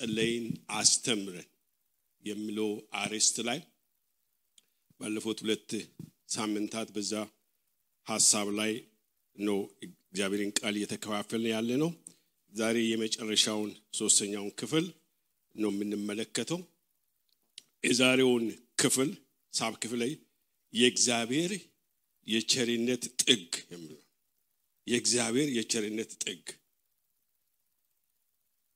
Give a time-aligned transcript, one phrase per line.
[0.00, 0.44] መጸለይን
[0.74, 1.48] አስተምረን
[2.22, 2.68] የሚለው
[3.00, 3.58] አርዕስት ላይ
[5.00, 5.70] ባለፉት ሁለት
[6.34, 7.12] ሳምንታት በዛ
[8.06, 8.72] ሀሳብ ላይ
[9.36, 11.90] ነው እግዚአብሔርን ቃል እየተከፋፈልን ያለ ነው።
[12.52, 14.86] ዛሬ የመጨረሻውን ሶስተኛውን ክፍል
[15.54, 16.60] ነው የምንመለከተው።
[17.84, 18.46] የዛሬውን
[18.78, 19.10] ክፍል
[19.52, 20.14] ሳብ ክፍል ላይ
[20.74, 21.54] የእግዚአብሔር
[22.26, 24.02] የቸርነት ጥግ የሚለው
[24.86, 26.42] የእግዚአብሔር የቸርነት ጥግ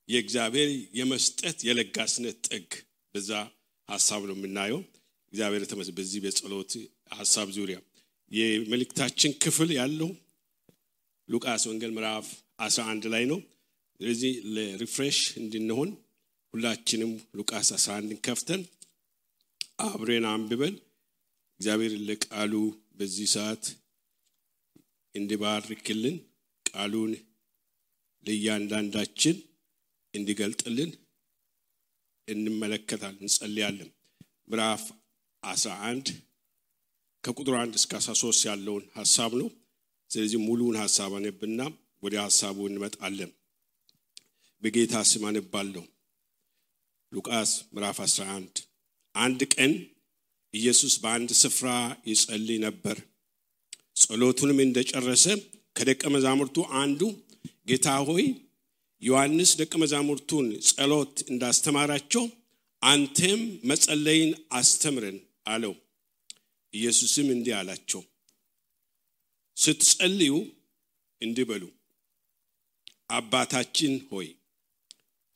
[0.08, 0.68] የእግዚአብሔር
[0.98, 2.68] የመስጠት የለጋስነት ጥግ
[3.14, 3.30] በዛ
[3.88, 4.80] ሀሳብ ነው የምናየው።
[5.32, 6.72] እግዚአብሔር ተመስ በዚህ በጸሎት
[7.14, 7.78] ሀሳብ ዙሪያ
[8.30, 10.10] የመልእክታችን ክፍል ያለው
[11.28, 12.26] ሉቃስ ወንጌል ምዕራፍ
[12.60, 13.38] 11 ላይ ነው።
[14.00, 15.90] ስለዚህ ለሪፍሬሽ እንድንሆን
[16.54, 18.62] ሁላችንም ሉቃስ 11 ከፍተን
[19.84, 20.74] አብሬን አንብበን
[21.60, 22.52] እግዚአብሔር ለቃሉ
[22.94, 23.64] በዚህ ሰዓት
[25.14, 26.16] እንዲባርክልን
[26.66, 27.12] ቃሉን
[28.26, 29.36] ለእያንዳንዳችን
[30.14, 30.90] እንዲገልጥልን
[32.28, 33.90] እንመለከታለን፣ እንጸልያለን።
[34.48, 34.82] ምዕራፍ
[35.42, 36.12] 11
[37.24, 39.48] ከቁጥር 1 እስከ 13 ያለውን ሀሳብ ነው።
[40.10, 41.60] ስለዚህ ሙሉውን ሀሳብ አነብና
[42.02, 43.30] ወደ ሀሳቡ እንመጣለን።
[44.62, 45.84] በጌታ ስም አነባለሁ።
[47.12, 48.62] ሉቃስ ምዕራፍ 11
[49.14, 49.72] አንድ ቀን
[50.54, 51.68] ኢየሱስ በአንድ ስፍራ
[52.06, 52.96] ይጸልይ ነበር።
[54.02, 55.26] ጸሎቱንም እንደጨረሰ
[55.76, 57.00] ከደቀ መዛሙርቱ አንዱ
[57.68, 58.24] ጌታ ሆይ
[59.04, 62.24] ዮሐንስ ደቀ መዛሙርቱን ጸሎት እንዳስተማራቸው
[62.82, 65.74] አንተም መጸለይን አስተምረን አለው።
[66.72, 68.02] ኢየሱስም እንዲህ አላቸው፣
[69.56, 70.32] ስትጸልዩ
[71.22, 71.64] እንዲህ በሉ፣
[73.10, 74.28] አባታችን ሆይ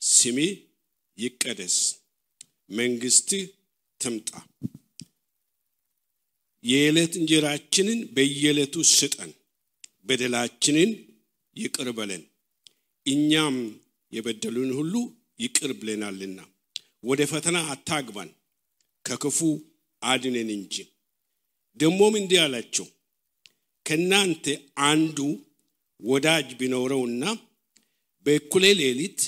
[0.01, 0.37] ስሜ
[1.17, 1.77] ይቀደስ፣
[2.71, 3.43] መንግስትህ
[4.01, 4.29] ትምጣ፣
[6.63, 9.31] የዕለት እንጀራችንን በየዕለቱ ስጠን፣
[10.07, 10.91] በደላችንን
[11.55, 12.23] ይቅር በለን
[13.09, 13.57] እኛም
[14.13, 14.93] የበደሉን ሁሉ
[15.39, 16.39] ይቅር ብለናልና፣
[17.03, 18.29] ወደ ፈተና አታግባን
[19.05, 19.39] ከክፉ
[20.01, 20.75] አድነን እንጂ።
[21.79, 22.87] ደግሞም እንዲህ አላቸው፣
[23.85, 24.45] ከእናንተ
[24.89, 25.17] አንዱ
[25.99, 27.23] ወዳጅ ቢኖረውና
[28.25, 29.21] በእኩሌ ሌሊት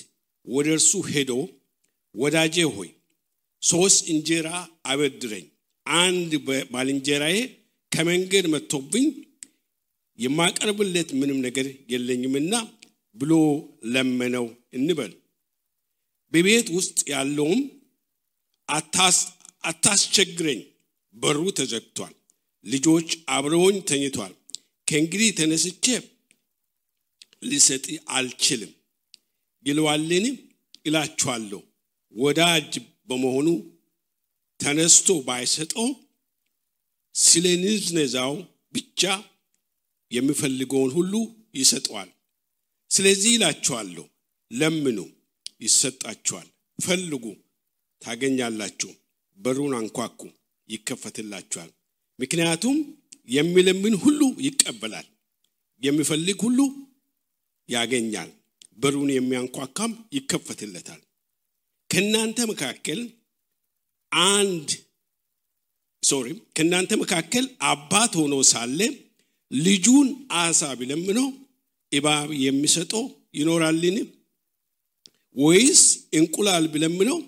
[0.47, 1.31] ወደ እርሱ ሄዶ
[2.16, 2.90] ወዳጄ ሆይ
[3.64, 4.47] ሶስት እንጀራ
[4.91, 5.46] አበድረኝ፣
[5.86, 6.31] አንድ
[6.74, 7.38] ባልንጀራዬ
[7.91, 9.06] ከመንገድ መጥቶብኝ
[10.20, 12.53] የማቀርብለት ምንም ነገር የለኝምና
[13.16, 13.31] ብሎ
[13.94, 15.11] ለመነው እንበል።
[16.33, 17.61] በቤት ውስጥ ያለውም
[19.63, 20.61] አታስቸግረኝ፣
[21.16, 22.13] በሩ ተዘግቷል፣
[22.66, 24.33] ልጆች አብረውኝ ተኝቷል፣
[24.88, 25.85] ከእንግዲህ ተነስቼ
[27.44, 27.85] ልሰጥ
[28.16, 28.72] አልችልም
[29.66, 30.25] ይለዋልን?
[30.85, 31.59] እላችኋለሁ
[32.13, 32.72] ወዳጅ
[33.09, 33.47] በመሆኑ
[34.59, 35.89] ተነስቶ ባይሰጠው
[37.16, 38.33] ስለ ንዝነዛው
[38.73, 39.01] ብቻ
[40.11, 41.13] የሚፈልገውን ሁሉ
[41.55, 42.09] ይሰጠዋል።
[42.91, 44.06] ስለዚህ ይላችኋለሁ፣
[44.52, 45.00] ለምኑ
[45.62, 46.47] ይሰጣችኋል፣
[46.79, 47.25] ፈልጉ
[48.02, 48.91] ታገኛላችሁ፣
[49.40, 50.19] በሩን አንኳኩ
[50.69, 51.69] ይከፈትላችኋል።
[52.19, 52.78] ምክንያቱም
[53.29, 55.07] የሚለምን ሁሉ ይቀበላል፣
[55.81, 56.59] የሚፈልግ ሁሉ
[57.69, 58.29] ያገኛል፣
[58.78, 61.02] በሩን የሚያንኳካም ይከፈትለታል።
[61.90, 63.00] ከእናንተ መካከል
[64.31, 64.69] አንድ
[66.03, 66.28] ሶሪ
[66.58, 68.79] ከእናንተ መካከል አባት ሆኖ ሳለ
[69.52, 70.08] ልጁን
[70.40, 71.28] አሳ ቢለምነው
[71.91, 73.03] እባብ የሚሰጠው
[73.35, 73.97] ይኖራልን?
[75.35, 75.81] ወይስ
[76.18, 77.19] እንቁላል ቢለምነው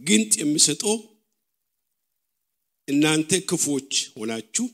[0.00, 0.96] ግንጥ የሚሰጠው?
[2.88, 4.66] እናንተ ክፎች ሆናችሁ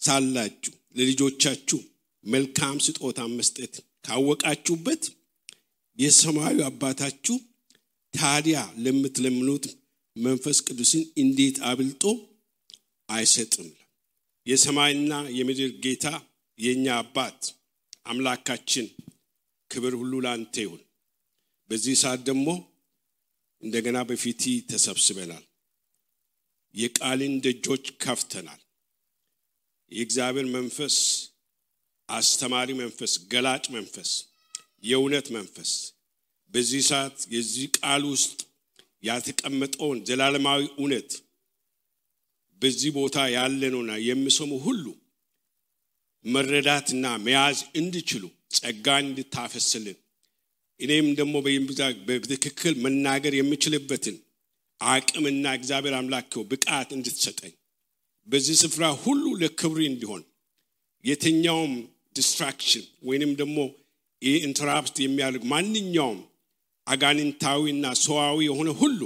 [0.00, 1.78] ሳላችሁ ለልጆቻችሁ
[2.24, 3.74] መልካም ስጦታ መስጠት
[4.06, 5.02] ካወቃችሁበት
[5.98, 7.36] የሰማዩ አባታችሁ
[8.14, 9.64] ታዲያ ለምትለምኑት
[10.16, 12.02] መንፈስ ቅዱስን እንዴት አብልጦ
[13.08, 13.68] አይሰጥም?
[14.46, 16.06] የሰማይና የምድር ጌታ
[16.58, 17.40] የእኛ አባት
[18.06, 18.86] አምላካችን
[19.70, 20.82] ክብር ሁሉ ላንተ ይሁን።
[21.70, 22.48] በዚህ ሰዓት ደግሞ
[23.62, 25.44] እንደገና በፊቲ ተሰብስበናል።
[26.74, 28.60] የቃልን ደጆች ከፍተናል።
[29.92, 30.96] የእግዚአብሔር መንፈስ
[32.08, 34.10] አስተማሪ መንፈስ፣ ገላጭ መንፈስ፣
[34.84, 35.70] የእውነት መንፈስ
[36.54, 38.38] በዚህ ሰዓት የዚህ ቃል ውስጥ
[39.02, 41.10] ያተቀመጠውን ዘላለማዊ እውነት
[42.62, 44.84] በዚህ ቦታ ያለነውና የሚሰሙ ሁሉ
[46.26, 48.24] መረዳትና መያዝ እንዲችሉ
[48.56, 49.98] ጸጋ እንድታፈስልን
[50.80, 51.34] እኔም ደግሞ
[52.08, 54.16] በትክክል መናገር የምችልበትን
[54.80, 57.52] አቅምና እግዚአብሔር አምላኬ ሆይ ብቃት እንድትሰጠኝ
[58.28, 60.22] በዚህ ስፍራ ሁሉ ለክብርህ እንዲሆን
[61.04, 61.74] የትኛውም
[62.16, 63.58] distraction ወይንም ደግሞ
[64.22, 66.20] ይህ interrupt የሚያደርግ ማንኛውም
[66.86, 69.00] አጋንንታዊና ሰዋዊ የሆነ ሁሉ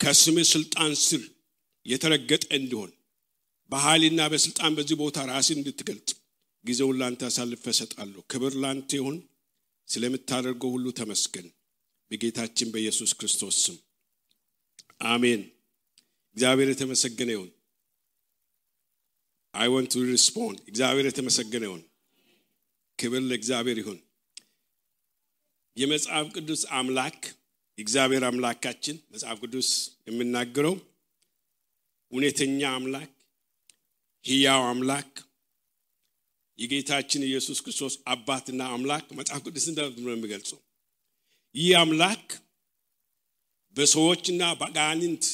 [0.00, 1.22] ከስምህ ስልጣን ስር
[1.86, 2.90] የተረገጠ እንዲሆን
[3.70, 6.08] በኃይልና በስልጣን በዚህ ቦታ ራስህን እንድትገልጥ
[6.64, 9.16] ጊዜውን ላንተ አሳልፌ እሰጣለሁ። ክብር ላንተ ይሁን።
[9.88, 11.46] ስለምታደርገው ሁሉ ተመስገን።
[12.10, 13.76] በጌታችን በኢየሱስ ክርስቶስ ስም
[15.08, 15.42] አሜን።
[16.36, 17.50] እግዚአብሔር የተመሰገነ ይሁን።
[19.54, 21.82] I want to respond። እግዚአብሔር የተመሰገነ ይሁን።
[22.98, 23.98] ክብር ለእግዚአብሔር ይሁን።
[25.76, 27.18] የመጽሐፍ ቅዱስ አምላክ
[27.78, 29.68] እግዚአብሔር አምላካችን መጽሐፍ ቅዱስ
[30.08, 30.74] የምናገረው
[32.12, 33.10] እውነተኛ አምላክ፣
[34.28, 35.10] ሕያው አምላክ
[36.58, 40.58] የጌታችን ኢየሱስ ክርስቶስ አባትና አምላክ መጽሐፍ ቅዱስ ነው የሚገልጸው።
[41.54, 42.24] ይህ አምላክ
[43.76, 45.24] በሰዎችና በአጋንንት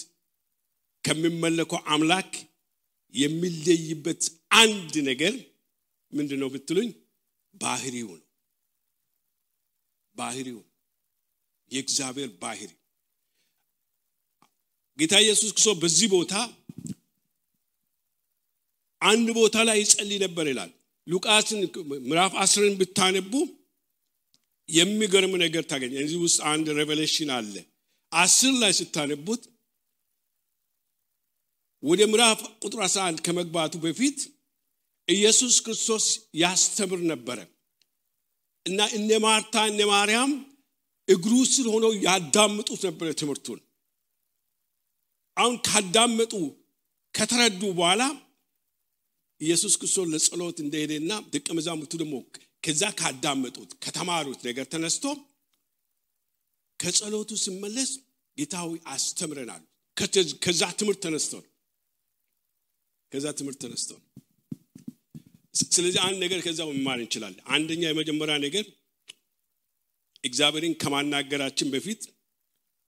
[1.05, 2.31] ከሚመለከው አምላክ
[3.15, 4.23] የሚለይበት
[4.59, 5.35] አንድ ነገር
[6.13, 6.91] ምንድን ነው ብትሉኝ፣
[7.55, 8.27] ባህሪው ነው።
[10.17, 10.61] ባህሪው
[11.71, 12.71] የእግዚአብሔር ባህሪ
[14.99, 16.35] ጌታ ኢየሱስ ክርስቶስ በዚህ ቦታ
[19.05, 20.71] አንድ ቦታ ላይ ይጸልይ ነበር ይላል።
[21.07, 21.61] ሉቃስን
[22.05, 23.33] ምዕራፍ አስርን ብታነቡ
[24.69, 27.55] የሚገርም ነገር ታገኘ። እዚህ ውስጥ አንድ ሬቨሌሽን አለ።
[28.13, 29.43] አስር ላይ ስታነቡት
[31.83, 34.19] ወደ ምዕራፍ ቁጥር 11 ከመግባቱ በፊት
[35.09, 36.05] ኢየሱስ ክርስቶስ
[36.43, 37.39] ያስተምር ነበረ
[38.67, 40.31] እና እነ ማርታ እነ ማርያም
[41.09, 43.59] እግሩ ስር ሆነው ያዳምጡት ነበረ ትምህርቱን።
[45.37, 46.33] አሁን ካዳመጡ
[47.15, 48.03] ከተረዱ በኋላ
[49.41, 52.15] ኢየሱስ ክርስቶስ ለጸሎት እንደሄደና ደቀ መዛሙርቱ ደግሞ
[52.65, 55.05] ከዛ ካዳመጡት ከተማሩት ነገር ተነስቶ
[56.81, 57.91] ከጸሎቱ ስመለስ
[58.39, 59.63] ጌታዊ አስተምረናል።
[60.43, 61.35] ከዛ ትምህርት ተነስቶ
[63.13, 63.91] ከዛ ትምህርት ተነስቶ
[65.71, 68.65] ስለዚህ አንድ ነገር ከዛ መማር እንችላለን። አንደኛ የመጀመሪያ ነገር
[70.25, 72.03] እግዚአብሔርን ከማናገራችን በፊት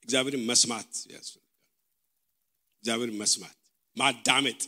[0.05, 1.43] እግዚአብሔርን መስማት ያስፈልጋል።
[2.85, 3.57] እግዚአብሔርን መስማት
[3.97, 4.61] ማዳመጥ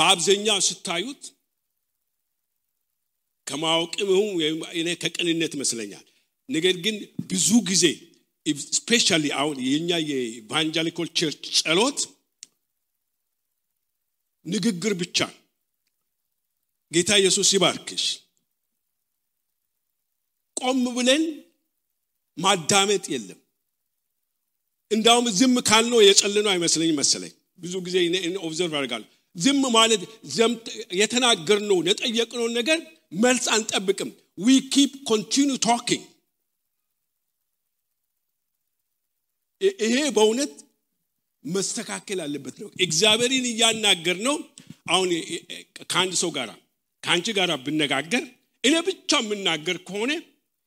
[0.00, 1.22] በአብዛኛው ስታዩት
[3.46, 4.10] ከማወቅም
[4.78, 6.04] እኔ ከቅንነት ይመስለኛል።
[6.48, 6.96] ነገር ግን
[7.30, 7.84] ብዙ ጊዜ
[8.76, 11.98] especially አሁን የኛ የ evangelical church ጸሎት
[14.46, 15.18] ንግግር ብቻ
[16.92, 18.04] ጌታ ኢየሱስ ይባርክሽ።
[20.56, 21.24] ቆም ብለን
[22.38, 23.40] ማዳመጥ የለም።
[24.90, 27.96] እንዳውም ዝም ካልን የጸለይን አይመስለኝ መሰለኝ። ብዙ ጊዜ
[28.46, 30.02] observe አድርጋለሁ። ዝም ማለት
[31.00, 32.78] የተናገርነው የጠየቅነውን ነገር
[33.22, 36.04] መልስ አንጠብቅም። We keep continue talking።
[39.82, 40.52] ይሄ በእውነት
[41.44, 44.36] መስተካከል አለበት ነው። እግዚአብሔርን እያናገርን ነው።
[44.90, 45.10] አሁን
[45.90, 46.48] ከአንድ ሰው ጋር
[47.02, 48.24] ከአንቺ ጋር ብነጋገር
[48.64, 50.12] እኔ ብቻ የምናገር ከሆነ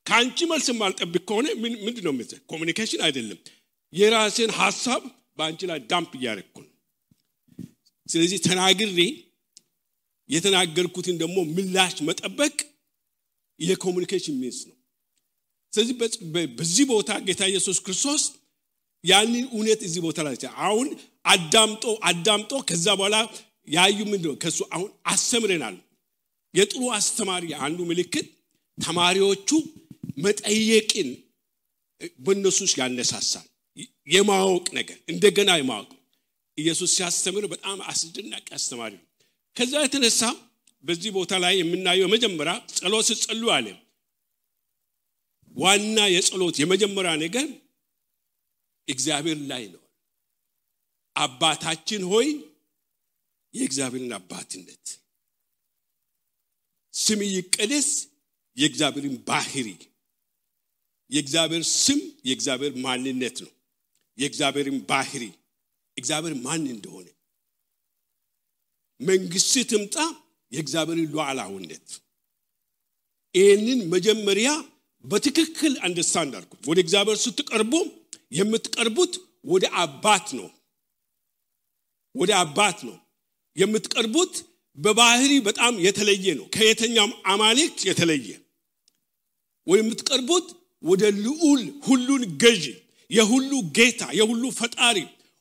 [0.06, 1.46] ከአንቺ መልስ የማልጠብቅ ከሆነ
[1.84, 2.14] ምንድን ነው
[2.48, 3.38] communication አይደለም።
[3.92, 5.02] የራሴን ሀሳብ
[5.38, 6.70] በአንቺ ላይ dump እያደረግኩ ነው።
[8.06, 9.00] ስለዚህ ተናግሬ
[10.30, 12.54] የተናገርኩትን ደግሞ ምላሽ መጠበቅ
[13.60, 14.76] የኮሚኒኬሽን ሚንስ ነው።
[15.72, 15.94] ስለዚህ
[16.56, 18.22] በዚህ ቦታ ጌታ ኢየሱስ ክርስቶስ
[19.04, 20.36] ያንን እውነት እዚህ ቦታ ላይ
[20.66, 20.88] አሁን
[21.26, 23.16] አዳምጦ አዳምጦ ከዛ በኋላ
[23.68, 25.76] ያዩ ምንድን ነው ከሱ አሁን አስተምረናል።
[26.54, 28.26] የጥሩ አስተማሪ አንዱ ምልክት
[28.78, 29.50] ተማሪዎቹ
[30.18, 31.08] መጠየቅን
[32.18, 33.46] በእነሱ ያነሳሳል።
[34.14, 35.90] የማወቅ ነገር እንደገና የማወቅ
[36.58, 39.06] ኢየሱስ ሲያስተምር በጣም አስደናቂ አስተማሪ ነው።
[39.56, 40.20] ከዛ የተነሳ
[40.84, 43.66] በዚህ ቦታ ላይ የምናየው የመጀመሪያ ጸሎት ስጸሉ አለ።
[45.54, 47.46] ዋና የጸሎት የመጀመሪያ ነገር
[48.88, 49.82] እግዚአብሔር ላይ ነው።
[51.16, 52.28] አባታችን ሆይ
[53.54, 54.84] የእግዚአብሔርን አባትነት
[56.94, 57.88] ስም ይቀደስ፣
[58.56, 59.68] የእግዚአብሔርን ባህሪ
[61.10, 63.52] የእግዚአብሔር ስም የእግዚአብሔር ማንነት ነው።
[64.18, 65.22] የእግዚአብሔርን ባህሪ
[65.96, 67.08] እግዚአብሔር ማን እንደሆነ
[69.00, 69.96] መንግስት ትምጣ
[70.52, 71.88] የእግዚአብሔርን ሉዓላዊነት
[73.34, 74.48] ይህንን መጀመሪያ
[75.04, 77.72] በትክክል አንደርስታንድ አድርጉት። ወደ እግዚአብሔር ስትቀርቡ
[78.32, 80.48] የምትቀርቡት ወደ አባት ነው።
[82.14, 82.96] ወደ አባት ነው
[83.56, 84.34] የምትቀርቡት።
[84.78, 88.28] በባህሪ በጣም የተለየ ነው። ከየትኛውም አማልክት የተለየ
[89.66, 90.46] ወይ የምትቀርቡት
[90.82, 92.64] ወደ ልዑል ሁሉን ገዢ
[93.10, 94.98] የሁሉ ጌታ የሁሉ ፈጣሪ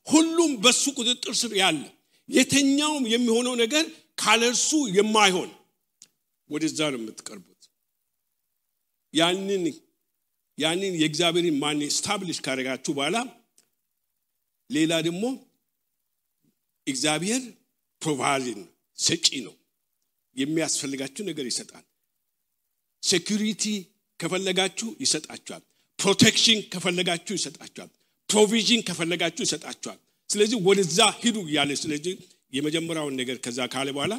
[0.07, 1.81] ሁሉም በሱ ቁጥጥር ስር ያለ
[2.29, 3.85] የትኛውም የሚሆነው ነገር
[4.17, 5.49] ካለርሱ የማይሆን
[6.49, 7.49] ወደዛ ነው የምትቀርቡት።
[9.13, 9.63] ያንን
[10.57, 13.17] ያንን የእግዚአብሔርን ማን establish ካደረጋችሁ በኋላ
[14.69, 15.23] ሌላ ደግሞ
[16.87, 17.41] እግዚአብሔር
[18.01, 18.61] provide ን
[18.97, 19.55] ሰጪ ነው።
[20.35, 21.83] የሚያስፈልጋችሁ ነገር ይሰጣል።
[23.03, 23.63] security
[24.19, 25.63] ከፈለጋችሁ ይሰጣችኋል።
[25.99, 27.91] protection ከፈለጋችሁ ይሰጣችኋል።
[28.33, 29.99] provision ከፈለጋችሁ ይሰጣችኋል።
[30.29, 32.13] ስለዚህ ወደዛ ሂዱ እያለ ስለዚህ
[32.53, 34.13] የመጀመሪያውን ነገር ከዛ ካለ በኋላ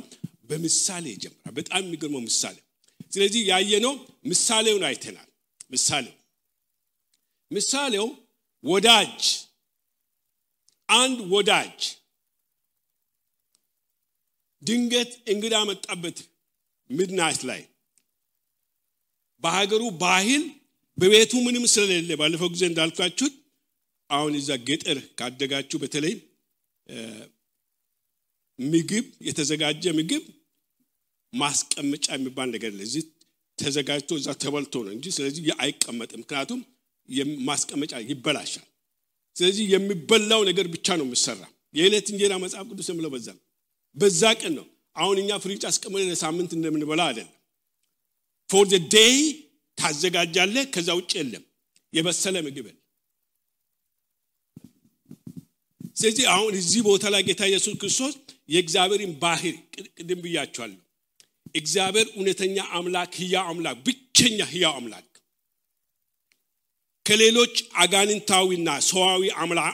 [0.50, 2.56] በምሳሌ ይጀምራል። በጣም የሚገርመው ምሳሌ።
[3.12, 3.94] ስለዚህ ያየነው
[4.30, 5.28] ምሳሌውን አይተናል።
[5.71, 6.14] ምሳሌው
[7.50, 8.06] ምሳሌው
[8.64, 9.21] ወዳጅ
[10.88, 11.78] አንድ ወዳጅ
[14.62, 16.18] ድንገት እንግዳ መጣበት
[16.90, 17.62] ሚድናይት ላይ
[19.44, 20.42] በሀገሩ ባህል
[20.99, 23.35] በቤቱ ምንም ስለሌለ ባለፈው ጊዜ እንዳልኳችሁት
[24.14, 26.14] አሁን እዛ ገጠር ካደጋችሁ በተለይ
[28.59, 30.25] ምግብ የተዘጋጀ ምግብ
[31.33, 33.04] ማስቀመጫ የሚባል ነገር እዚህ
[33.59, 36.61] ተዘጋጅቶ እዛ ተበልቶ ነው እንጂ ስለዚህ አይቀመጥም። ምክንያቱም
[37.49, 38.66] ማስቀመጫ ይበላሻል።
[39.37, 41.42] ስለዚህ የሚበላው ነገር ብቻ ነው የሚሰራ
[41.75, 43.28] የዕለት እንጀራ መጽሐፍ ቅዱስ የሚለው በዛ
[43.97, 44.66] በዛ ቀን ነው።
[44.97, 47.33] አሁን እኛ ፍሪጅ አስቀምጠን ለሳምንት እንደምንበላ አይደለም።
[48.50, 49.16] for day
[49.78, 51.44] ታዘጋጃለህ ከዛ ውጭ የለም።
[51.92, 52.66] የበሰለ ምግብ
[55.96, 58.14] ስለዚህ አሁን እዚህ ቦታ ላይ ጌታ ኢየሱስ ክርስቶስ
[58.48, 59.54] የእግዚአብሔርን ባህርይ
[59.96, 60.80] ቅድም ብያቸዋለሁ።
[61.54, 65.08] እግዚአብሔር እውነተኛ አምላክ ህያው አምላክ ብቸኛ ህያው አምላክ።
[67.06, 69.22] ከሌሎች አጋንንታዊና ሰዋዊ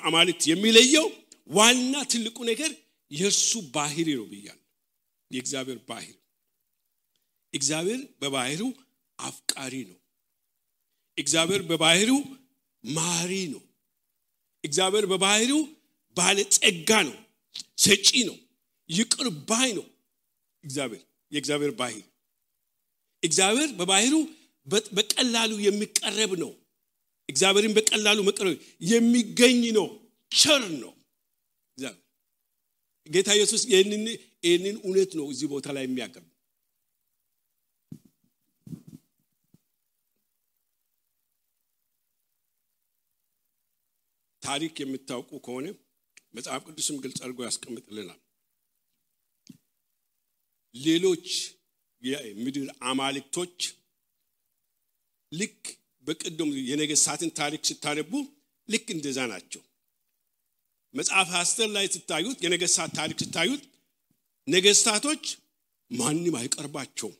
[0.07, 1.07] አማልክት የሚለየው
[1.51, 2.71] ዋና ትልቁ ነገር
[3.11, 4.59] የእርሱ ባህሪ ነው ብያል
[5.31, 6.11] የእግዚአብሔር ባህሪ።
[7.55, 8.71] እግዚአብሔር በባህሪው
[9.19, 9.99] አፍቃሪ ነው።
[11.19, 12.19] እግዚአብሔር በባህሪው
[12.85, 13.63] ማሪ ነው።
[14.65, 15.61] እግዚአብሔር በባህሪው
[16.21, 17.17] ባለጸጋ ነው
[17.79, 18.37] ሰጪ ነው
[18.89, 19.87] ይቅር ባይ ነው።
[20.65, 21.99] እግዚአብሔር የእግዚአብሔር ባህሪ
[23.23, 24.23] እግዚአብሔር በባህሪው
[24.97, 26.51] በቀላሉ የሚቀረብ ነው።
[27.29, 28.55] እግዚአብሔርን በቀላሉ መቀረብ
[28.91, 29.89] የሚገኝ ነው።
[30.33, 30.93] ቸር ነው።
[33.07, 34.03] ጌታ ኢየሱስ ይህንን
[34.81, 36.27] እውነት ነው እዚህ ቦታ ላይ የሚያቀርብ።
[44.43, 45.67] ታሪክ የምታውቁ ከሆነ
[46.35, 48.19] መጽሐፍ ቅዱስም ግልጽ አድርጎ ያስቀምጥልናል።
[50.75, 51.27] ሌሎች
[52.03, 53.57] የምድር አማልክቶች
[55.33, 55.59] ልክ
[56.07, 58.13] በቅድም የነገስታትን ታሪክ ስታነቡ
[58.69, 59.63] ልክ እንደዛ ናቸው።
[60.95, 63.63] መጽሐፍ አስተር ላይ ስታዩት የነገስታት ታሪክ ስታዩት
[64.49, 65.25] ነገስታቶች
[65.91, 67.17] ማንም አይቀርባቸውም።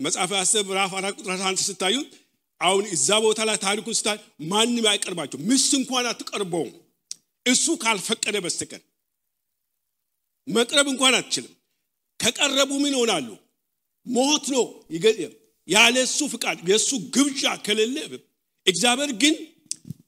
[0.00, 2.10] መጽሐፍ አስተር ምዕራፍ አራት ቁጥር አንድ ስታዩት
[2.62, 4.08] አሁን እዛ ቦታ ላይ ታሪኩን ስታ
[4.50, 6.72] ማንም አይቀርባቸው። ምስ እንኳን አትቀርበውም።
[7.46, 8.82] እሱ ካልፈቀደ በስተቀር
[10.46, 11.54] መቅረብ እንኳን አትችልም።
[12.20, 13.28] ከቀረቡ ምን ይሆናሉ?
[14.06, 14.64] ሞት ነው
[15.68, 17.96] ያለ እሱ ፍቃድ የእሱ ግብዣ ከሌለ
[18.66, 19.34] እግዚአብሔር ግን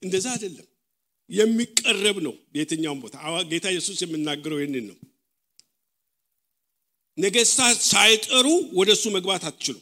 [0.04, 0.66] እንደዛ አይደለም።
[1.30, 3.16] የሚቀረብ ነው የትኛውም ቦታ።
[3.50, 4.96] ጌታ ኢየሱስ የምናገረው ይህንን ነው።
[7.18, 8.46] ነገስታት ሳይጠሩ
[8.78, 9.76] ወደ እሱ መግባት አትችሉ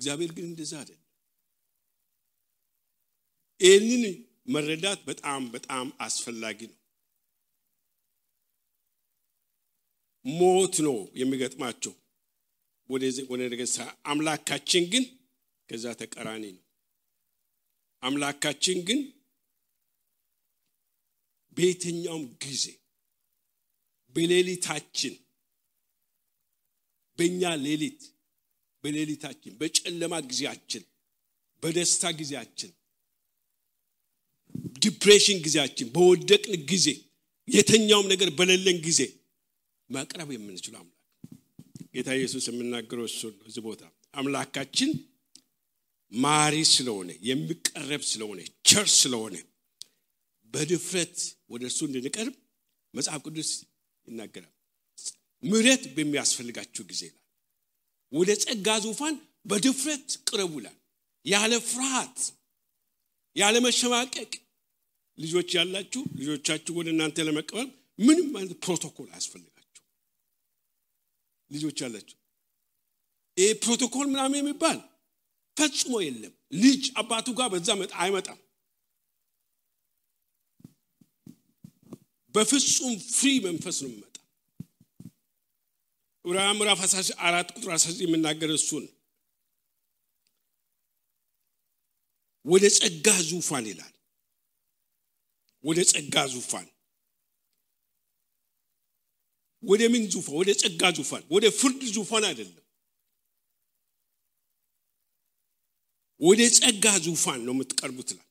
[0.00, 1.06] እግዚአብሔር ግን እንደዛ አይደለም።
[3.60, 4.04] ይህንን
[4.48, 6.76] መረዳት በጣም በጣም አስፈላጊ ነው።
[10.24, 11.92] ሞት ነው የሚገጥማቸው
[13.30, 15.04] ወደ ነገስታ አምላካችን ግን
[15.68, 16.64] ከዛ ተቀራኒ ነው።
[18.02, 19.00] አምላካችን ግን
[21.56, 22.64] በየትኛውም ጊዜ
[24.16, 25.14] በሌሊታችን
[27.18, 28.00] በእኛ ሌሊት
[28.84, 30.82] በሌሊታችን በጨለማ ጊዜያችን
[31.62, 32.70] በደስታ ጊዜያችን
[34.84, 36.88] depression ጊዜያችን በወደቅን ጊዜ
[37.48, 39.02] የትኛውም ነገር በሌለን ጊዜ
[39.90, 40.96] ማቅረብ የምንችለው አምላክ
[41.94, 43.82] ጌታ ኢየሱስ የምናገረው እሱ እዚህ ቦታ
[44.14, 44.90] አምላካችን
[46.12, 49.36] መሐሪ ስለሆነ የሚቀረብ ስለሆነ ቸር ስለሆነ
[50.54, 51.16] በድፍረት
[51.50, 52.34] ወደ እርሱ እንድንቀርብ
[52.94, 53.50] መጽሐፍ ቅዱስ
[54.06, 54.52] ይናገራል።
[55.42, 57.02] ምህረት በሚያስፈልጋችሁ ጊዜ
[58.12, 60.76] ወደ ጸጋ ዙፋን በድፍረት ቅረቡ ይላል።
[61.24, 62.18] ያለ ፍርሃት
[63.36, 64.30] ያለ መሸማቀቅ
[65.18, 69.82] ልጆች ያላችሁ ልጆቻችሁ ወደ እናንተ ለመቀበል ምንም አይነት ፕሮቶኮል አያስፈልጋችሁ
[71.50, 72.16] ልጆች ያላችሁ።
[73.36, 74.78] ይህ ፕሮቶኮል ምናምን የሚባል
[75.56, 78.38] ፈጽሞ የለም። ልጅ አባቱ ጋር በዛ መጣ አይመጣም።
[82.34, 83.90] በፍጹም ፍሪ መንፈስ ነው
[86.24, 88.84] ዕብራውያን ምዕራፍ 14 ቁጥር 19 የምናገር እሱን
[92.46, 93.94] ወደ ጸጋ ዙፋን ይላል።
[95.64, 96.68] ወደ ጸጋ ዙፋን።
[99.62, 100.36] ወደ ምን ዙፋን?
[100.40, 102.64] ወደ ጸጋ ዙፋን። ወደ ፍርድ ዙፋን አይደለም።
[106.20, 108.26] ወደ ጸጋ ዙፋን ነው የምትቀርቡት ይላል።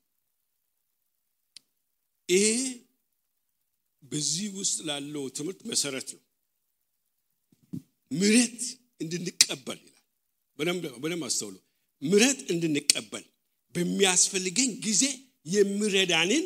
[2.30, 2.48] ይሄ
[4.04, 6.24] በዚህ ውስጥ ላለው ትምህርት መሰረት ነው
[8.12, 8.60] ምረት
[9.02, 9.96] እንድንቀበል ይላል።
[11.00, 11.56] በደንብ አስተውሉ።
[12.02, 13.26] ምረት እንድንቀበል
[13.76, 15.04] በሚያስፈልገኝ ጊዜ
[15.46, 16.46] የሚረዳንን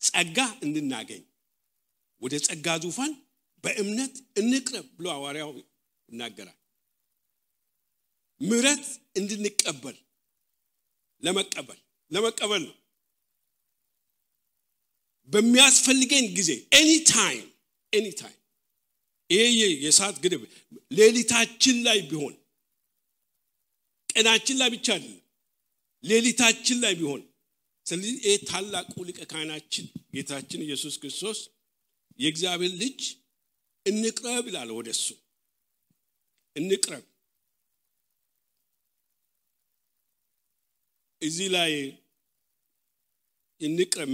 [0.00, 1.22] ጸጋ እንድናገኝ።
[2.22, 3.12] ወደ ጸጋ ዙፋን
[3.64, 5.50] በእምነት እንቅረብ ብሎ ሐዋርያው
[6.08, 6.58] ይናገራል።
[8.40, 8.86] ምሕረት
[9.16, 9.96] እንድንቀበል
[11.22, 11.78] ለመቀበል
[12.10, 12.76] ለመቀበል ነው።
[15.28, 17.46] በሚያስፈልገን ጊዜ anytime
[17.92, 18.40] anytime
[19.30, 19.44] ይሄ
[19.84, 20.42] የሰዓት ገደብ
[20.92, 22.34] ሌሊታችን ላይ ቢሆን
[24.08, 25.20] ቀናችን ላይ ብቻ አይደለም፣
[26.04, 27.22] ሌሊታችን ላይ ቢሆን
[27.86, 31.38] ስለዚህ ይህ ታላቁ ሊቀ ካህናችን ጌታችን ኢየሱስ ክርስቶስ
[32.18, 33.00] የእግዚአብሔር ልጅ
[33.86, 35.06] እንቅረብ ይላል። ወደ እሱ
[36.56, 37.04] እንቅረብ።
[41.22, 41.72] እዚህ ላይ
[43.60, 44.08] እንቅረብ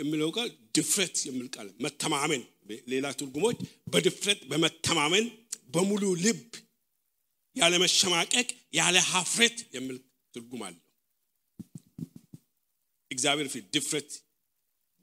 [0.00, 2.42] የሚለው ቃል ድፍረት የሚል ቃል መተማመን፣
[2.86, 3.58] ሌላ ትርጉሞች
[3.92, 5.26] በድፍረት በመተማመን
[5.74, 6.42] በሙሉ ልብ
[7.56, 9.98] ያለ መሸማቀቅ ያለ ሀፍረት የሚል
[10.34, 10.82] ትርጉም አለው።
[13.10, 14.10] እግዚአብሔር ፊት ድፍረት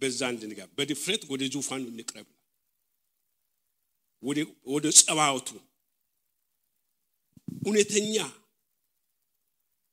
[0.01, 2.27] በዛ እንድንገባ በድፍረት ወደ ዙፋኑ እንቅረብ፣
[4.73, 5.49] ወደ ጸባወቱ
[7.63, 8.15] እውነተኛ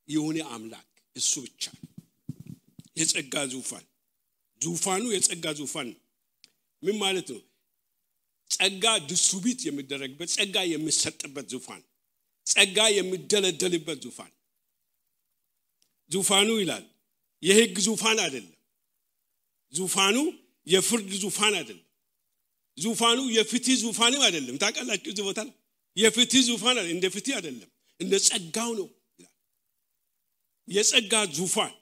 [0.08, 0.86] የሆነ አምላክ
[1.16, 1.64] እሱ ብቻ
[2.96, 3.84] የጸጋ ዙፋን
[4.60, 5.98] ዙፋኑ የጸጋ ዙፋን ነው።
[6.82, 7.40] ምን ማለት ነው?
[8.50, 11.82] ጸጋ distribute የሚደረግበት ጸጋ የሚሰጥበት ዙፋን
[12.46, 14.32] ጸጋ የሚደለደልበት ዙፋን
[16.10, 16.84] ዙፋኑ ይላል
[17.42, 18.56] የህግ ዙፋን አይደለም።
[19.74, 20.16] ዙፋኑ
[20.66, 21.86] የፍርድ ዙፋን አይደለም።
[22.78, 25.40] ዙፋኑ የፍትህ ዙፋንም አይደለም። ታውቃላችሁ እዚህ ቦታ
[25.96, 29.34] የፍትህ ዙፋን እንደ ፍትህ አይደለም፣ እንደ ጸጋው ነው ይላል።
[30.68, 31.72] የጸጋ ዙፋን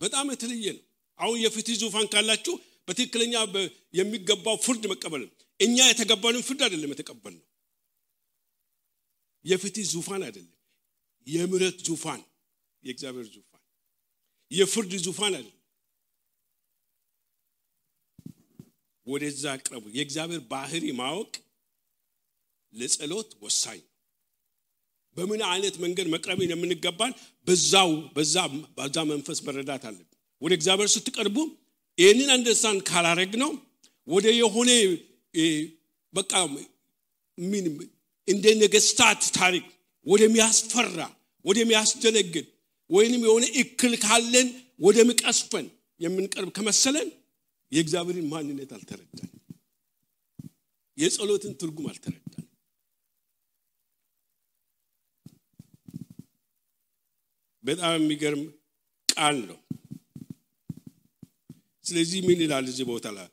[0.00, 0.82] በጣም የተለየ ነው።
[1.18, 2.54] አሁን የፍትህ ዙፋን ካላችሁ
[2.88, 3.34] በትክክለኛ
[3.94, 7.44] የሚገባው ፍርድ መቀበል ነው። እኛ የተገባንን ፍርድ አይደለም የተቀበልነው።
[9.44, 10.52] የፍትህ ዙፋን አይደለም፣
[11.26, 12.20] የምሕረት ዙፋን
[12.82, 13.62] የእግዚአብሔር ዙፋን
[14.50, 15.52] የፍርድ ዙፋን አይደለም።
[19.06, 21.32] ወደዛ ቅረቡ። የእግዚአብሔር ባህሪ ማወቅ
[22.72, 23.92] ለጸሎት ወሳኝ ነው።
[25.16, 27.12] በምን አይነት መንገድ መቅረብን የምንገባን
[27.46, 28.34] በዛው በዛ
[28.78, 30.10] በዛ መንፈስ መረዳት አለብን።
[30.42, 31.36] ወደ እግዚአብሔር ስትቀርቡ
[31.98, 33.52] ይህንን አንደርስታንድ ካላረግ ነው
[34.08, 34.70] ወደ የሆነ
[36.12, 36.32] በቃ
[37.38, 37.64] ምን
[38.28, 39.66] እንደ ነገስታት ታሪክ
[40.06, 40.98] ወደሚያስፈራ
[41.44, 42.46] ወደሚያስደነግጥ
[42.90, 44.48] ወይንም የሆነ እክል ካለን
[44.80, 45.66] ወደሚቀስፈን
[46.00, 47.08] የምንቀርብ ከመሰለን
[47.72, 49.30] የእግዚአብሔርን ማንነት አልተረዳን፣
[50.98, 52.44] የጸሎትን ትርጉም አልተረዳን።
[57.64, 58.42] በጣም የሚገርም
[59.08, 59.58] ቃል ነው።
[61.84, 63.26] ስለዚህ ምን ይላል እዚህ ቦታ ላይ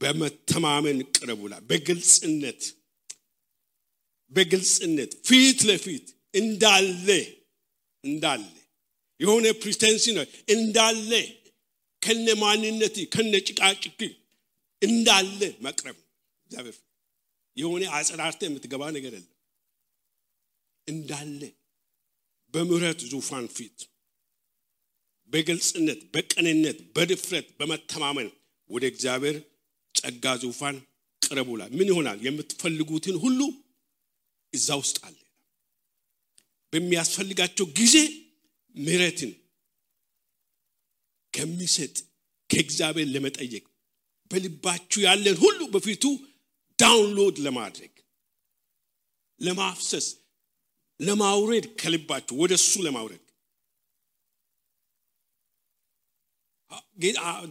[0.00, 2.62] በመተማመን ቅረቡላ በግልጽነት
[4.32, 7.08] በግልጽነት ፊት ለፊት እንዳለ
[8.04, 8.44] እንዳለ
[9.20, 11.12] የሆነ ፕሪቴንሲ ነው። እንዳለ
[12.02, 13.98] ከነ ማንነት ከነ ጭቃጭቅ
[14.82, 15.96] እንዳለ መቅረብ።
[16.46, 16.76] እግዚአብሔር
[17.56, 19.34] የሆነ አጽራርተ የምትገባ ነገር የለም።
[20.86, 21.40] እንዳለ
[22.54, 23.78] በምህረት ዙፋን ፊት
[25.32, 28.28] በግልጽነት በቅንነት በድፍረት በመተማመን
[28.70, 29.36] ወደ እግዚአብሔር
[29.98, 30.76] ጸጋ ዙፋን
[31.22, 32.18] ቅረቡ ይላል። ምን ይሆናል?
[32.26, 33.40] የምትፈልጉትን ሁሉ
[34.52, 35.16] እዛ ውስጥ አለ።
[36.72, 37.96] በሚያስፈልጋቸው ጊዜ
[38.74, 39.32] ምህረትን
[41.32, 41.96] ከሚሰጥ
[42.50, 43.64] ከእግዚአብሔር ለመጠየቅ
[44.30, 46.04] በልባችሁ ያለን ሁሉ በፊቱ
[46.78, 47.92] download ለማድረግ
[49.40, 50.06] ለማፍሰስ
[51.00, 53.24] ለማውረድ ከልባችሁ ወደ እሱ ለማውረድ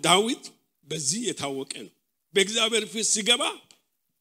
[0.03, 0.43] ዳዊት
[0.87, 1.93] በዚህ የታወቀ ነው።
[2.33, 3.43] በእግዚአብሔር ፊት ሲገባ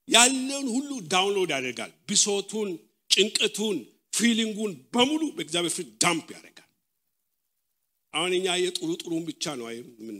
[0.08, 2.68] ያለውን ሁሉ download ያደርጋል። ብሶቱን፣
[3.10, 3.76] ጭንቀቱን፣
[4.12, 6.70] feeling ኡን በሙሉ በእግዚአብሔር ፊት dump ያደርጋል።
[8.14, 9.66] አሁን እኛ የጥሩ ጥሩን ብቻ ነው
[10.06, 10.16] ምን?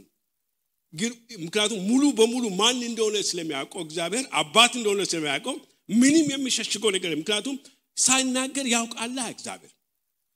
[1.41, 5.57] ምክንያቱም ሙሉ በሙሉ ማን እንደሆነ ስለሚያውቀው እግዚአብሔር አባት እንደሆነ ስለሚያውቀው
[5.95, 7.57] ምንም የሚሸሽገው ነገር ምክንያቱም
[7.97, 9.73] ሳይናገር ያውቃላ እግዚአብሔር።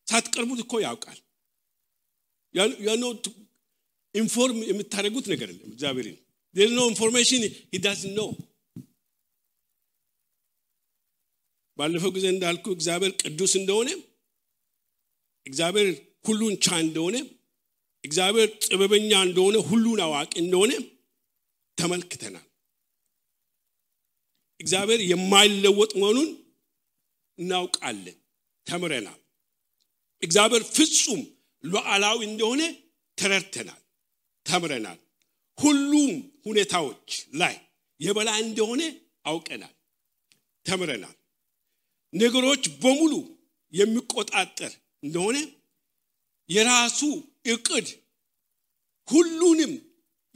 [0.07, 1.19] ሳትቀርቡት እኮ ያውቃል።
[2.87, 3.03] ያኖ
[4.15, 5.73] ኢንፎርም የምታደርጉት ነገር የለም
[6.57, 7.43] እግዚአብሔር ዜር ኖ ኢንፎርሜሽን
[7.75, 8.21] ሂዳዝ ኖ
[11.79, 13.91] ባለፈው ጊዜ እንዳልኩ እግዚአብሔር ቅዱስ እንደሆነ
[15.47, 15.89] እግዚአብሔር
[16.27, 17.17] ሁሉን ቻ እንደሆነ
[18.05, 20.73] እግዚአብሔር ጥበበኛ እንደሆነ ሁሉን አዋቂ እንደሆነ
[21.79, 22.47] ተመልክተናል።
[24.61, 26.29] እግዚአብሔር የማይለወጥ መሆኑን
[27.39, 28.17] እናውቃለን
[28.67, 29.21] ተምረናል።
[30.23, 31.21] እግዚአብሔር ፍጹም
[31.65, 32.63] ሉዓላዊ እንደሆነ
[33.19, 33.81] ተረድተናል
[34.47, 34.99] ተምረናል።
[35.59, 36.13] ሁሉም
[36.47, 37.55] ሁኔታዎች ላይ
[38.01, 38.83] የበላይ እንደሆነ
[39.25, 39.75] አውቀናል
[40.67, 41.17] ተምረናል።
[42.13, 43.13] ነገሮች በሙሉ
[43.75, 44.73] የሚቆጣጠር
[45.03, 45.39] እንደሆነ
[46.51, 47.01] የራሱ
[47.53, 47.89] እቅድ
[49.09, 49.73] ሁሉንም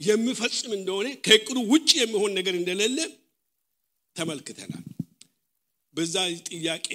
[0.01, 2.97] የሚፈጽም እንደሆነ ከእቅዱ ውጭ የሚሆን ነገር እንደሌለ
[4.15, 4.83] ተመልክተናል።
[5.93, 6.15] በዛ
[6.49, 6.89] ጥያቄ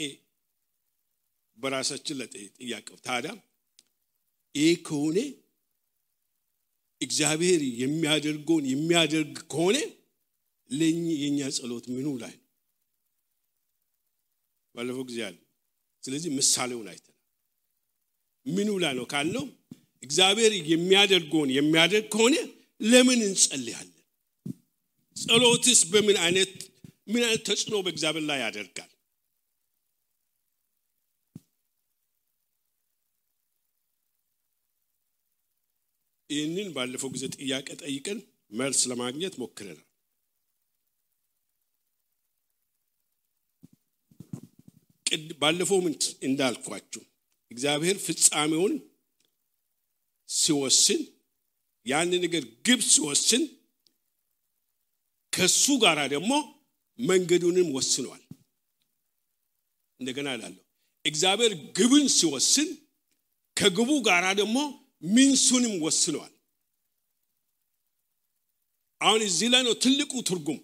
[1.59, 3.33] በራሳችን ለጥያቄው ታዲያ
[4.55, 5.18] ይህ ከሆነ
[7.00, 9.76] እግዚአብሔር የሚያደርገውን የሚያደርግ ከሆነ
[10.70, 12.46] ለእኛ የእኛ ጸሎት ምኑ ላይ ነው?
[14.74, 15.36] ባለፈው ጊዜ አለ።
[16.04, 17.16] ስለዚህ ምሳሌውን አይተናል።
[18.46, 19.44] ምኑ ላይ ነው ካልነው
[20.02, 22.36] እግዚአብሔር የሚያደርገውን የሚያደርግ ከሆነ
[22.80, 23.96] ለምን እንጸልያለን?
[25.16, 26.52] ጸሎትስ በምን አይነት
[27.12, 28.90] ምን አይነት ተጽዕኖ በእግዚአብሔር ላይ ያደርጋል?
[36.30, 38.18] ይህንን ባለፈው ጊዜ ጥያቄ ጠይቀን
[38.52, 39.86] መልስ ለማግኘት ሞክረናል።
[45.40, 47.02] ባለፈው ምን እንዳልኳችሁ
[47.50, 48.74] እግዚአብሔር ፍጻሜውን
[50.28, 51.00] ሲወስን
[51.86, 53.42] ያን ነገር ግብ ሲወስን
[55.32, 56.32] ከሱ ጋር ደግሞ
[56.98, 58.22] መንገዱንም ወስኗል።
[60.00, 60.62] እንደገና እላለሁ
[61.04, 62.68] እግዚአብሔር ግብን ሲወስን
[63.56, 64.58] ከግቡ ጋር ደግሞ
[65.02, 66.32] ሚንሱንም ወስኗል።
[69.00, 70.58] አሁን እዚህ ላይ ነው ትልቁ ትርጉም።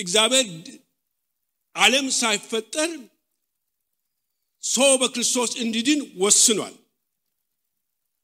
[0.00, 0.46] እግዚአብሔር
[1.76, 2.90] ዓለም ሳይፈጠር
[4.62, 6.74] ሰው በክርስቶስ እንዲድን ወስኗል።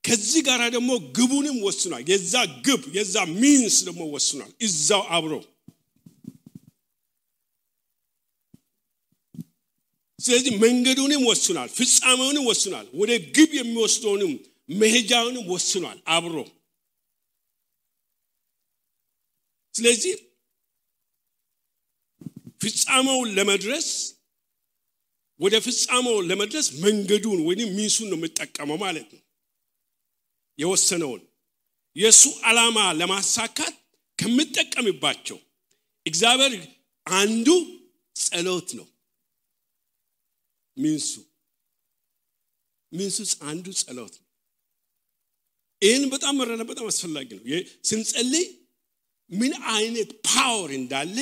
[0.05, 2.35] ከዚህ ጋር ደግሞ ግቡንም ወስኗል። የዛ
[2.67, 5.33] ግብ የዛ ሚንስ ደግሞ ወስኗል። እዛው አብሮ
[10.21, 14.33] ስለዚህ መንገዱንም ወስኗል፣ ፍጻሜውንም ወስኗል፣ ወደ ግብ የሚወስደውንም
[14.73, 16.37] መሄጃውንም ወስኗል አብሮ።
[19.75, 20.15] ስለዚህ
[22.61, 23.89] ፍጻሜውን ለመድረስ
[25.41, 29.23] ወደ ፍጻሜው ለመድረስ መንገዱን ወይም ሚንሱን ነው የምጠቀመው ማለት ነው።
[30.59, 31.23] የወሰነውን
[31.97, 33.75] የእሱ ዓላማ ለማሳካት
[34.19, 35.39] ከምጠቀምባቸው
[36.07, 36.55] እግዚአብሔር
[37.07, 37.49] አንዱ
[38.17, 38.87] ጸሎት ነው።
[40.81, 41.11] ሚንሱ
[42.93, 44.27] ሚንሱ አንዱ ጸሎት ነው።
[45.83, 47.45] ይህን በጣም መረዳት በጣም አስፈላጊ ነው።
[47.89, 48.47] ስንጸልይ
[49.31, 51.17] ምን አይነት power እንዳለ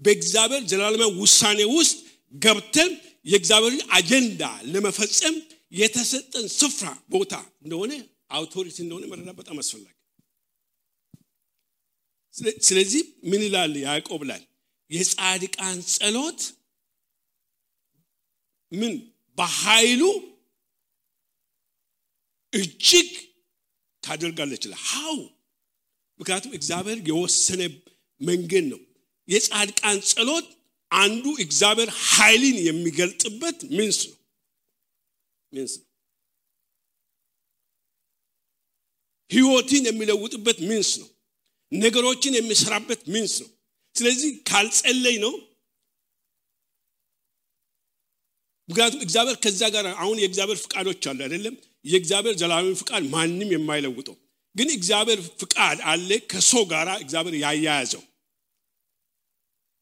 [0.00, 1.96] በእግዚአብሔር ዘላለማዊ ውሳኔ ውስጥ
[2.34, 2.90] ገብተን
[3.26, 5.36] የእግዚአብሔርን አጀንዳ ለመፈጸም
[5.72, 7.32] የተሰጠን ስፍራ ቦታ
[7.64, 7.92] እንደሆነ
[8.36, 9.94] authority እንደሆነ መረዳት በጣም አስፈላጊ።
[12.62, 14.40] ስለዚህ ምን ይላል ያዕቆብ ላይ
[14.90, 16.40] የጻድቃን ጸሎት
[18.72, 18.94] ምን
[19.38, 20.02] በኃይሉ
[22.52, 23.10] እጅግ
[24.02, 25.16] ታደርጋለች ይላል። ሀው
[26.20, 27.62] ምክንያቱም እግዚአብሔር የወሰነ
[28.20, 28.80] መንገድ ነው።
[29.28, 30.46] የጻድቃን ጸሎት
[30.90, 34.16] አንዱ እግዚአብሔር ኃይልን የሚገልጥበት ምንስ ነው
[35.52, 35.86] ምንስ ነው።
[39.30, 41.08] ህይወትን የሚለውጥበት ምንስ ነው።
[41.72, 43.50] ነገሮችን የሚሰራበት ምንስ ነው።
[43.94, 45.34] ስለዚህ ካልጸለይ ነው
[48.68, 51.54] ምክንያቱም እግዚአብሔር ከዛ ጋር አሁን የእግዚአብሔር ፍቃዶች አሉ አይደለም።
[51.84, 54.16] የእግዚአብሔር ዘላለማዊ ፍቃድ ማንም የማይለውጠው
[54.54, 58.02] ግን እግዚአብሔር ፍቃድ አለ ከሰው ጋር እግዚአብሔር ያያያዘው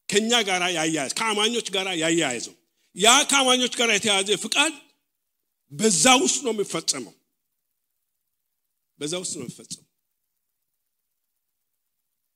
[0.09, 2.55] ከኛ ጋር ያያያዝ ከአማኞች ጋር ያያያዘው
[2.95, 4.73] ያ ከአማኞች ጋር የተያዘ ፍቃድ
[5.71, 7.13] በዛ ውስጥ ነው የሚፈጸመው።
[8.99, 9.83] በዛ ውስጥ ነው የሚፈጸመው።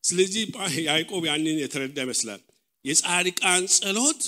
[0.03, 0.43] ስለዚህ
[0.87, 2.41] ያዕቆብ ያንን የተረዳ ይመስላል።
[2.85, 4.21] የጻድቃን ጸሎት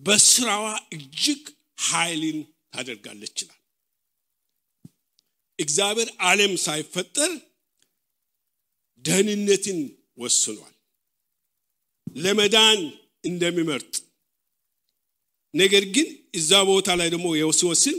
[0.00, 1.42] በስራዋ እጅግ
[1.86, 2.38] ኃይልን
[2.74, 3.56] ታደርጋለች ይላል።
[5.58, 7.32] እግዚአብሔር ዓለም ሳይፈጠር
[9.04, 9.80] ደህንነትን
[10.18, 10.74] ወስኗል
[12.16, 12.80] ለመዳን
[13.24, 13.94] እንደሚመርጥ
[15.54, 17.26] ነገር ግን እዛ ቦታ ላይ ደግሞ
[17.58, 17.96] ሲወስን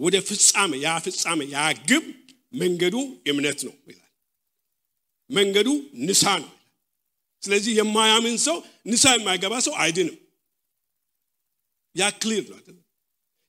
[0.00, 1.58] ወደ ፍጻሜ ያ ፍጻሜ ያ
[1.88, 2.04] ግብ
[2.54, 2.96] መንገዱ
[3.30, 4.10] እምነት ነው ይላል።
[5.30, 5.68] መንገዱ
[6.06, 6.50] ንሳ ነው።
[7.42, 8.56] ስለዚህ የማያምን ሰው
[8.86, 10.16] ንሳ የማይገባ ሰው አይድንም።
[11.96, 12.80] ያ ክሊር ነው።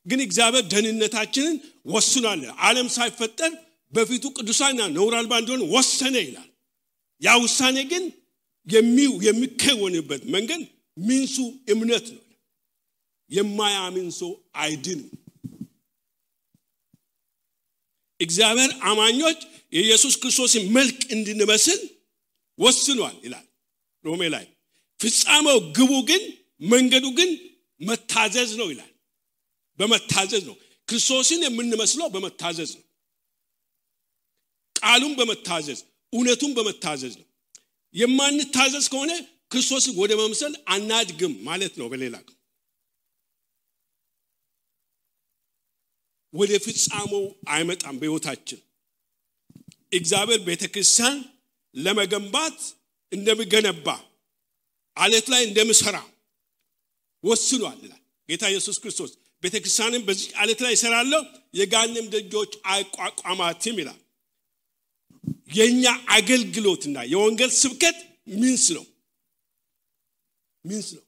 [0.06, 1.56] ግን እግዚአብሔር ደህንነታችንን
[1.86, 3.52] ወስኗል። ዓለም ሳይፈጠር
[3.92, 6.48] በፊቱ ቅዱሳንና ነውር አልባ እንደሆነ ወሰነ ይላል።
[7.22, 8.04] ያ ውሳኔ ግን
[9.26, 10.62] የሚከወንበት መንገድ
[10.96, 11.36] ሚንሱ
[11.72, 12.22] እምነት ነው።
[13.30, 15.08] የማያምን ሰው አይድንም።
[18.20, 19.40] እግዚአብሔር አማኞች
[19.72, 21.80] የኢየሱስ ክርስቶስን መልክ እንድንመስል
[22.58, 23.46] ወስኗል ይላል
[24.04, 24.46] ሮሜ ላይ።
[25.00, 26.22] ፍጻሜው ግቡ ግን
[26.66, 27.30] መንገዱ ግን
[27.80, 28.92] መታዘዝ ነው ይላል።
[29.78, 30.56] በመታዘዝ ነው።
[30.88, 32.84] ክርስቶስን የምንመስለው በመታዘዝ ነው።
[34.76, 35.80] ቃሉን በመታዘዝ
[36.12, 37.26] እውነቱን በመታዘዝ ነው።
[37.94, 39.12] የማንታዘዝ ከሆነ
[39.52, 42.16] ክርስቶስን ወደ መምሰል አናድግም ማለት ነው። በሌላ
[46.34, 48.60] ወደ ፍጻሜው አይመጣም በሕይወታችን።
[49.92, 51.16] እግዚአብሔር ቤተ ክርስቲያን
[51.74, 52.58] ለመገንባት
[53.12, 53.88] እንደሚገነባ
[54.96, 55.96] አለት ላይ እንደምሰራ
[57.26, 59.10] ወስኗል ይላል። ጌታ ኢየሱስ ክርስቶስ
[59.42, 61.20] ቤተክርስቲያንም በዚህ አለት ላይ እሰራለሁ
[61.54, 64.00] የገሃነም ደጆች አይቋቋማትም ይላል።
[65.52, 65.84] የእኛ
[66.16, 67.98] አገልግሎትና የወንጌል ስብከት
[68.34, 68.84] means ነው።
[70.64, 71.04] means ነው።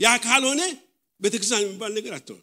[0.00, 0.62] ያ ካልሆነ
[1.20, 2.42] ቤተክርስቲያን የሚባል ነገር አትሆን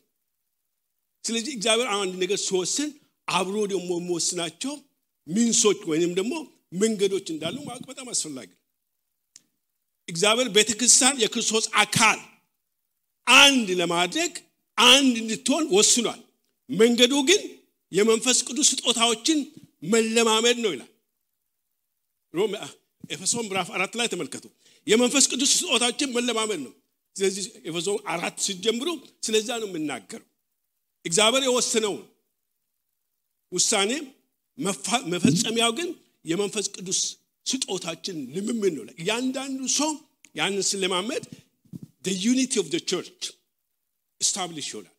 [1.23, 2.89] ስለዚህ እግዚአብሔር አንድ ነገር ሲወስን
[3.27, 4.73] አብሮ ደግሞ የሚወስናቸው
[5.27, 6.34] ሚንሶች ወይም ደግሞ
[6.82, 8.49] መንገዶች እንዳሉ ማወቅ በጣም አስፈላጊ
[10.08, 12.19] እግዚአብሔር ቤተክርስቲያን የክርስቶስ አካል
[13.28, 14.34] አንድ ለማድረግ
[14.78, 16.20] አንድ እንድትሆን ወስኗል።
[16.70, 17.42] መንገዱ ግን
[17.92, 19.40] የመንፈስ ቅዱስ ስጦታዎችን
[19.94, 20.92] መለማመድ ነው ይላል።
[23.10, 24.46] ኤፌሶን ምዕራፍ አራት ላይ ተመልከቱ።
[24.88, 26.74] የመንፈስ ቅዱስ ስጦታዎችን መለማመድ ነው።
[27.16, 28.88] ስለዚህ ኤፌሶን አራት ሲጀምሩ
[29.26, 30.28] ስለዛ ነው የምናገረው።
[31.06, 32.04] እግዚአብሔር የወሰነውን
[33.52, 33.92] ውሳኔ
[35.12, 35.90] መፈጸሚያው ግን
[36.26, 37.00] የመንፈስ ቅዱስ
[37.46, 39.92] ስጦታችን ልምምድ ነው እያንዳንዱ ሰው
[40.36, 41.23] ያንን ሲለማመድ
[42.21, 43.21] unity of church
[44.21, 44.93] establish ይሆናል።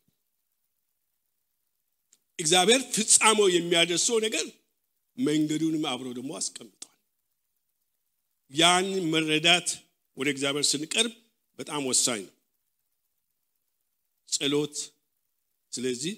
[2.38, 4.46] እግዚአብሔር ፍጻሜው የሚያደርሰው ነገር
[5.18, 6.74] መንገዱንም አብሮ ደግሞ አስቀምጧል።
[8.50, 9.68] ያን መረዳት
[10.16, 11.14] ወደ እግዚአብሔር ስንቀርብ
[11.58, 12.34] በጣም ወሳኝ ነው።
[14.28, 14.76] ጸሎት
[15.72, 16.14] ስለዚህ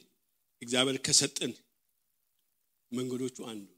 [0.63, 1.53] እግዚአብሔር ከሰጠን
[2.93, 3.69] መንገዶቹ አንዱ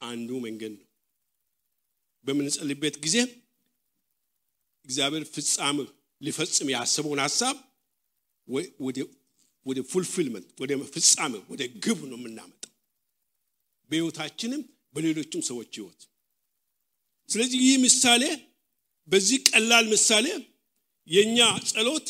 [0.00, 0.86] አንዱ መንገድ ነው።
[2.26, 3.16] በምንጸልበት ጊዜ
[4.86, 5.78] እግዚአብሔር ፍጻሜ
[6.20, 7.56] ሊፈጽም ያሰበውን ሀሳብ
[9.66, 12.72] ወደ fulfillment ወደ ፍጻሜ ወደ ግብ ነው የምናመጣው።
[13.90, 14.60] በህይወታችንም
[14.94, 16.00] በሌሎችም ሰዎች ህይወት
[17.28, 18.22] ስለዚህ ይህ ምሳሌ
[19.08, 20.26] በዚህ ቀላል ምሳሌ
[21.08, 21.38] የእኛ
[21.70, 22.08] ጸሎት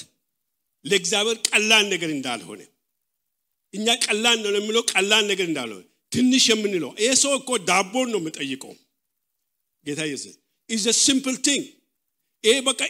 [0.84, 2.62] ለእግዚአብሔር ቀላል ነገር እንዳልሆነ
[3.74, 8.74] እኛ ቀላል ነው የምንለው ቀላል ነገር እንዳልሆነ ትንሽ የምንለው ይህ ሰው እኮ ዳቦን ነው የሚጠይቀው።
[9.84, 10.00] ጌታ
[10.70, 11.64] is simple thing
[12.46, 12.80] ይሄ በቃ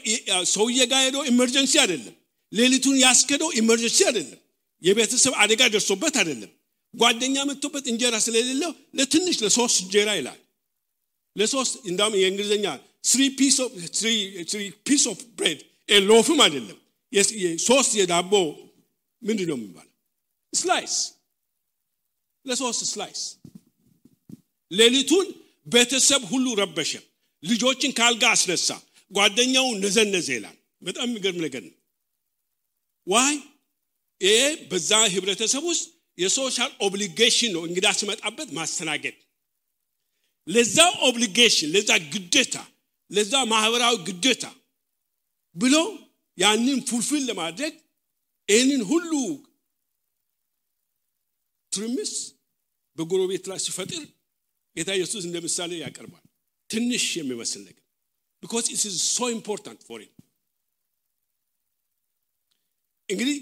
[0.53, 2.15] ሰውዬ ጋር ሄዶ emergency አይደለም።
[2.53, 4.41] ሌሊቱን ያስከደው emergency አይደለም።
[4.83, 6.51] የቤተሰብ አደጋ ደርሶበት አይደለም።
[6.95, 10.39] ጓደኛ መጥቶበት እንጀራ ስለሌለው ለትንሽ ለሶስት እንጀራ ይላል።
[11.37, 12.67] ለሶስት እንዳውም የእንግሊዝኛ
[14.87, 15.59] piece of bread
[16.09, 16.79] loaf ም አይደለም።
[17.67, 18.33] ሶስት የዳቦ
[19.23, 19.93] ምንድን ነው የሚባለው?
[20.53, 20.95] slice
[22.45, 23.21] ለሶስት slice
[24.71, 25.27] ሌሊቱን
[25.67, 26.93] ቤተሰብ ሁሉ ረበሸ።
[27.43, 28.69] ልጆችን ካልጋ አስነሳ
[29.11, 31.77] ጓደኛው ነዘነዘ ይላል። በጣም የሚገርም ነገር ነው።
[33.07, 33.35] Why?
[34.21, 34.39] ይሄ
[34.71, 35.85] በዛ ህብረተሰብ ውስጥ
[36.19, 39.17] የ social obligation ነው እንግዳ ሲመጣበት ማስተናገድ።
[40.49, 42.57] ለዛ obligation ለዛ ግዴታ
[43.11, 44.45] ለዛ ማህበራዊ ግዴታ
[45.57, 45.75] ብሎ
[46.39, 47.75] ያንን fulfill ለማድረግ
[48.49, 49.13] ይህንን ሁሉ
[51.73, 52.13] ትርምስ
[52.99, 54.03] በጎረቤት ላይ ሲፈጥር
[54.77, 56.25] ጌታ ኢየሱስ እንደ ምሳሌ ያቀርባል።
[56.71, 57.83] ትንሽ የሚመስል ነገር
[58.43, 60.13] because it is so important for him
[63.09, 63.39] እንግዲህ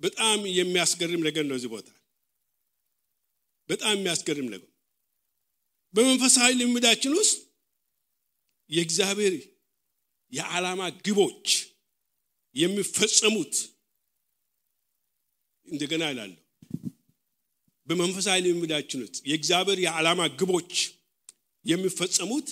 [0.00, 1.88] በጣም የሚያስገርም ነገር ነው እዚህ ቦታ።
[3.68, 4.68] በጣም የሚያስገርም ነገር።
[5.94, 7.36] በመንፈሳዊ ልምዳችን ውስጥ
[8.70, 9.34] የእግዚአብሔር
[10.32, 11.46] የዓላማ ግቦች
[12.56, 13.54] የሚፈጸሙት
[15.66, 16.38] እንደገና ይላለሁ
[17.88, 20.72] በመንፈሳዊ ልምዳችን ውስጥ የእግዚአብሔር የዓላማ ግቦች
[21.64, 22.48] የሚፈጸሙት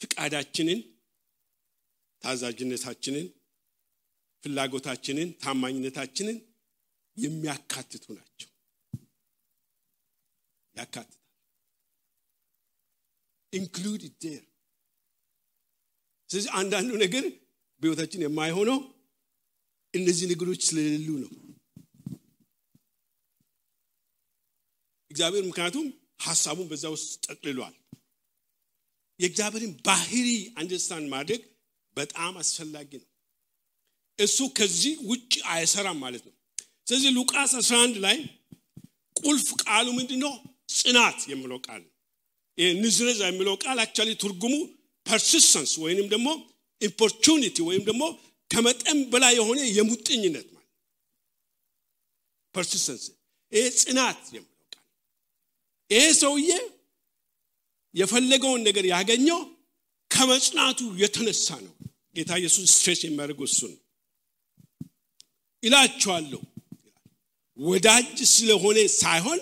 [0.00, 0.80] ፍቃዳችንን
[2.22, 3.26] ታዛዥነታችንን
[4.42, 6.36] ፍላጎታችንን ታማኝነታችንን
[7.16, 8.50] የሚያካትቱ ናቸው።
[10.74, 11.20] ያካትታል።
[13.52, 14.42] include there
[16.30, 17.24] ስለዚህ አንዳንዱ ነገር
[17.82, 18.78] በህይወታችን የማይሆነው
[19.94, 21.32] እነዚህ ነገሮች ስለሌሉ ነው።
[25.10, 25.86] እግዚአብሔር ምክንያቱም
[26.24, 27.74] ሀሳቡን በዛ ውስጥ ጠቅልሏል
[29.20, 31.42] የእግዚአብሔርን ባህሪ አንደርስታንድ ማድረግ
[31.96, 33.08] በጣም አስፈላጊ ነው።
[34.18, 36.34] እሱ ከዚህ ውጭ አይሰራም ማለት ነው።
[36.86, 38.16] ስለዚህ ሉቃስ 11 ላይ
[39.16, 40.32] ቁልፍ ቃሉ ምንድን ነው
[40.76, 41.82] ጽናት የሚለው ቃል
[42.78, 44.54] ንዝነዛ የሚለው ቃል actually ትርጉሙ
[45.06, 46.28] persistence ወይንም ደግሞ
[46.80, 48.02] importunity ወይም ደግሞ
[48.50, 50.70] ከመጠን በላይ የሆነ የሙጥኝነት ማለት
[52.54, 53.04] persistence
[53.52, 54.84] ይሄ ጽናት የሚለው ቃል
[55.90, 56.50] ይሄ ሰውዬ
[57.94, 59.40] የፈለገውን ነገር ያገኘው
[60.10, 61.72] ከመጽናቱ የተነሳ ነው።
[62.16, 63.78] ጌታ ኢየሱስ stress የሚያደርገው እሱ ነው።
[65.62, 66.40] ይላችኋለሁ
[67.58, 69.40] ወዳጅ ስለሆነ ሳይሆን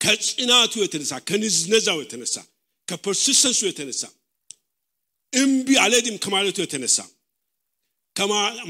[0.00, 2.36] ከጽናቱ የተነሳ ከንዝነዛው የተነሳ
[2.88, 4.02] ከፐርሲስተንሱ የተነሳ
[5.32, 6.98] እምቢ አለድም ከማለቱ የተነሳ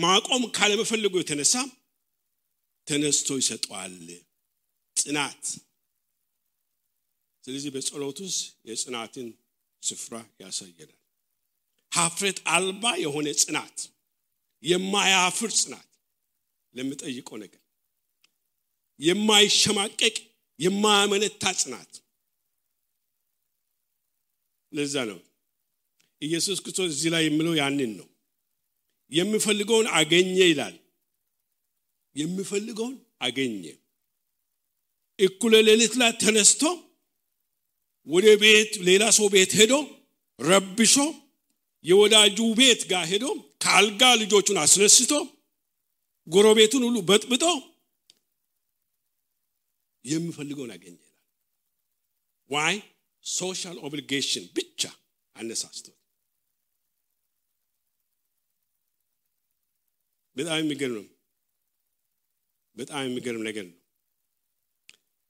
[0.04, 1.54] ማቆም ካለመፈለጉ የተነሳ
[2.86, 3.94] ተነስቶ ይሰጠዋል።
[4.96, 5.42] ጽናት
[7.46, 9.26] ስለዚህ በጸሎት ውስጥ የጽናትን
[9.82, 11.00] ስፍራ ያሳየናል።
[11.92, 13.76] ሀፍረት አልባ የሆነ ጽናት
[14.62, 15.88] የማያፍር ጽናት
[16.74, 17.62] ለምጠይቀው ነገር
[19.00, 20.16] የማይሸማቀቅ
[20.58, 21.92] የማያመነታ ጽናት።
[24.72, 25.20] ለዛ ነው
[26.22, 28.08] ኢየሱስ ክርስቶስ እዚህ ላይ የሚለው ያንን ነው።
[29.12, 30.76] የምፈልገውን አገኘ ይላል።
[32.16, 33.64] የምፈልገውን አገኘ።
[35.18, 36.62] እኩለ ሌሊት ላይ ተነስቶ
[38.06, 39.72] ወደ ቤት ሌላ ሰው ቤት ሄዶ
[40.38, 40.94] ረብሾ
[41.84, 43.24] የወዳጁ ቤት ጋር ሄዶ
[43.62, 45.12] ከአልጋ ልጆቹን አስነስቶ
[46.26, 47.44] ጎረቤቱን ሁሉ በጥብጦ
[50.04, 51.12] የምፈልገውን አገኘ ይላል።
[52.50, 52.76] why
[53.24, 54.82] social obligation ብቻ
[55.36, 55.86] አነሳስቶ።
[60.36, 61.06] በጣም የሚገርም ነው።
[62.76, 63.78] በጣም የሚገርም ነገር ነው።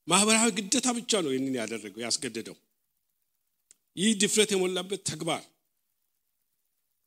[0.08, 2.56] ማህበራዊ ግዴታ ብቻ ነው ይህንን ያደረገው ያስገደደው
[3.96, 5.44] ይህ ድፍረት የሞላበት ተግባር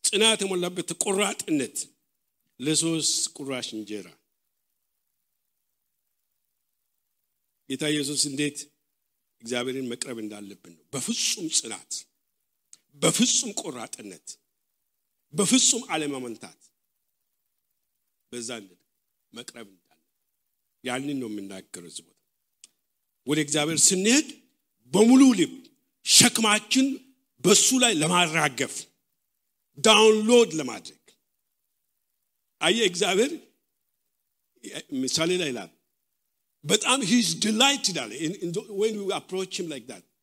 [0.04, 1.78] ጽናት የሞላበት ቆራጥነት
[2.60, 4.08] ለሶስት ቁራሽ እንጀራ።
[7.70, 8.58] ጌታ ኢየሱስ እንዴት
[9.42, 11.92] እግዚአብሔርን መቅረብ እንዳለብን ነው። በፍጹም ጽናት
[13.02, 14.28] በፍጹም ቆራጥነት
[15.34, 16.60] በፍጹም አለማመንታት
[18.32, 18.50] በዛ
[19.34, 20.00] መቅረብ እንዳለ
[20.84, 21.94] ያንን ነው የምናገረው
[23.28, 24.28] ወደ እግዚአብሔር ስንሄድ
[24.92, 25.54] በሙሉ ልብ
[26.10, 26.88] ሸክማችን
[27.44, 28.76] በሱ ላይ ለማራገፍ
[29.78, 30.96] download ለማድረግ።
[32.62, 33.32] አየ እግዚአብሔር
[35.02, 35.70] ምሳሌ ላይ ይላል
[36.64, 38.12] በጣም his delight ይላል።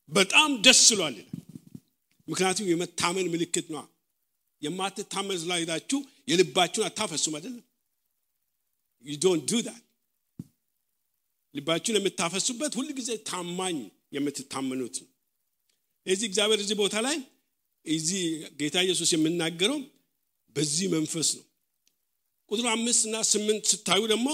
[0.08, 1.32] በጣም ደስ ይለዋል ይላል።
[2.28, 3.82] ምክንያቱም የመታመን ምልክት ነዋ
[4.62, 5.98] የማትታመን ስላሄዳችሁ
[6.30, 7.64] የልባችሁን አታፈሱም አይደለም
[9.04, 9.56] you don't do
[11.54, 13.76] ልባችሁን የምታፈሱበት ሁል ጊዜ ታማኝ
[14.16, 15.10] የምትታመኑት ነው
[16.06, 17.16] እዚህ እግዚአብሔር እዚህ ቦታ ላይ
[17.86, 18.22] እዚህ
[18.60, 19.78] ጌታ ኢየሱስ የምናገረው
[20.56, 21.44] በዚህ መንፈስ ነው።
[22.50, 24.28] ቁጥር አምስት እና ስምንት ስታዩ ደግሞ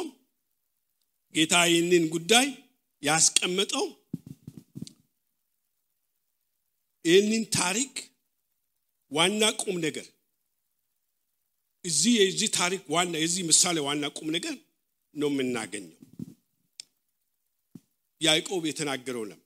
[1.34, 2.46] ጌታ ይህንን ጉዳይ
[3.02, 3.86] ያስቀመጠው
[7.04, 7.94] ይህንን ታሪክ
[9.12, 10.06] ዋና ቁም ነገር
[11.84, 14.54] እዚህ የዚህ ታሪክ ዋና የዚህ ምሳሌ ዋና ቁም ነገር
[15.14, 15.98] ነው የምናገኘው።
[18.20, 19.38] ያዕቆብ የተናገረው ነው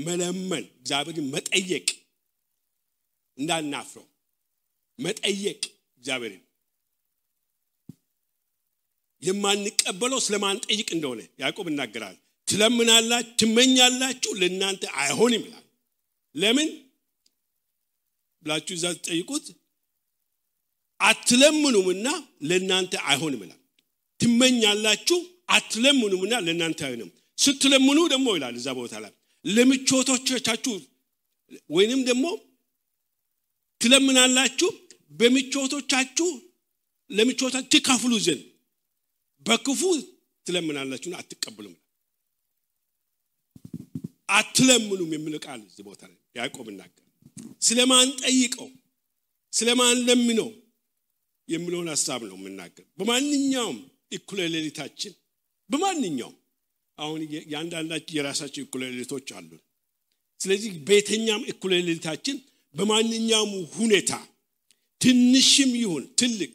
[0.00, 1.86] መለመን እግዚአብሔርን መጠየቅ
[3.38, 4.06] እንዳናፍረው።
[4.98, 5.60] መጠየቅ
[5.98, 6.42] እግዚአብሔርን።
[9.22, 12.16] የማንቀበለው ስለማንጠይቅ እንደሆነ ያዕቆብ ይናገራል።
[12.48, 15.64] ትለምናላችሁ ትመኛላችሁ ለእናንተ አይሆንም ይላል።
[16.34, 16.68] ለምን
[18.42, 19.46] ብላችሁ እዛ ትጠይቁት
[21.00, 22.06] አትለምኑምና
[22.48, 23.60] ለእናንተ አይሆንም ይላል።
[24.20, 25.18] ትመኛላችሁ
[25.56, 29.12] አትለምኑምና ለእናንተ አይሆንም። ስትለምኑ ደግሞ ይላል እዛ ቦታ ላይ
[29.44, 30.74] ለምቾቶቻችሁ
[31.70, 32.26] ወይንም ደግሞ
[33.80, 34.70] ትለምናላችሁ
[35.14, 36.28] በምቾቶቻችሁ
[37.10, 38.44] ለምቾታችሁ ትከፍሉ ዘንድ
[39.46, 39.80] በክፉ
[40.46, 41.74] ትለምናላችሁና አትቀበሉም።
[44.28, 47.00] አትለምኑም የሚል ቃል እዚህ ቦታ ላይ ያዕቆብ እናገር።
[47.62, 48.68] ስለማን ጠይቀው?
[49.52, 50.48] ስለማን ለምነው?
[51.48, 53.78] የሚለውን ሀሳብ ነው የምናገር። በማንኛውም
[54.12, 55.12] እኩለ ሌሊታችን
[55.70, 56.36] በማንኛውም
[56.98, 59.50] አሁን የአንዳንዳችን የራሳቸው እኩለ ሌሊቶች አሉ።
[60.40, 62.36] ስለዚህ በየተኛም እኩለ ሌሊታችን
[62.74, 64.12] በማንኛውም ሁኔታ
[65.00, 66.54] ትንሽም ይሁን ትልቅ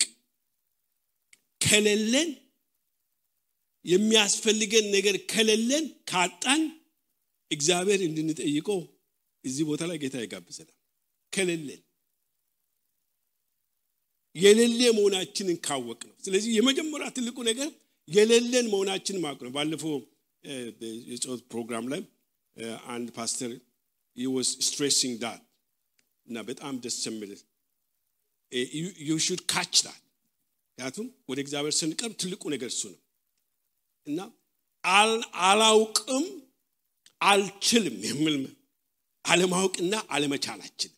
[1.61, 2.29] ከሌለን
[3.85, 6.61] የሚያስፈልገን ነገር ከሌለን ካጣን
[7.51, 8.79] እግዚአብሔር እንድንጠይቀው
[9.43, 10.75] እዚህ ቦታ ላይ ጌታ ይጋብዘናል።
[11.33, 11.81] ከሌለን
[14.35, 17.69] የሌለ መሆናችንን ካወቅ ነው ስለዚህ የመጀመሪያ ትልቁ ነገር
[18.07, 19.93] የሌለን መሆናችንን ማወቅ ነው። ባለፈው
[21.09, 22.01] የጸሎት ፕሮግራም ላይ
[22.87, 23.51] አንድ ፓስተር
[24.17, 25.41] was stressing that
[26.27, 27.31] እና በጣም ደስ የሚል
[29.09, 30.01] you should catch that
[30.69, 32.99] ምክንያቱም ወደ እግዚአብሔር ስንቀርብ ትልቁ ነገር እሱ ነው
[34.07, 34.19] እና
[35.49, 36.25] አላውቅም
[37.21, 38.35] አልችልም የሚል
[39.25, 40.91] አለማወቅና አለመቻላችን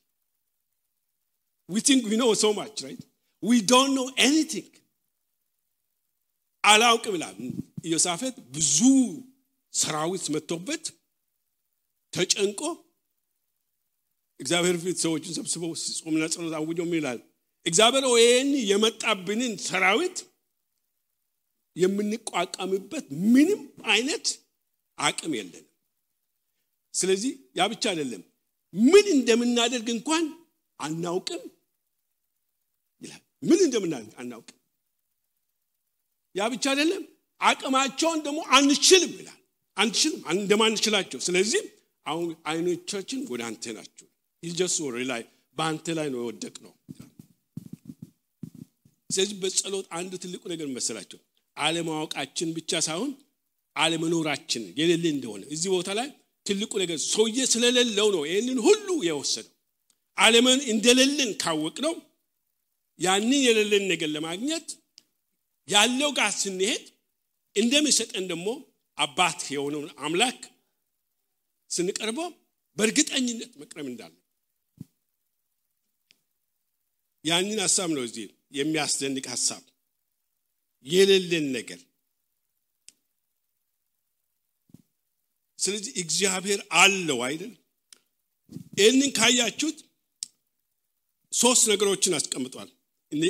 [1.69, 3.01] we think we know so much right?
[3.43, 4.67] We don't know anything.
[6.63, 7.37] አላውቅም ይላል
[7.89, 8.77] ኢዮሳፌት ብዙ
[9.73, 10.83] ሰራዊት መጥቶበት
[12.13, 12.61] ተጨንቆ
[14.39, 17.19] እግዚአብሔር ፊት ሰዎችን ሰብስበው ጾምና ጸሎት ምን ይላል?
[17.65, 20.17] እግዚአብሔር ይህን የመጣብንን ሰራዊት
[21.75, 23.61] የምንቋቋምበት ምንም
[23.91, 24.25] አይነት
[24.97, 25.67] አቅም የለንም።
[26.93, 28.23] ስለዚህ ያ ብቻ አይደለም።
[28.73, 30.25] ምን እንደምናደርግ እንኳን
[30.79, 31.43] አናውቅም
[33.01, 34.57] ይላል። ምን እንደምናደርግ አናውቅም?
[36.35, 37.03] ያ ብቻ አይደለም።
[37.41, 39.37] አቅማቸውን ደግሞ አንችልም ይላል
[39.81, 41.63] አንችልም እንደማንችላቸው። ስለዚህ
[42.05, 44.07] አሁን አይኖቻችን ወደ አንተ ናቸው።
[44.43, 44.77] ይጀሱ
[45.11, 45.23] ላይ
[45.57, 46.73] በአንተ ላይ ነው የወደቅ ነው
[49.09, 51.19] ስለዚህ በጸሎት አንዱ ትልቁ ነገር መሰላቸው
[51.57, 53.11] አለማወቃችን ብቻ ሳይሆን
[53.75, 56.07] አለመኖራችን የሌለ እንደሆነ። እዚህ ቦታ ላይ
[56.45, 59.53] ትልቁ ነገር ሰውዬ ስለሌለው ነው ይህንን ሁሉ የወሰደው።
[60.17, 61.93] አለመን እንደሌለን ካወቅ ነው
[62.99, 64.67] ያንን የሌለን ነገር ለማግኘት
[65.67, 66.83] ያለው ጋር ስንሄድ
[67.55, 68.47] እንደሚሰጠን ደግሞ
[68.97, 70.41] አባት የሆነውን አምላክ
[71.71, 72.29] ስንቀርበው
[72.77, 74.13] በእርግጠኝነት መቅረብ እንዳለ።
[77.25, 79.63] ያንን ሀሳብ ነው እዚህ የሚያስደንቅ ሀሳብ።
[80.85, 81.79] የሌለን ነገር።
[85.59, 87.51] ስለዚህ እግዚአብሔር አለው አይደል?
[88.79, 89.77] ይህንን ካያችሁት
[91.33, 92.69] ሶስት ነገሮችን አስቀምጧል።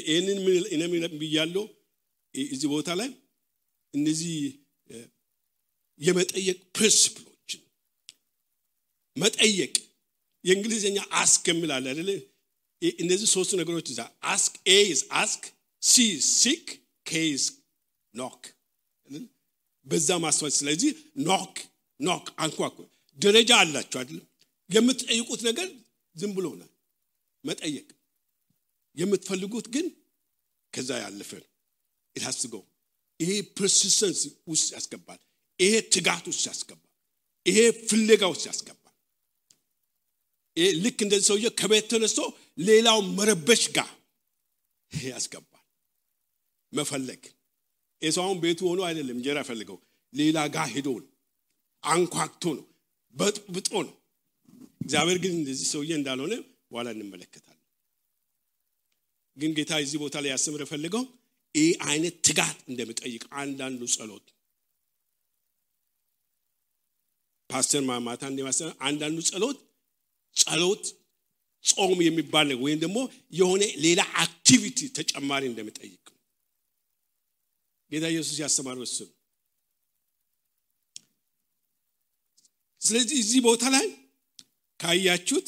[0.07, 0.37] ይህንን
[1.21, 1.65] ብያለው
[2.35, 3.09] እዚህ ቦታ ላይ
[3.93, 4.33] እነዚህ
[5.99, 7.61] የመጠየቅ principle ኦችን
[9.17, 9.73] መጠየቅ።
[10.45, 12.09] የእንግሊዝኛ ask የሚለው አይደለ?
[12.99, 14.77] እነዚህ ሶስቱ ነገሮች እዛ ask A
[15.19, 15.43] ask
[15.83, 15.95] S
[16.33, 16.65] seek
[17.05, 17.11] K
[18.13, 18.41] knock
[19.85, 20.91] በዛ ማስዋል ስለዚህ
[21.25, 21.55] knock
[21.99, 22.77] knock አንኳኩ።
[23.19, 24.27] ደረጃ አላቸው አይደለም
[24.69, 25.67] የምትጠይቁት ነገር
[26.15, 26.69] ዝም ብሎ ነው
[27.43, 27.87] መጠየቅ።
[28.97, 29.85] የምትፈልጉት ግን
[30.73, 31.49] ከዛ ያለፈ ነው።
[32.15, 32.53] ኢታስጎ
[33.19, 35.19] ይሄ persistence ውስጥ ያስገባል
[35.59, 36.87] ይሄ ትጋት ውስጥ ያስገባል
[37.45, 37.57] ይሄ
[37.89, 38.77] ፍለጋ ውስጥ ያስገባል
[40.83, 42.19] ልክ እንደዚህ ሰውዬ ከቤት ተነስቶ
[42.61, 43.89] ሌላው መረበሽ ጋር
[45.11, 45.63] ያስገባል።
[46.73, 47.21] መፈለግ።
[48.01, 49.77] ኤሳውን ቤቱ ሆኖ አይደለም እንጀራ ፈልገው
[50.13, 51.09] ሌላ ጋር ሄዶ ነው።
[51.83, 52.65] አንኳክቶ ነው።
[53.15, 53.93] በጥብጦ ነው።
[54.83, 56.33] እግዚአብሔር ግን እንደዚህ ሰውዬ እንዳልሆነ
[56.71, 57.57] በኋላ እንመለከታለን።
[59.37, 61.03] ግን ጌታ እዚህ ቦታ ላይ ያስተምር ፈልገው
[61.55, 64.27] ይህ አይነት ትጋት እንደሚጠይቅ አንዳንዱ ጸሎት
[67.51, 69.59] ፓስተር ማማታ እንደማስተምር አንዳንዱ ጸሎት
[70.35, 70.83] ጸሎት
[71.65, 72.97] ጾም የሚባል ነገር ወይም ደግሞ
[73.39, 75.97] የሆነ ሌላ አክቲቪቲ ተጨማሪ እንደሚጠይቅ
[77.91, 78.97] ጌታ ኢየሱስ ያስተማረው እሱ
[82.81, 83.87] ስለዚህ እዚህ ቦታ ላይ
[84.79, 85.47] ካያችሁት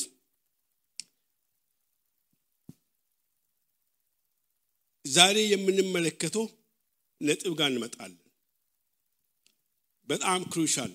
[5.05, 6.45] ዛሬ የምንመለከተው
[7.21, 8.19] ነጥብ ጋር እንመጣለን።
[10.07, 10.91] በጣም crucial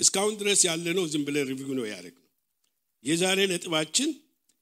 [0.00, 2.26] እስካሁን ድረስ ያለነው ዝም ብለን review ነው ያደረግ ነው
[3.04, 4.10] የዛሬ ነጥባችን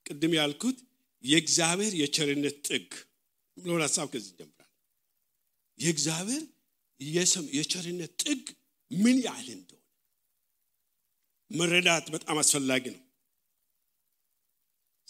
[0.06, 0.78] ቅድም ያልኩት
[1.24, 2.88] የእግዚአብሔር የቸርነት ጥግ
[3.56, 4.70] ብሎን ሀሳብ ከዚህ ጀምራል
[5.78, 6.42] የእግዚአብሔር
[7.54, 8.44] የቸርነት ጥግ
[8.90, 9.82] ምን ያህል እንደሆነ
[11.50, 13.02] መረዳት በጣም አስፈላጊ ነው።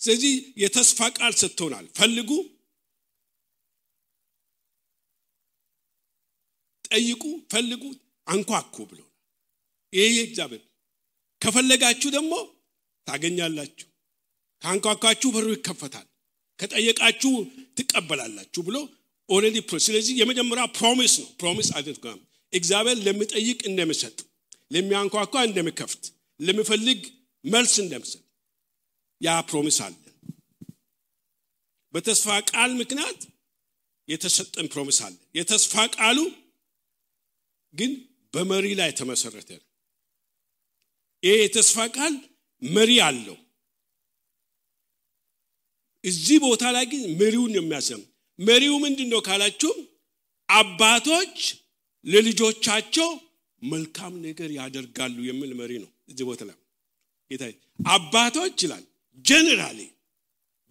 [0.01, 2.31] ስለዚህ የተስፋ ቃል ሰጥቶናል። ፈልጉ
[6.89, 7.23] ጠይቁ
[7.53, 7.83] ፈልጉ
[8.27, 9.01] አንኳኩ ብሎ
[9.97, 10.63] ይሄ እግዚአብሔር
[11.41, 12.33] ከፈለጋችሁ ደግሞ
[13.07, 13.89] ታገኛላችሁ።
[14.63, 16.07] ከአንኳኳችሁ በሩ ይከፈታል።
[16.59, 17.33] ከጠየቃችሁ
[17.79, 18.77] ትቀበላላችሁ ብሎ
[19.29, 22.19] already ስለዚህ የመጀመሪያ promise ነው። promise አድርጓል
[22.53, 24.17] እግዚአብሔር ለሚጠይቅ እንደሚሰጥ
[24.73, 26.05] ለሚያንኳኳ እንደሚከፍት
[26.41, 27.01] ለሚፈልግ
[27.45, 28.23] መልስ እንደሚሰጥ
[29.21, 29.95] ያ promise አለ።
[31.95, 33.21] በተስፋ ቃል ምክንያት
[34.09, 36.19] የተሰጠን promise አለ። የተስፋ ቃሉ
[37.75, 37.93] ግን
[38.35, 39.66] በመሪ ላይ ተመሰረተ ነው
[41.23, 42.15] ይሄ የተስፋ ቃል
[42.63, 43.37] መሪ አለው።
[46.05, 48.03] እዚህ ቦታ ላይ ግን መሪውን የሚያሰም
[48.39, 49.73] መሪው ምንድን ነው ካላችሁ
[50.49, 51.39] አባቶች
[52.07, 53.09] ለልጆቻቸው
[53.63, 56.43] መልካም ነገር ያደርጋሉ የሚል መሪ ነው እዚህ ቦታ
[57.41, 57.53] ላይ።
[57.91, 58.85] አባቶች ይላል
[59.25, 59.81] ጀነራሊ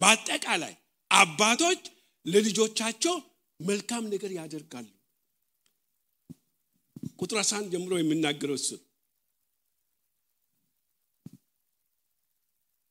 [0.00, 0.74] በአጠቃላይ
[1.10, 1.82] አባቶች
[2.26, 3.16] ለልጆቻቸው
[3.60, 4.86] መልካም ነገር ያደርጋሉ።
[7.20, 8.70] ቁጥር 11 ጀምሮ የሚናገረው እሱ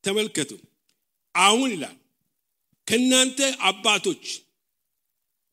[0.05, 0.51] ተመልከቱ።
[1.35, 1.95] አሁን ይላል
[2.87, 3.39] ከእናንተ
[3.69, 4.25] አባቶች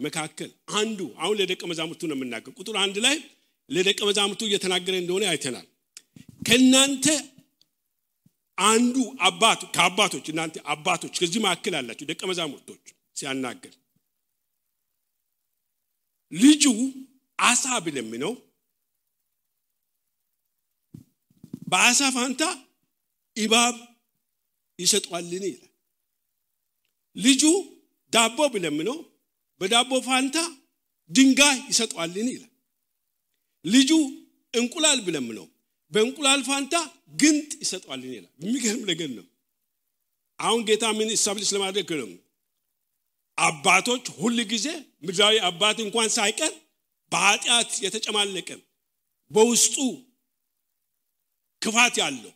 [0.01, 3.17] መካከል አንዱ አሁን ለደቀ መዛሙርቱ ነው የምናገር ቁጥር አንድ ላይ
[3.71, 5.67] ለደቀ መዛሙርቱ እየተናገረ እንደሆነ አይተናል።
[6.49, 7.07] ከእናንተ
[8.59, 8.97] አንዱ
[9.27, 12.83] አባት ከአባቶች እናንተ አባቶች ከዚህ መካከል አላቸው ደቀ መዛሙርቶች
[13.19, 13.73] ሲያናገር
[16.33, 16.65] ልጁ
[17.39, 18.33] አሳ ቢለምነው
[21.69, 22.43] በአሳ ፋንታ
[23.37, 23.75] እባብ
[24.83, 25.71] ይሰጠዋልን ይላል።
[27.17, 27.43] ልጁ
[28.13, 28.99] ዳቦ ቢለምነው
[29.61, 30.37] በዳቦ ፋንታ
[31.11, 32.53] ድንጋይ ይሰጠዋልን ይላል።
[33.65, 33.91] ልጁ
[34.55, 35.47] እንቁላል ቢለምነው
[35.93, 36.75] በእንቁላል ፋንታ
[37.21, 39.27] ጊንጥ ይሰጠዋልን ይላል። የሚገርም ነገር ነው።
[40.41, 42.11] አሁን ጌታ ምን establish ለማድረግ ነው?
[43.39, 44.67] አባቶች ሁል ጊዜ
[45.05, 46.53] ምድራዊ አባት እንኳን ሳይቀር
[47.13, 48.49] በኃጢአት የተጨማለቀ
[49.31, 49.77] በውስጡ
[51.63, 52.33] ክፋት ያለው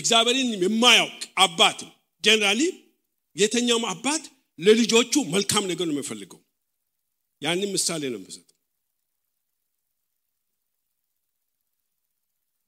[0.00, 1.80] እግዚአብሔርን የማያውቅ አባት
[2.24, 2.62] ጀነራሊ
[3.36, 4.22] የተኛውም አባት
[4.58, 6.40] ለልጆቹ መልካም ነገር ነው የሚፈልገው
[7.42, 8.46] ያንን ምሳሌ ነው የምሰጠው።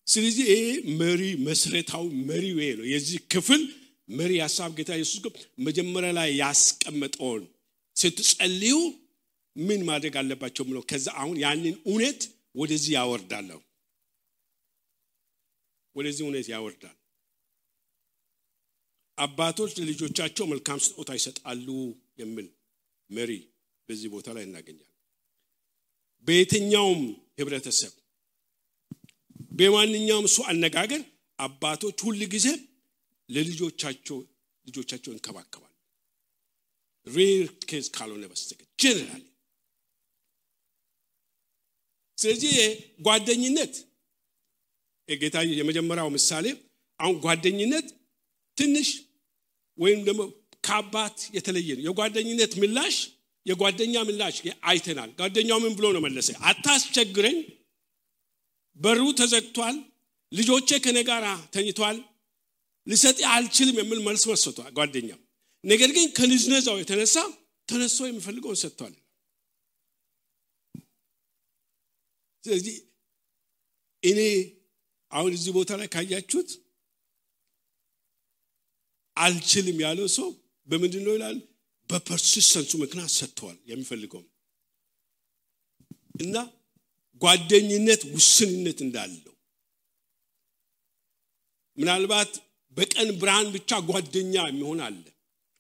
[0.07, 0.63] ስለዚህ ይሄ
[1.01, 3.63] መሪ መሰረታዊ መሪ ይሄ ነው። የዚህ ክፍል
[4.09, 5.21] መሪ ሀሳብ ጌታ ኢየሱስ
[5.67, 7.43] መጀመሪያ ላይ ያስቀመጠውን
[7.97, 8.75] ስትጸልዩ
[9.57, 12.21] ምን ማድረግ አለባቸው ብለው ከዛ አሁን ያንን እውነት
[12.57, 13.61] ወደዚህ ያወርዳለሁ
[15.97, 16.97] ወደዚህ እውነት ያወርዳል።
[19.19, 21.69] አባቶች ለልጆቻቸው መልካም ስጦታ ይሰጣሉ
[22.21, 22.47] የሚል
[23.11, 23.31] መሪ
[23.89, 24.89] በዚህ ቦታ ላይ እናገኛለን።
[26.29, 27.03] በየትኛውም
[27.41, 27.93] ህብረተሰብ
[29.59, 31.03] በማንኛውም ሰው አነጋገር
[31.39, 32.49] አባቶች ሁል ጊዜ
[33.29, 34.19] ለልጆቻቸው
[34.67, 35.69] ልጆቻቸው እንከባከባሉ።
[37.07, 39.23] rare case ካልሆነ በስተቀር ጀነራል።
[42.19, 42.55] ስለዚህ
[43.01, 43.75] ጓደኝነት
[45.09, 46.47] ጌታ የመጀመሪያው ምሳሌ
[47.01, 47.87] አሁን ጓደኝነት
[48.59, 48.89] ትንሽ
[49.79, 50.23] ወይም ደግሞ
[50.65, 52.97] ከአባት የተለየ ነው። የጓደኝነት ምላሽ
[53.47, 56.29] የጓደኛ ምላሽ አይተናል። ጓደኛው ምን ብሎ ነው መለሰ?
[56.43, 57.39] አታስቸግረኝ፣
[58.77, 59.77] በሩ ተዘግቷል፣
[60.33, 61.25] ልጆቼ ከኔ ጋር
[61.55, 61.97] ተኝቷል፣
[62.87, 65.19] ልሰጥ አልችልም የሚል መልስ መስቷል ጓደኛው።
[65.65, 67.17] ነገር ግን ከንዝነዛው የተነሳ
[67.69, 68.95] ተነስቶ የሚፈልገውን ሰጥቷል።
[72.45, 72.77] ስለዚህ
[74.03, 74.21] እኔ
[75.13, 76.51] አሁን እዚህ ቦታ ላይ ካያችሁት
[79.17, 80.29] አልችልም ያለው ሰው
[80.69, 81.39] በምንድን ነው ይላል?
[81.89, 84.23] በፐርሲስተንሱ ምክንያት ሰጥተዋል የሚፈልገው
[86.23, 86.37] እና
[87.23, 89.35] ጓደኝነት ውስንነት እንዳለው
[91.79, 92.33] ምናልባት
[92.77, 95.05] በቀን ብርሃን ብቻ ጓደኛ የሚሆን አለ።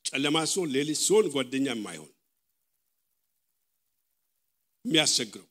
[0.04, 2.10] ጨለማ ሲሆን ሌሊት ሲሆን ጓደኛ የማይሆን
[4.84, 5.48] የሚያስቸግረው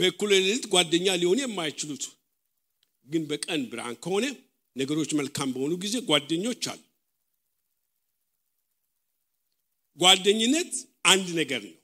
[0.00, 2.04] በእኩለ ሌሊት ጓደኛ ሊሆኑ የማይችሉት
[3.06, 4.26] ግን በቀን ብርሃን ከሆነ
[4.76, 6.80] ነገሮች መልካም በሆኑ ጊዜ ጓደኞች አሉ።
[9.98, 10.72] ጓደኝነት
[11.12, 11.76] አንድ ነገር ነው።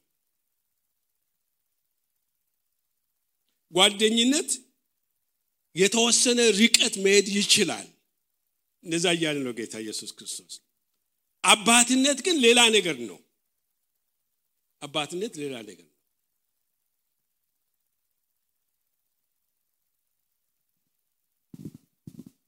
[3.73, 4.51] ጓደኝነት
[5.77, 7.89] የተወሰነ ርቀት መሄድ ይችላል።
[8.85, 10.55] እንደዛ እያለ ነው ጌታ ኢየሱስ ክርስቶስ።
[11.45, 13.19] አባትነት ግን ሌላ ነገር ነው።
[14.83, 15.96] አባትነት ሌላ ነገር ነው።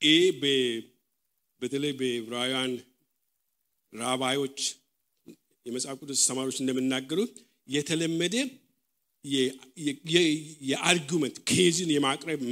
[0.03, 0.24] ይህ
[1.62, 2.72] በተለይ በዕብራውያን
[3.92, 4.59] ራባዮች
[5.66, 7.34] የመጽሐፍ ቅዱስ ተማሪዎች እንደምናገሩት
[7.68, 8.36] የተለመደ
[10.64, 12.42] የ argument case ን የማቅረብ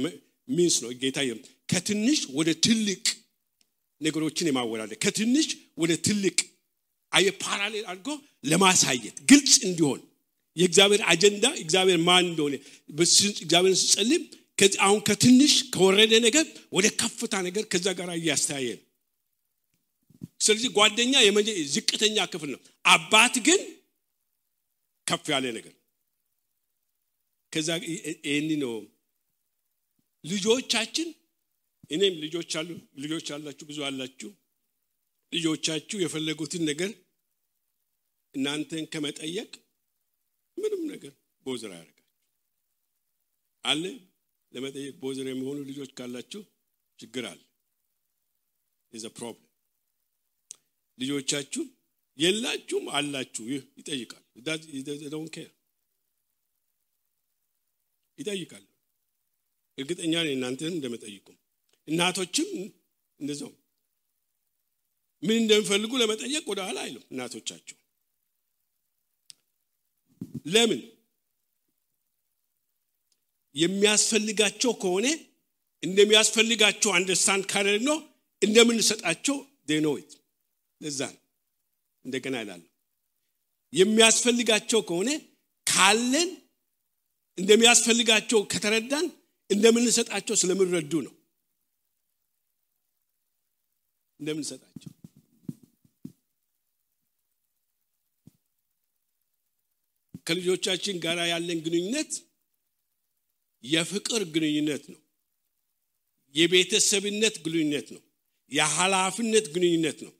[0.47, 1.19] means ነው። ጌታ
[1.69, 3.03] ከትንሽ ወደ ትልቅ
[4.01, 6.37] ነገሮችን የማወዳደር ከትንሽ ወደ ትልቅ
[7.11, 8.09] አየ parallel አድርጎ
[8.43, 10.01] ለማሳየት ግልጽ እንዲሆን
[10.57, 12.55] የእግዚአብሔር አጀንዳ እግዚአብሔር ማን እንደሆነ
[13.39, 14.23] እግዚአብሔርን ስጸልም
[14.81, 18.69] አሁን ከትንሽ ከወረደ ነገር ወደ ከፍታ ነገር ከዛ ጋር እያስተያየ
[20.41, 21.13] ስለዚህ ጓደኛ
[21.73, 23.61] ዝቅተኛ ክፍል ነው። አባት ግን
[25.07, 25.73] ከፍ ያለ ነገር
[27.53, 27.69] ከዛ
[28.25, 28.73] ይህን ነው።
[30.23, 31.09] ልጆቻችን
[31.89, 32.69] እኔም ልጆች አሉ
[33.03, 34.29] ልጆች አላችሁ ብዙ አላችሁ።
[35.33, 36.91] ልጆቻችሁ የፈለጉትን ነገር
[38.35, 39.51] እናንተን ከመጠየቅ
[40.57, 41.13] ምንም ነገር
[41.45, 42.03] bother ያደርጋል
[43.65, 43.83] አለ
[44.57, 46.41] ለመጠየቅ bother የሚሆኑ ልጆች ካላችሁ
[46.99, 47.41] ችግር አለ።
[48.93, 49.43] the problem
[50.97, 51.63] ልጆቻችሁ
[52.19, 54.23] የላችሁም አላችሁ። ይህ ይጠይቃል።
[55.13, 55.49] don't care
[58.17, 58.63] ይጠይቃል
[59.77, 61.37] እርግጠኛ ነኝ እናንተን እንደመጠይቁም
[61.87, 62.49] እናቶችም
[63.19, 63.51] እንደዛው።
[65.23, 67.77] ምን እንደሚፈልጉ ለመጠየቅ ወደ ኋላ አይሉም እናቶቻቸው
[70.47, 70.81] ለምን
[73.57, 75.07] የሚያስፈልጋቸው ከሆነ
[75.83, 77.97] እንደሚያስፈልጋቸው አንደርስታንድ ካደረግ ነው
[78.41, 79.37] እንደምንሰጣቸው
[79.69, 80.11] ዴኖዊት
[80.81, 81.01] ለዛ
[82.05, 82.63] እንደገና ይላሉ።
[83.73, 85.09] የሚያስፈልጋቸው ከሆነ
[85.67, 86.29] ካለን
[87.37, 89.07] እንደሚያስፈልጋቸው ከተረዳን
[89.49, 91.13] እንደምንሰጣቸው ስለምንረዱ ነው።
[94.19, 94.91] እንደምንሰጣቸው
[100.27, 102.11] ከልጆቻችን ጋር ያለን ግንኙነት
[103.67, 105.01] የፍቅር ግንኙነት ነው።
[106.35, 108.01] የቤተሰብነት ግንኙነት ነው።
[108.51, 110.13] የኃላፊነት ግንኙነት ነው።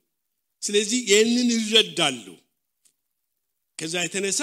[0.62, 2.26] ስለዚህ ይህንን ይረዳሉ።
[3.78, 4.40] ከዛ የተነሳ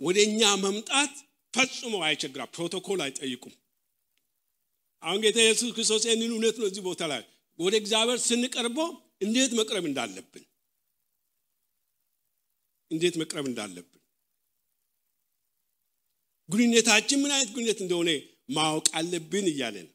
[0.00, 1.12] ወደ እኛ መምጣት
[1.54, 3.54] ፈጽሞ አይቸግራ ፕሮቶኮል አይጠይቁም።
[5.02, 7.22] አሁን ጌታ ኢየሱስ ክርስቶስ ይህንን እውነት ነው እዚህ ቦታ ላይ
[7.58, 10.44] ወደ እግዚአብሔር ስንቀርበው እንዴት መቅረብ እንዳለብን
[12.90, 14.00] እንዴት መቅረብ እንዳለብን
[16.52, 18.10] ግንኙነታችን ምን አይነት ግንኙነት እንደሆነ
[18.56, 19.88] ማወቅ አለብን እያለን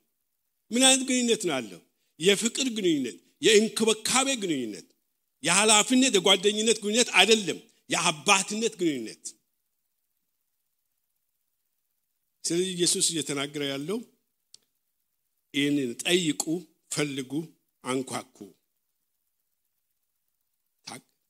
[0.71, 1.81] ምን አይነት ግንኙነት ነው አለው
[2.19, 4.87] የፍቅር ግንኙነት የእንክብካቤ ግንኙነት
[5.43, 9.23] የኃላፊነት የጓደኝነት ግንኙነት አይደለም የአባትነት ግንኙነት።
[12.43, 13.99] ስለዚህ ኢየሱስ እየተናገረ ያለው
[15.53, 16.43] ይህንን ጠይቁ
[16.91, 17.31] ፈልጉ
[17.83, 18.37] አንኳኩ።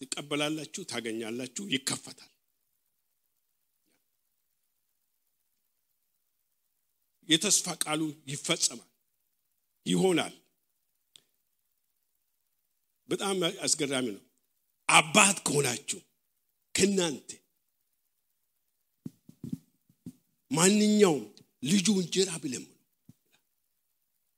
[0.01, 2.31] ትቀበላላችሁ ታገኛላችሁ ይከፈታል
[7.29, 8.01] የተስፋ ቃሉ
[8.31, 8.89] ይፈጸማል
[9.85, 10.35] ይሆናል።
[13.09, 14.23] በጣም አስገራሚ ነው።
[14.89, 15.99] አባት ከሆናችሁ
[16.75, 17.29] ከእናንተ
[20.51, 21.23] ማንኛውም
[21.63, 22.73] ልጁ እንጀራ ብለምኑ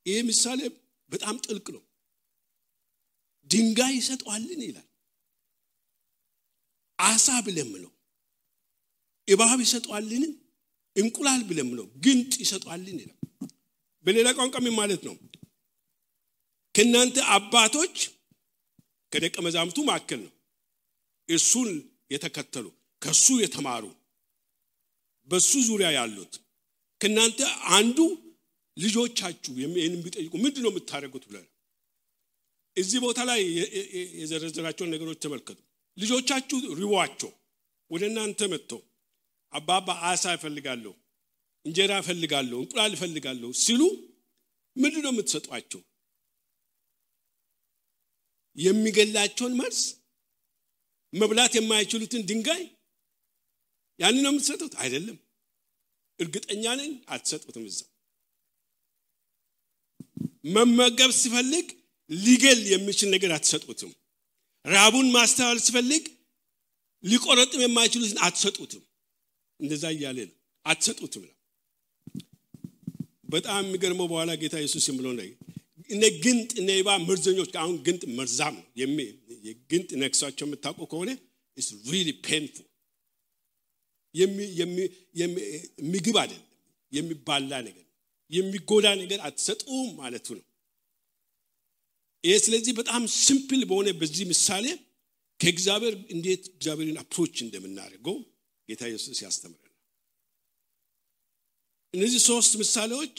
[0.06, 0.60] ይህ ምሳሌ
[1.10, 1.82] በጣም ጥልቅ ነው።
[3.50, 4.86] ድንጋይ ይሰጠዋልን ይላል።
[6.98, 7.92] አሳ ብለምነው
[9.28, 10.24] እባብ ይሰጠዋልን
[11.00, 13.18] እንቁላል ብለምነው ግንጥ ይሰጠዋልን ይላል።
[14.06, 15.14] በሌላ ቋንቋ ምን ማለት ነው?
[16.74, 17.96] ከእናንተ አባቶች
[19.12, 20.32] ከደቀ መዛሙርቱ መካከል ነው።
[21.28, 21.70] እሱን
[22.12, 22.66] የተከተሉ
[23.02, 23.84] ከሱ የተማሩ
[25.28, 26.32] በሱ ዙሪያ ያሉት።
[27.00, 27.40] ከእናንተ
[27.76, 27.98] አንዱ
[28.76, 31.36] ልጆቻችሁ ይህን ቢጠይቁ ምንድን ነው የምታደርጉት ብለ
[32.76, 33.40] እዚህ ቦታ ላይ
[34.20, 35.58] የዘረዘራቸውን ነገሮች ተመልከቱ።
[35.98, 37.30] ልጆቻችሁ ሪዋቸው
[37.90, 38.80] ወደ እናንተ መጥተው
[39.52, 40.92] አባባ አሳ እፈልጋለሁ
[41.64, 43.80] እንጀራ እፈልጋለሁ እንቁላል እፈልጋለሁ ሲሉ
[44.76, 45.80] ምንድን ነው የምትሰጧቸው?
[48.58, 49.80] የሚገላቸውን መልስ?
[51.12, 52.62] መብላት የማይችሉትን ድንጋይ?
[54.00, 54.72] ያን ነው የምትሰጡት?
[54.82, 55.18] አይደለም።
[56.18, 57.80] እርግጠኛ ነኝ አትሰጡትም እዛ።
[60.54, 61.66] መመገብ ሲፈልግ
[62.10, 63.92] ሊገል የሚችል ነገር አትሰጡትም።
[64.64, 66.04] ራቡን ማስተዋል ሲፈልግ
[67.04, 68.82] ሊቆረጥም የማይችሉትን አትሰጡትም
[69.60, 70.34] እንደዛ እያለ ነው።
[70.66, 71.24] አትሰጡትም
[73.28, 75.36] በጣም የሚገርመው በኋላ ጌታ ኢየሱስ የምለው ነገር
[75.90, 78.66] እነ ግንጥ እነ ይባ መርዘኞች አሁን ግንጥ መርዛም ነው።
[79.70, 81.10] ጊንጥ ነክሷችሁ የምታውቁ ከሆነ
[81.88, 82.66] really painful
[85.90, 86.46] ምግብ አይደለም
[86.92, 87.84] የሚበላ ነገር
[88.32, 90.44] የሚጎዳ ነገር አትሰጡም ማለቱ ነው።
[92.24, 94.66] ይህ ስለዚህ በጣም simple በሆነ በዚህ ምሳሌ
[95.40, 98.16] ከእግዚአብሔር እንዴት እግዚአብሔርን approach እንደምናደርገው
[98.70, 99.66] ጌታ ኢየሱስ ያስተምረናል
[101.94, 103.16] እነዚህ ሶስት ምሳሌዎች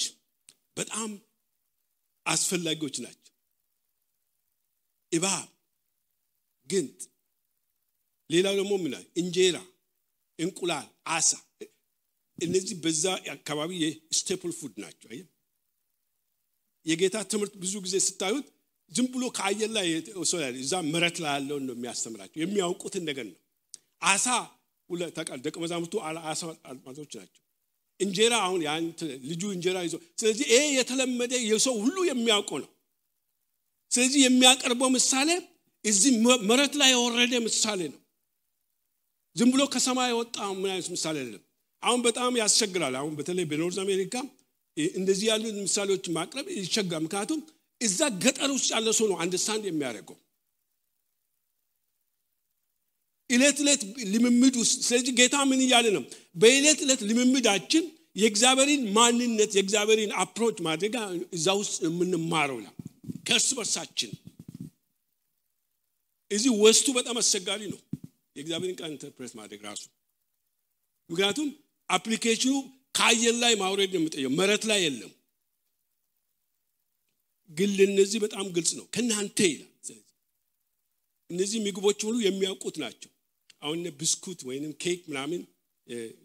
[0.78, 1.10] በጣም
[2.26, 3.18] አስፈላጊዎች ናቸው።
[5.12, 5.48] እባብ
[6.70, 7.00] ግንጥ
[8.30, 9.58] ሌላው ደግሞ ምን እንጀራ
[10.40, 10.86] እንቁላል
[11.16, 11.32] አሳ።
[12.40, 15.10] እነዚህ በዛ አካባቢ የስቴፕል ፉድ ናቸው።
[16.86, 18.48] የጌታ ትምህርት ብዙ ጊዜ ስታዩት
[18.92, 19.88] ዝም ብሎ ከአየር ላይ
[20.62, 23.38] እዛ መሬት ላይ ያለውን ነው የሚያስተምራቸው። የሚያውቁትን ነገር ነው።
[24.06, 24.26] አሳ
[25.46, 25.94] ደቀ መዛሙርቱ
[26.26, 26.42] አሳ
[27.18, 27.30] ናቸው።
[28.00, 28.60] እንጀራ አሁን
[29.30, 32.70] ልጁ እንጀራ ይዞ ስለዚህ ይሄ የተለመደ የሰው ሁሉ የሚያውቀው ነው።
[33.92, 35.30] ስለዚህ የሚያቀርበው ምሳሌ
[35.86, 36.12] እዚህ
[36.50, 38.00] መሬት ላይ የወረደ ምሳሌ ነው።
[39.36, 41.44] ዝም ብሎ ከሰማይ የወጣ ምን አይነት ምሳሌ አይደለም።
[41.84, 44.16] አሁን በጣም ያስቸግራል። አሁን በተለይ በኖርዝ አሜሪካ
[44.96, 47.40] እንደዚህ ያሉ ምሳሌዎች ማቅረብ ይቸግራል። ምክንያቱም
[47.82, 50.18] እዛ ገጠር ውስጥ ያለ ሰው ነው አንደርስታንድ የሚያደርገው
[53.32, 53.82] እለት ዕለት
[54.14, 56.04] ልምምድ ውስጥ ስለዚህ ጌታ ምን እያለ ነው?
[56.36, 57.84] በእለት ዕለት ልምምዳችን
[58.16, 60.94] የእግዚአብሔርን ማንነት የእግዚአብሔርን approach ማድረግ
[61.38, 62.76] እዛ ውስጥ የምንማረው ይላል
[63.28, 64.12] ከእርስ በርሳችን
[66.32, 67.80] እዚህ ወስቱ በጣም አስቸጋሪ ነው።
[68.36, 69.84] የእግዚአብሔርን ቃል interpret ማድረግ ራሱ።
[71.10, 71.48] ምክንያቱም
[71.90, 72.54] application ኡ
[72.96, 75.12] ከአየር ላይ ማውረድ ነው የምጠየው መሬት ላይ የለም።
[77.58, 79.68] ግን ለእነዚህ በጣም ግልጽ ነው። ከእናንተ ይላል።
[81.30, 83.11] እነዚህ ምግቦች ሁሉ የሚያውቁት ናቸው
[83.62, 85.42] አሁን ብስኩት ወይንም ኬክ ምናምን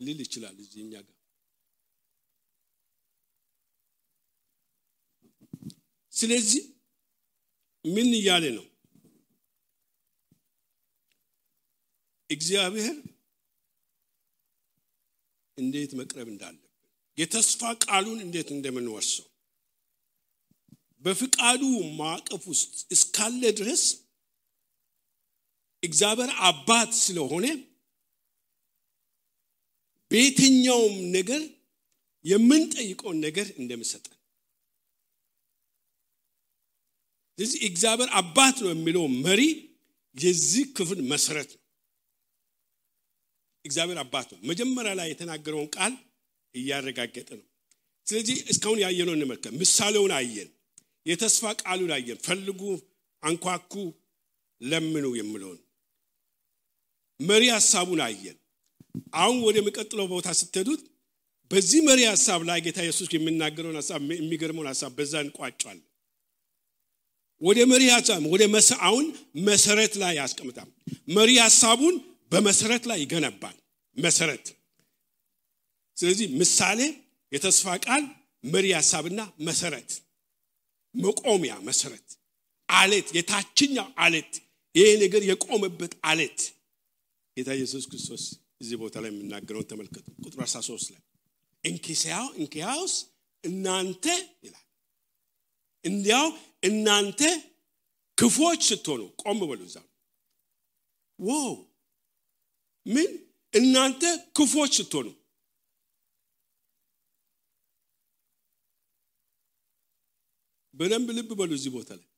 [0.01, 1.13] ልል ይችላል እዚህ እኛ ጋር።
[6.13, 6.63] ስለዚህ
[7.85, 8.67] ምን እያለ ነው?
[12.31, 12.95] እግዚአብሔር
[15.59, 16.63] እንዴት መቅረብ እንዳለብን
[17.19, 19.27] የተስፋ ቃሉን እንዴት እንደምንወርሰው
[21.05, 21.63] በፍቃዱ
[22.01, 23.83] ማዕቀፍ ውስጥ እስካለ ድረስ
[25.83, 27.47] እግዚአብሔር አባት ስለሆነ
[30.11, 31.43] በየትኛውም ነገር
[32.25, 34.13] የምንጠይቀውን ነገር እንደምሰጠን።
[37.39, 39.43] ስለዚህ እግዚአብሔር አባት ነው የሚለው መሪ
[40.17, 41.63] የዚህ ክፍል መሰረት ነው።
[43.65, 45.95] እግዚአብሔር አባት ነው። መጀመሪያ ላይ የተናገረውን ቃል
[46.55, 47.47] እያረጋገጠ ነው።
[48.07, 50.51] ስለዚህ እስካሁን ያየነው እንመልከት። ምሳሌውን አየን።
[51.07, 52.61] የተስፋ ቃሉን አየን። ፈልጉ
[53.23, 53.73] አንኳኩ
[54.61, 55.59] ለምኑ የምለውን
[57.21, 58.37] መሪ ሀሳቡን አየን።
[59.15, 60.83] አሁን ወደ የሚቀጥለው ቦታ ስትሄዱት
[61.51, 65.85] በዚህ መሪ ሀሳብ ላይ ጌታ ኢየሱስ የሚናገረውን ሀሳብ የሚገርመውን ሀሳብ በዛ እንቋጫለን።
[67.43, 68.43] ወደ መሪ ሀሳብ ወደ
[68.81, 69.07] አሁን
[69.49, 70.69] መሰረት ላይ ያስቀምጣል።
[71.17, 71.97] መሪ ሀሳቡን
[72.33, 73.57] በመሰረት ላይ ይገነባል።
[73.97, 74.47] መሰረት።
[75.97, 76.81] ስለዚህ ምሳሌ
[77.33, 78.03] የተስፋ ቃል
[78.45, 79.91] መሪ ሀሳብና መሰረት።
[80.95, 82.07] መቆሚያ መሰረት።
[82.69, 84.33] አለት የታችኛው አለት።
[84.75, 86.41] ይሄ ነገር የቆመበት አለት
[87.37, 88.23] ጌታ ኢየሱስ ክርስቶስ
[88.63, 91.03] እዚህ ቦታ ላይ የምናገረውን ተመልከቱ። ቁጥር 13 ላይ
[92.39, 92.95] እንኪያውስ
[93.45, 94.05] እናንተ
[94.45, 94.65] ይላል።
[95.85, 96.27] እንዲያው
[96.65, 97.21] እናንተ
[98.19, 99.77] ክፎች ስትሆኑ ቆም በሉ እዛ
[101.19, 101.53] ዋው!
[102.87, 103.11] ምን?
[103.55, 104.03] እናንተ
[104.37, 105.07] ክፎች ስትሆኑ።
[110.75, 112.09] በደንብ ልብ በሉ እዚህ ቦታ ላይ።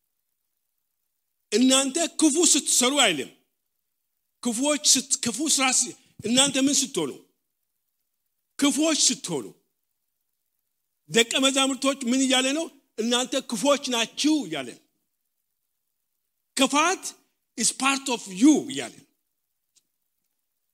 [1.52, 3.30] እናንተ ክፉ ስትሰሩ አይልም
[4.43, 4.84] ክፉዎች
[5.24, 5.64] ክፉ ስራ
[6.24, 7.11] እናንተ ምን ስትሆኑ?
[8.59, 9.47] ክፎች ስትሆኑ።
[11.11, 12.66] ደቀ መዛሙርቶች ምን እያለ ነው?
[12.99, 14.68] እናንተ ክፎች ናችሁ እያለ
[16.57, 17.03] ክፋት
[17.59, 18.95] is part of you እያለ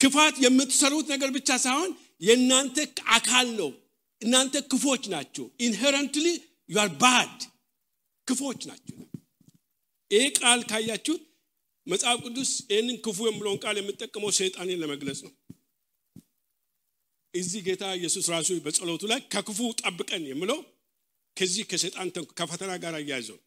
[0.00, 1.90] ክፋት የምትሰሩት ነገር ብቻ ሳይሆን
[2.20, 2.76] የእናንተ
[3.16, 3.70] አካል ነው።
[4.20, 6.26] እናንተ ክፎች ናችሁ። inherently
[6.70, 7.36] you are bad
[8.28, 8.98] ክፎች ናቸው
[10.10, 11.22] ይህ ቃል ካያችሁት
[11.86, 15.32] መጽሐፍ ቅዱስ ይህንን ክፉ የምለውን ቃል የምጠቀመው ሰይጣንን ለመግለጽ ነው።
[17.34, 20.58] እዚህ ጌታ ኢየሱስ ራሱ በጸሎቱ ላይ ከክፉ ጠብቀን የምለው
[21.36, 22.08] ከዚህ ከሰይጣን
[22.38, 23.38] ከፈተና ጋር እያያዘው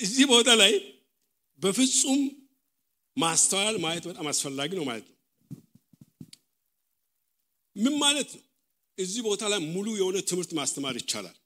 [0.00, 0.72] እዚህ ቦታ ላይ
[1.60, 2.20] በፍጹም
[3.16, 5.16] ማስተዋል ማየት በጣም አስፈላጊ ነው ማለት ነው።
[7.76, 8.42] ምን ማለት ነው?
[8.98, 11.36] እዚህ ቦታ ላይ ሙሉ የሆነ ትምህርት ማስተማር ይቻላል።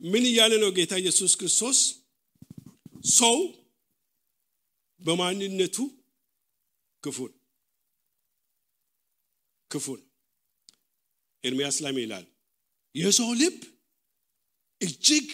[0.00, 1.78] ምን እያለ ነው ጌታ ኢየሱስ ክርስቶስ
[3.04, 3.36] ሰው
[5.00, 5.76] በማንነቱ
[7.02, 7.32] ክፉን
[9.70, 10.00] ክፉን።
[11.44, 12.26] ኤርሚያስ ላይ ይላል
[12.94, 13.58] የሰው ልብ
[14.80, 15.28] እጅግ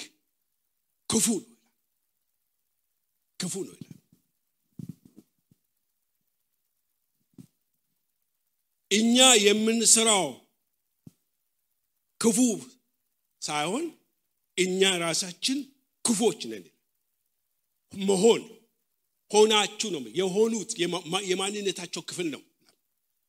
[1.11, 1.49] ክፉ ነው
[3.41, 3.89] ክፉ ነው ይላል።
[8.91, 10.27] እኛ የምንሰራው
[12.21, 12.39] ክፉ
[13.43, 13.85] ሳይሆን
[14.59, 15.59] እኛ ራሳችን
[16.05, 16.65] ክፎች ነን
[17.93, 18.43] መሆን
[19.30, 20.70] ሆናችሁ ነው የሆኑት
[21.30, 22.43] የማንነታቸው ክፍል ነው።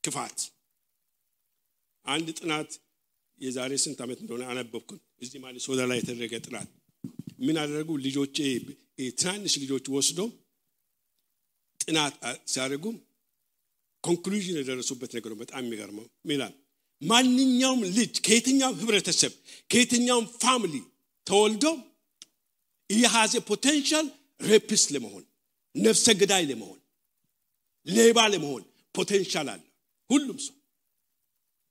[0.04, 0.40] ክፋት።
[2.06, 2.72] አንድ ጥናት
[3.40, 6.70] የዛሬ ስንት ዓመት እንደሆነ አነበብኩን እዚህ ማኒሶታ ላይ የተደረገ ጥናት።
[7.40, 7.90] ምን አደረጉ?
[8.06, 8.36] ልጆች
[9.18, 10.28] ትናንሽ ልጆች ወስደው
[11.80, 12.14] ጥናት
[12.48, 12.86] ሲያደርጉ
[14.04, 16.54] ኮንክሉዥን የደረሱበት ነገር በጣም የሚገርመው ሚላል
[17.02, 19.34] ማንኛውም ልጅ ከየትኛውም ህብረተሰብ
[19.72, 20.76] ከየትኛውም family
[21.28, 21.66] ተወልዶ
[22.90, 24.08] የያዘ potential
[24.42, 25.24] rapist ለመሆን
[25.76, 26.80] ነፍሰ ገዳይ ለመሆን
[27.88, 28.64] ሌባ ለመሆን
[28.96, 29.62] potential አለ።
[30.10, 30.56] ሁሉም ሰው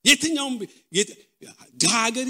[0.05, 0.55] የትኛውም
[1.83, 2.27] ድሃ ሀገር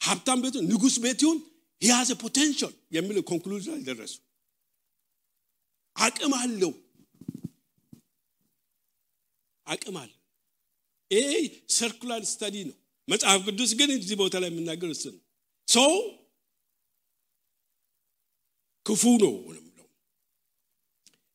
[0.00, 1.38] ሀብታም ቤቱ ንጉስ ቤት ይሁን
[1.82, 4.14] የያዘ potential የሚል conclusion ደረሱ
[5.96, 6.72] አቅም አለው።
[9.66, 10.18] አቅም አለው።
[11.10, 11.30] ይሄ
[11.76, 12.76] secular study ነው።
[13.08, 15.20] መጽሐፍ ቅዱስ ግን እዚህ ቦታ ላይ የምናገር እሱ ነው።
[15.68, 15.92] ሰው
[18.86, 19.86] ክፉ ነው ምለው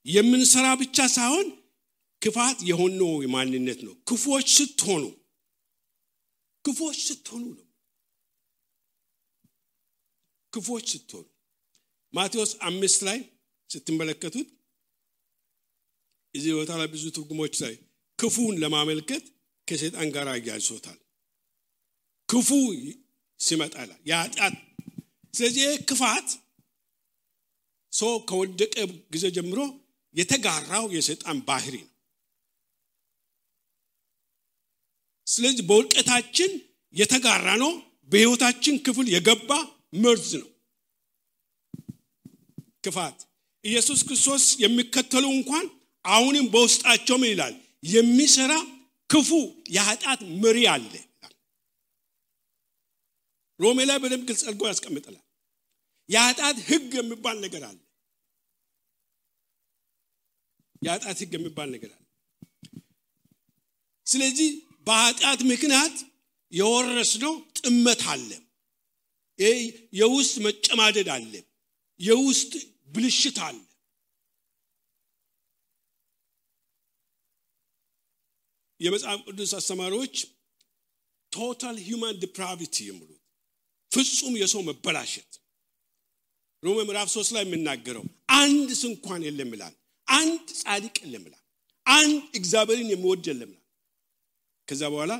[0.05, 1.47] የምንሰራ ብቻ ሳይሆን
[2.21, 5.03] ክፋት የሆነው ማንነት ነው። ክፎች ስትሆኑ
[6.65, 7.65] ክፎች ስትሆኑ ነው።
[10.53, 11.25] ክፎች ስትሆኑ።
[12.13, 13.19] ማቴዎስ አምስት ላይ
[13.69, 14.49] ስትመለከቱት
[16.35, 17.73] እዚህ ቦታ ላይ ብዙ ትርጉሞች ላይ
[18.19, 19.23] ክፉን ለማመልከት
[19.67, 20.99] ከሰይጣን ጋር አያይዞታል
[22.29, 22.49] ክፉ
[23.39, 24.55] ሲመጣል የኃጢአት
[25.33, 26.27] ስለዚህ ክፋት
[27.93, 28.75] ሰው ከወደቀ
[29.13, 29.59] ጊዜ ጀምሮ
[30.15, 31.89] የተጋራው የሰይጣን ባህሪ ነው።
[35.27, 36.51] ስለዚህ በውድቀታችን
[36.93, 37.71] የተጋራ ነው።
[38.11, 39.51] በህይወታችን ክፍል የገባ
[40.03, 40.49] መርዝ ነው።
[42.83, 43.17] ክፋት።
[43.65, 45.65] ኢየሱስ ክርስቶስ የሚከተሉ እንኳን
[46.05, 47.53] አሁንም በውስጣቸው ምን ይላል?
[47.87, 48.53] የሚሰራ
[49.09, 49.29] ክፉ
[49.75, 50.93] የኃጢአት መሪ አለ
[53.59, 55.23] ሮሜ ላይ በደንብ ግልጽ አድርጎ ያስቀምጠላል
[56.11, 57.79] የኃጢአት ህግ የሚባል ነገር አለ።
[60.81, 62.03] የኃጢአት ህግ የሚባል ነገር አለ።
[64.07, 64.49] ስለዚህ
[64.87, 65.95] በኃጢአት ምክንያት
[66.51, 68.29] የወረስነው ጥመት አለ።
[69.99, 71.33] የውስጥ መጨማደድ አለ።
[71.99, 72.51] የውስጥ
[72.93, 73.59] ብልሽት አለ።
[78.79, 80.15] የመጽሐፍ ቅዱስ አስተማሪዎች
[81.31, 83.17] total human depravity የሚሉት
[83.91, 85.31] ፍጹም የሰው መበላሸት
[86.63, 88.03] ሮሜ ምዕራፍ ሶስት ላይ የምናገረው
[88.37, 89.73] አንድ ስንኳ የለም ይላል።
[90.07, 91.43] አንድ ጻድቅ የለም ይላል።
[91.85, 93.65] አንድ እግዚአብሔርን የሚወድ የለም ይላል።
[94.67, 95.13] ከዛ በኋላ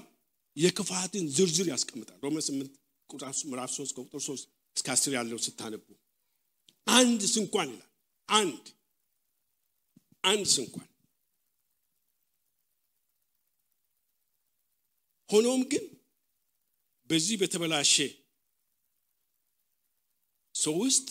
[0.57, 2.73] የክፋትን ዝርዝር ያስቀምጣል። ሮሜ ስምንት
[3.49, 5.85] ምዕራፍ ሶስት ከቁጥር ሶስት እስከ አስር ያለው ስታነቡ
[6.87, 7.89] አንድ ስንኳን ይላል።
[8.29, 8.65] አንድ
[10.23, 10.87] አንድ እንኳን
[15.29, 15.83] ሆኖም ግን
[17.09, 17.95] በዚህ በተበላሸ
[20.55, 21.07] ሰው ውስጥ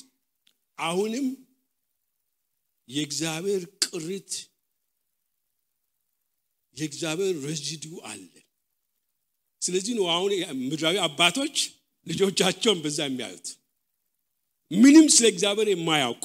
[0.80, 1.26] አሁንም
[2.88, 4.32] የእግዚአብሔር ቅሪት
[6.76, 8.32] የእግዚአብሔር ረዚዲው አለ።
[9.62, 11.56] ስለዚህ ነው አሁን ምድራዊ አባቶች
[12.06, 13.48] ልጆቻቸውን በዛ የሚያዩት።
[14.70, 16.24] ምንም ስለ እግዚአብሔር የማያውቁ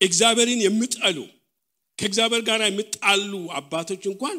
[0.00, 1.18] እግዚአብሔርን የሚጠሉ
[1.98, 4.38] ከእግዚአብሔር ጋር የሚጣሉ አባቶች እንኳን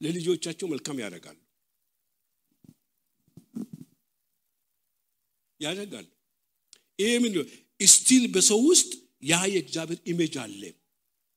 [0.00, 1.38] ለልጆቻቸው መልካም ያደርጋሉ።
[5.60, 6.06] ያደርጋሉ።
[6.98, 7.32] ይሄ ምን
[7.80, 8.90] still በሰው ውስጥ
[9.24, 10.62] ያ የእግዚአብሔር image አለ።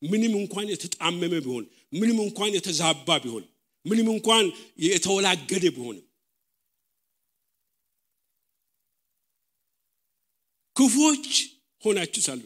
[0.01, 3.43] ምንም እንኳን የተጣመመ ቢሆን ምንም እንኳን የተዛባ ቢሆን
[3.85, 4.45] ምንም እንኳን
[4.85, 6.05] የተወላገደ ቢሆንም
[10.75, 11.27] ክፉዎች
[11.83, 12.41] ሆናችሁ ሳሉ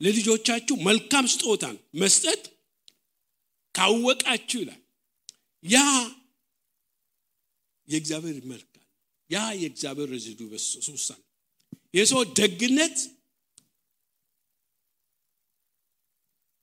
[0.00, 2.42] ለልጆቻችሁ መልካም ስጦታን መስጠት
[3.74, 4.80] ካወቃችሁ ይላል።
[5.64, 5.78] ያ
[7.88, 8.84] የእግዚአብሔር መልካም
[9.30, 11.20] ያ የእግዚአብሔር ረዚዱ በሱሳል
[11.94, 12.96] የሰው ደግነት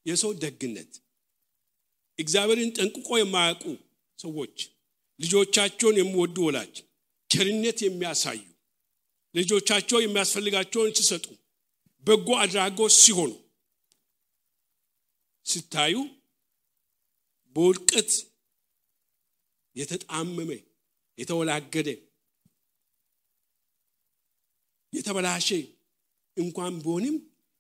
[0.06, 0.92] የሰው ደግነት
[2.20, 3.64] እግዚአብሔርን ጠንቅቆ የማያውቁ
[4.20, 4.56] ሰዎች
[5.20, 6.76] ልጆቻቸውን የሚወዱ ወላጅ
[7.30, 8.42] ቸርነት የሚያሳዩ
[9.36, 11.26] ልጆቻቸው የሚያስፈልጋቸውን ሲሰጡ
[12.06, 13.32] በጎ አድራጎት ሲሆኑ
[15.46, 15.96] ስታዩ
[17.56, 18.12] በውድቀት
[19.76, 20.52] የተጣመመ
[21.18, 21.90] የተወላገደ
[24.94, 25.50] የተበላሸ
[26.38, 27.16] እንኳን ቢሆንም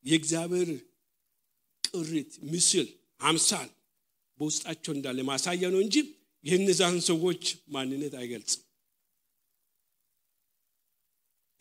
[0.05, 0.69] የእግዚአብሔር
[1.89, 2.87] ቅሪት ምስል
[3.21, 3.69] አምሳል
[4.37, 5.95] በውስጣቸው እንዳለ ማሳያ ነው እንጂ
[6.43, 8.63] የእነዛን ሰዎች ማንነት አይገልጽም።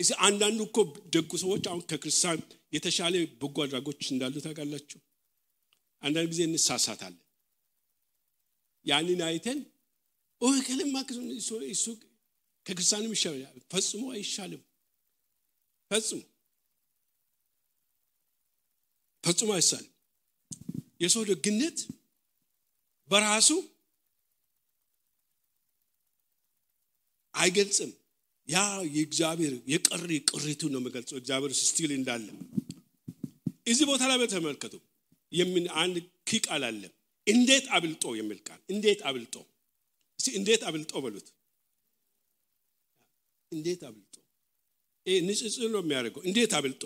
[0.00, 0.78] እዚ አንዳንዱ እኮ
[1.14, 2.40] ደጉ ሰዎች አሁን ከክርስቲያን
[2.72, 4.98] የተሻለ በጎ አድራጎች እንዳሉ ታውቃላችሁ?
[6.02, 7.24] አንዳንድ ጊዜ እንሳሳታለን።
[8.86, 9.58] ያንን አይተን
[10.66, 10.96] ከልማ
[11.72, 11.86] እሱ
[12.66, 14.62] ከክርስቲያንም ይሻላል። ፈጽሞ አይሻልም።
[15.90, 16.20] ፈጽሞ
[19.24, 19.92] ፈጽሞ አይሳልም
[21.00, 21.78] የሰው ደግነት
[23.10, 23.50] በራሱ
[27.34, 27.90] አይገልጽም።
[28.48, 28.58] ያ
[28.94, 32.26] የእግዚአብሔር የቀሪ ቅሪቱ ነው የሚገልጸው እግዚአብሔር still እንዳለ
[33.66, 34.74] እዚህ ቦታ ላይ በተመልከቱ።
[35.32, 35.96] የምን አንድ
[36.28, 36.82] key ቃል አለ።
[37.26, 39.34] እንዴት አብልጦ የሚል ቃል። እንዴት አብልጦ?
[40.18, 41.28] እንዴት አብልጦ በሉት።
[43.52, 44.14] እንዴት አብልጦ?
[45.24, 46.82] ንጽጽር ነው የሚያደርገው። እንዴት አብልጦ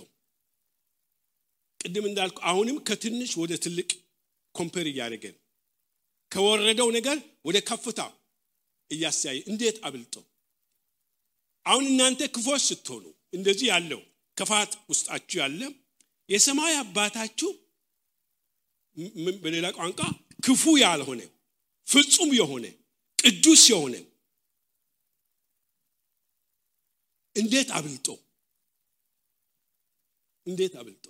[1.83, 3.91] ቅድም እንዳልኩ አሁንም ከትንሽ ወደ ትልቅ
[4.55, 5.25] compare እያደረገ
[6.33, 7.17] ከወረደው ነገር
[7.47, 8.01] ወደ ከፍታ
[8.91, 10.15] እያስተያየ እንዴት አብልጦ
[11.67, 14.01] አሁን እናንተ ክፎች ስትሆኑ እንደዚህ ያለው
[14.37, 15.63] ክፋት ውስጣችሁ ያለ
[16.29, 17.51] የሰማይ አባታችሁ
[19.45, 20.01] በሌላ ቋንቋ
[20.45, 21.21] ክፉ ያልሆነ
[21.87, 22.67] ፍጹም የሆነ
[23.19, 23.95] ቅዱስ የሆነ
[27.37, 28.09] እንዴት አብልጦ
[30.47, 31.05] እንዴት አብልጦ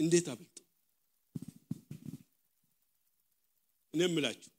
[0.00, 0.56] እንዴት አብልጦ
[3.94, 4.52] እኔ የምላችሁ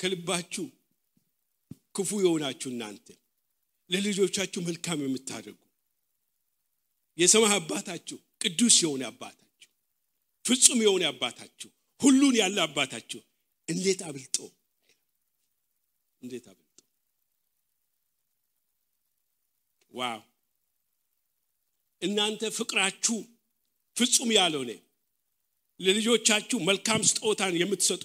[0.00, 0.64] ከልባችሁ
[1.96, 3.06] ክፉ የሆናችሁ እናንተ
[3.90, 5.60] ለልጆቻችሁ መልካም የምታደርጉ
[7.18, 9.70] የሰማይ አባታችሁ ቅዱስ የሆነ አባታችሁ
[10.44, 11.70] ፍጹም የሆነ አባታችሁ
[12.00, 13.20] ሁሉን ያለ አባታችሁ
[13.68, 14.36] እንዴት አብልጦ?
[16.22, 16.78] እንዴት አብልጦ?
[19.92, 20.20] Wow!
[22.02, 23.16] እናንተ ፍቅራችሁ
[23.96, 24.70] ፍጹም ያልሆነ
[25.80, 28.04] ለልጆቻችሁ መልካም ስጦታን የምትሰጡ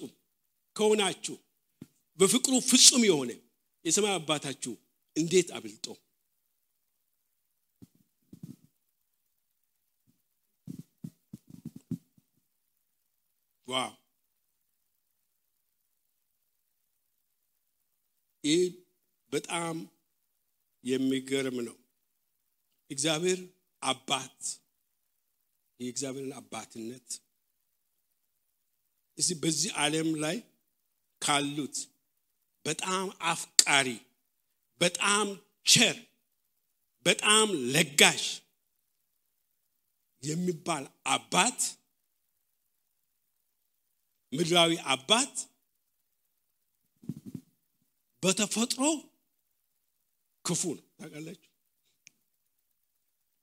[0.76, 1.36] ከሆናችሁ
[2.18, 3.30] በፍቅሩ ፍጹም የሆነ
[3.84, 4.72] የሰማይ አባታችሁ
[5.16, 5.86] እንዴት አብልጦ?
[13.68, 13.90] Wow!
[18.44, 18.62] ይህ
[19.32, 19.76] በጣም
[20.84, 21.76] የሚገርም ነው።
[22.90, 23.40] እግዚአብሔር
[23.82, 24.38] አባት
[25.80, 27.08] የእግዚአብሔርን አባትነት
[29.18, 30.36] እዚህ በዚህ ዓለም ላይ
[31.22, 31.76] ካሉት
[32.64, 33.88] በጣም አፍቃሪ
[34.80, 35.26] በጣም
[35.66, 35.96] ቸር
[37.06, 38.24] በጣም ለጋሽ
[40.22, 41.60] የሚባል አባት
[44.32, 45.34] ምድራዊ አባት
[48.22, 48.82] በተፈጥሮ
[50.44, 51.46] ክፉ ነው። ታውቃላችሁ?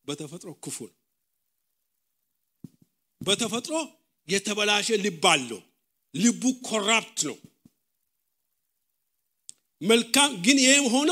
[0.08, 0.97] በተፈጥሮ ክፉ ነው
[3.22, 3.76] በተፈጥሮ
[4.28, 5.62] የተበላሸ ልብ አለው።
[6.14, 7.38] ልቡ ኮራፕት ነው።
[9.82, 11.12] መልካም ግን ይህም ሆኖ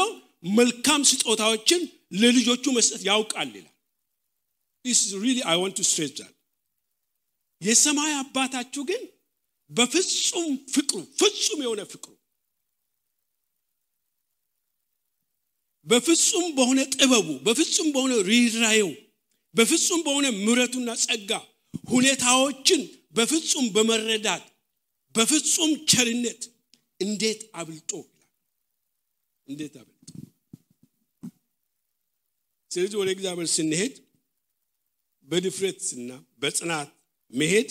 [0.58, 1.82] መልካም ስጦታዎችን
[2.22, 3.72] ለልጆቹ መስጠት ያውቃል ይላል።
[7.62, 9.04] የሰማይ አባታችሁ ግን
[9.72, 12.12] በፍጹም ፍቅሩ ፍጹም የሆነ ፍቅሩ
[15.88, 18.92] በፍጹም በሆነ ጥበቡ በፍጹም በሆነ ሪራየው
[19.56, 21.32] በፍጹም በሆነ ምረቱና ጸጋ
[21.90, 24.44] ሁኔታዎችን በፍጹም በመረዳት
[25.16, 26.42] በፍጹም ቸርነት
[27.00, 27.92] እንዴት አብልጦ
[29.48, 29.92] እንዴት አብልጦ?
[32.72, 33.94] ስለዚህ ወደ እግዚአብሔር ስንሄድ
[35.28, 36.90] በድፍረትና በጽናት
[37.34, 37.70] መሄድ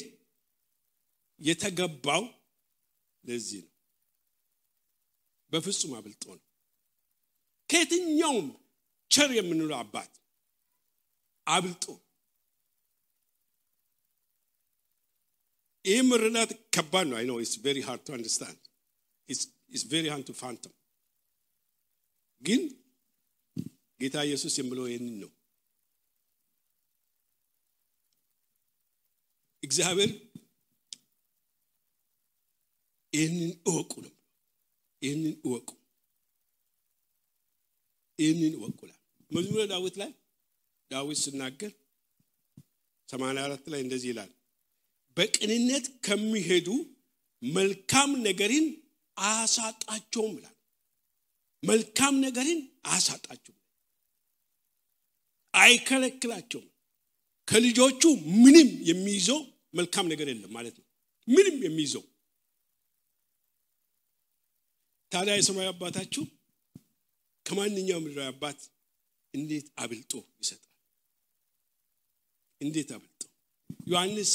[1.40, 2.22] የተገባው
[3.24, 3.70] ለዚህ ነው።
[5.52, 6.44] በፍጹም አብልጦ ነው።
[7.70, 8.48] ከየትኛውም
[9.10, 10.12] ቸር የምንለው አባት
[11.46, 11.84] አብልጦ
[15.84, 17.16] ይህ መረዳት ከባድ ነው.
[17.18, 18.60] አይ ነው it's very hard to understand
[19.28, 20.74] it's very hard to fathom
[22.42, 22.62] ግን
[24.00, 25.30] ጌታ ኢየሱስ የምለው ይህንን ነው።
[29.62, 30.10] እግዚአብሔር
[33.12, 34.12] ይህንን እወቁ ነው።
[35.02, 35.68] ይህንን እወቁ።
[38.18, 38.98] ይህንን እወቁላል
[39.30, 40.10] መዝሙረ ዳዊት ላይ
[40.90, 41.72] ዳዊት ስናገር
[43.08, 44.30] 84 ላይ እንደዚህ ይላል
[45.16, 46.68] በቅንነት ከሚሄዱ
[47.42, 48.66] መልካም ነገርን
[49.16, 50.56] አያሳጣቸውም ይላል።
[51.62, 53.60] መልካም ነገርን አያሳጣቸውም።
[55.54, 56.68] አይከለክላቸውም።
[57.48, 58.02] ከልጆቹ
[58.42, 59.40] ምንም የሚይዘው
[59.74, 60.86] መልካም ነገር የለም ማለት ነው።
[61.28, 62.04] ምንም የሚይዘው።
[65.12, 66.24] ታዲያ የሰማይ አባታችሁ
[67.46, 68.60] ከማንኛውም ምድራዊ አባት
[69.34, 70.70] እንዴት አብልጦ ይሰጣል?
[72.60, 73.20] እንዴት አብልጦ?
[73.86, 74.32] ዮሐንስ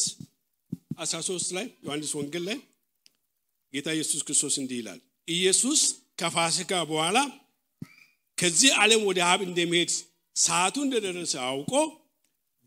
[0.99, 2.57] 13 ላይ ዮሐንስ ወንጌል ላይ
[3.73, 5.81] ጌታ ኢየሱስ ክርስቶስ እንዲህ ይላል ኢየሱስ
[6.19, 7.17] ከፋሲካ በኋላ
[8.37, 9.91] ከዚህ ዓለም ወደ አብ እንደሚሄድ
[10.35, 11.73] ሰዓቱ እንደደረሰ አውቆ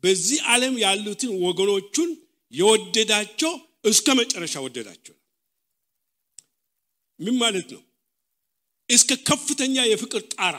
[0.04, 2.10] በዚህ ዓለም ያሉትን ወገኖቹን
[2.52, 3.52] የወደዳቸው
[3.84, 5.14] እስከ መጨረሻ ወደዳቸው።
[7.20, 7.82] ምን ማለት ነው?
[8.88, 10.56] እስከ ከፍተኛ የፍቅር ጣራ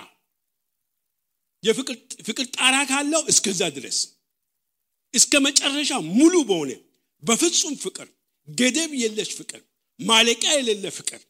[1.63, 3.97] የፍቅር ጣራ ካለው እስከዛ ድረስ
[5.13, 6.71] እስከ መጨረሻ ሙሉ በሆነ
[7.23, 8.07] በፍጹም ፍቅር
[8.47, 9.61] ገደብ የለሽ ፍቅር
[9.99, 11.21] ማለቂያ የሌለ ፍቅር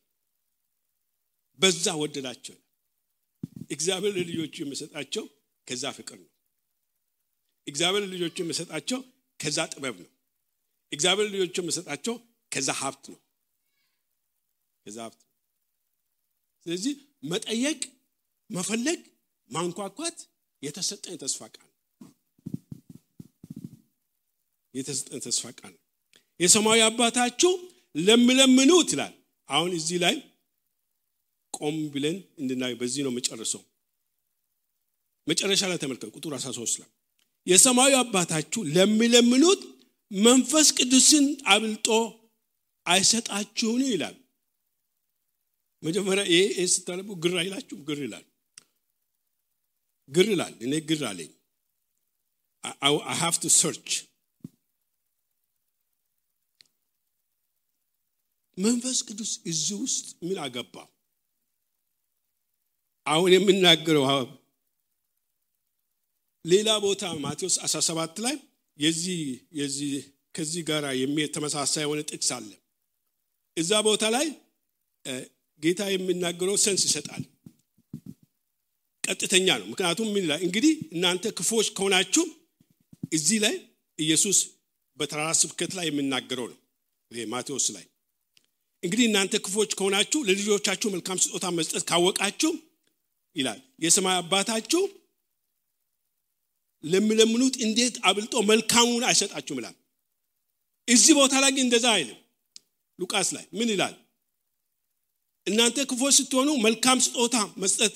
[1.59, 2.57] በዛ ወደዳቸው
[3.71, 5.25] እግዚአብሔር ለልጆቹ የሚሰጣቸው
[5.67, 6.29] ከዛ ፍቅር ነው።
[7.67, 8.99] እግዚአብሔር ለልጆቹ የሚሰጣቸው
[9.39, 10.09] ከዛ ጥበብ ነው።
[10.91, 12.15] እግዚአብሔር ለልጆቹ የሚሰጣቸው
[12.51, 13.19] ከዛ ሀብት ነው።
[14.85, 15.29] ከዛ ሀብት ነው።
[16.65, 16.95] ስለዚህ
[17.31, 17.79] መጠየቅ
[18.49, 18.99] መፈለግ
[19.49, 20.17] ማንኳኳት
[20.61, 21.69] የተሰጠን ተስፋ ቃል
[24.73, 25.73] የተሰጠን ተስፋ ቃል
[26.39, 27.51] የሰማያዊ አባታችሁ
[27.99, 29.13] ለምለምኑት ይላል።
[29.49, 30.15] አሁን እዚህ ላይ
[31.53, 33.61] ቆም ብለን እንድናየው። በዚህ ነው መጨረሰው
[35.27, 36.89] መጨረሻ ላይ ተመልከቱ። ቁጥር 13 ላይ
[37.47, 39.61] የሰማያዊ አባታችሁ ለሚለምኑት
[40.11, 41.87] መንፈስ ቅዱስን አብልጦ
[42.85, 44.15] አይሰጣችሁን ይላል።
[45.83, 48.25] መጀመሪያ ይሄ ስታነቡ ግር አይላችሁ ግር ይላል።
[50.09, 51.31] ግር ይላል። እኔ ግር አለኝ።
[52.83, 53.89] I have to search
[58.57, 60.75] መንፈስ ቅዱስ እዚህ ውስጥ ምን አገባ?
[63.05, 64.05] አሁን የምናገረው
[66.45, 68.35] ሌላ ቦታ ማቴዎስ 17 ላይ
[68.79, 69.19] የዚህ
[69.53, 69.91] የዚህ
[70.35, 70.83] ከዚህ ጋር
[71.35, 72.49] ተመሳሳይ የሆነ ጥቅስ አለ።
[73.57, 74.27] እዛ ቦታ ላይ
[75.63, 77.23] ጌታ የሚናገረው ሰንስ ይሰጣል።
[79.03, 80.41] ቀጥተኛ ነው። ምክንያቱም ምን ይላል?
[80.47, 82.25] እንግዲህ እናንተ ክፎች ከሆናችሁ
[83.11, 83.55] እዚህ ላይ
[83.99, 84.37] ኢየሱስ
[84.97, 86.59] በተራራ ስብከት ላይ የሚናገረው ነው።
[87.27, 87.83] ማቴዎስ ላይ
[88.83, 92.51] እንግዲህ እናንተ ክፎች ከሆናችሁ ለልጆቻችሁ መልካም ስጦታ መስጠት ካወቃችሁ
[93.35, 94.81] ይላል የሰማይ አባታችሁ
[96.83, 99.75] ለሚለምኑት እንዴት አብልጦ መልካሙን አይሰጣችሁም ይላል።
[100.87, 102.19] እዚህ ቦታ ላይ ግን እንደዛ አይልም።
[102.99, 103.93] ሉቃስ ላይ ምን ይላል?
[105.47, 107.93] እናንተ ክፎች ስትሆኑ መልካም ስጦታ መስጠት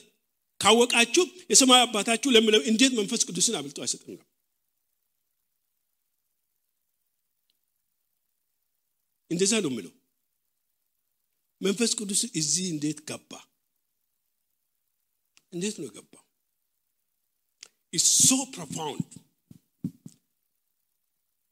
[0.61, 4.25] ካወቃችሁ የሰማይ አባታችሁ ለምለም እንዴት መንፈስ ቅዱስን አብልጦ አይሰጥም ነው
[9.31, 9.93] እንደዛ ነው የምለው
[11.61, 13.31] መንፈስ ቅዱስ እዚህ እንዴት ገባ?
[15.53, 16.23] እንዴት ነው የገባው?
[17.93, 19.11] is so profound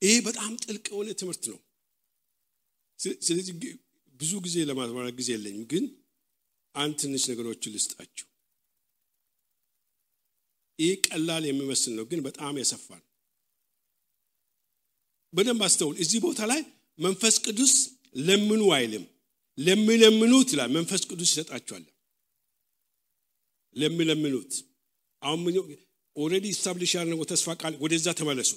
[0.02, 1.60] ይሄ በጣም ጥልቅ የሆነ ትምህርት ነው።
[3.28, 3.54] ስለዚህ
[4.20, 5.86] ብዙ ጊዜ ለማስተማር ጊዜ የለኝም ግን
[6.76, 8.28] አንድ ትንሽ ነገሮችን ልስጣችሁ።
[10.80, 13.08] ይህ ቀላል የሚመስል ነው ግን በጣም የሰፋ ነው።
[15.34, 16.62] በደንብ አስተውል። እዚህ ቦታ ላይ
[17.00, 17.74] መንፈስ ቅዱስ
[18.20, 19.06] ለምኑ አይልም
[19.58, 21.84] ለሚለምኑት ይላል። መንፈስ ቅዱስ ይሰጣቸዋል።
[23.76, 24.52] ለሚለምኑት
[25.22, 25.40] አሁን
[26.16, 28.52] already establish ያደረገው ተስፋ ቃል ወደዛ ተመለሱ።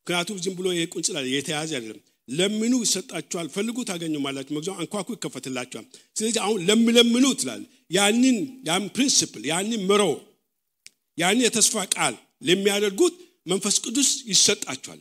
[0.00, 5.84] ምክንያቱም ዝም ብሎ ቁንጽል የተያዘ አይደለም። ለምኑ ይሰጣችኋል ፈልጉ ታገኙማላችሁ መግዛው አንኳኩ ይከፈትላችኋል
[6.16, 7.62] ስለዚህ አሁን ለምለምኑ ትላል
[7.96, 10.02] ያንን ያን principle ያንን ምሮ
[11.18, 12.14] ያንን የተስፋ ቃል
[12.48, 13.14] ለሚያደርጉት
[13.46, 15.00] መንፈስ ቅዱስ ይሰጣችኋል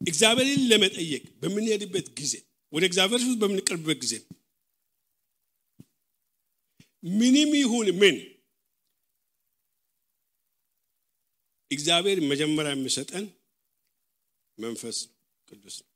[0.00, 2.34] እግዚአብሔርን ለመጠየቅ በምንሄድበት ጊዜ
[2.72, 4.14] ወደ እግዚአብሔር ፊት በምንቀርብበት ጊዜ
[7.12, 8.16] ምንም ይሁን ምን
[11.70, 13.24] እግዚአብሔር መጀመሪያ የሚሰጠን
[14.58, 14.98] መንፈስ
[15.48, 15.90] ቅዱስ ነው።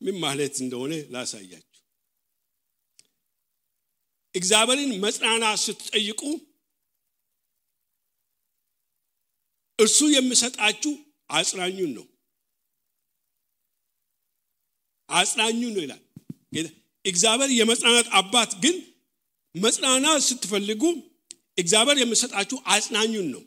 [0.00, 1.64] ምን ማለት እንደሆነ ላሳያችሁ።
[4.34, 6.22] እግዚአብሔርን መጽናናት ስትጠይቁ
[9.78, 10.92] እርሱ የሚሰጣችሁ
[11.30, 12.06] አጽናኙን ነው።
[15.08, 16.02] አጽናኙን ነው ይላል
[17.04, 18.76] እግዚአብሔር የመጽናናት አባት ግን
[19.54, 20.82] መጽናናት ስትፈልጉ
[21.58, 23.42] እግዚአብሔር የሚሰጣችሁ አጽናኙን ነው።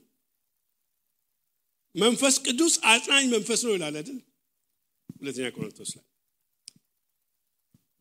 [1.96, 4.20] መንፈስ ቅዱስ አጽናኝ መንፈስ ነው ይላል አይደል?
[5.16, 6.06] ሁለተኛ ቆሮንቶስ ላይ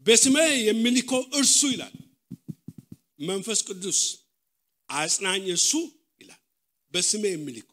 [0.06, 0.36] በስሜ
[0.68, 1.94] የሚልከው እርሱ ይላል።
[3.22, 3.98] መንፈስ ቅዱስ
[4.88, 5.70] አጽናኝ እርሱ
[6.20, 6.40] ይላል።
[6.94, 7.69] በስሜ የሚልከው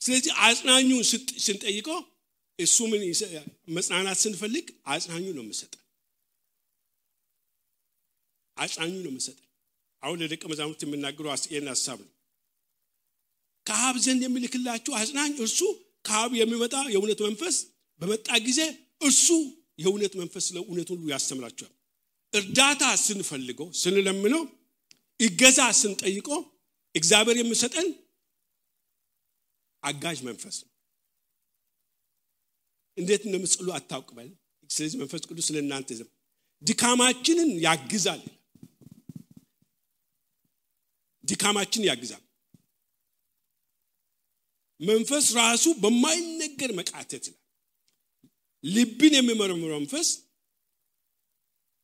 [0.00, 1.02] ስለዚህ አጽናኙን
[1.44, 1.98] ስንጠይቀው
[2.58, 3.02] እሱ ምን
[3.76, 5.82] መጽናናት ስንፈልግ አጽናኙ ነው የምሰጠን።
[8.56, 9.44] አጽናኙ ነው የምሰጠን።
[10.02, 12.12] አሁን ለደቀ መዛሙርት የምናገረው ይህን ሀሳብ ነው።
[13.66, 15.60] ከአብ ዘንድ የሚልክላችሁ አጽናኝ እርሱ
[16.04, 17.56] ከአብ የሚመጣ የእውነት መንፈስ
[18.00, 18.60] በመጣ ጊዜ
[19.00, 19.26] እርሱ
[19.78, 21.72] የእውነት መንፈስ ስለ እውነት ሁሉ ያስተምራቸዋል።
[22.32, 24.42] እርዳታ ስንፈልገው ስንለምነው
[25.20, 26.40] ይገዛ ስንጠይቀው
[26.94, 27.88] እግዚአብሔር የሚሰጠን
[29.82, 30.70] አጋዥ መንፈስ ነው።
[32.98, 34.28] እንዴት እንደምትጸሉ አታውቅበል
[34.70, 36.08] ስለዚህ መንፈስ ቅዱስ ስለ እናንተ ዘም
[36.62, 38.22] ድካማችንን ያግዛል።
[41.24, 42.22] ድካማችንን ያግዛል።
[44.80, 47.44] መንፈስ ራሱ በማይነገር መቃተት ይላል።
[48.64, 50.08] ልብን የሚመረምረው መንፈስ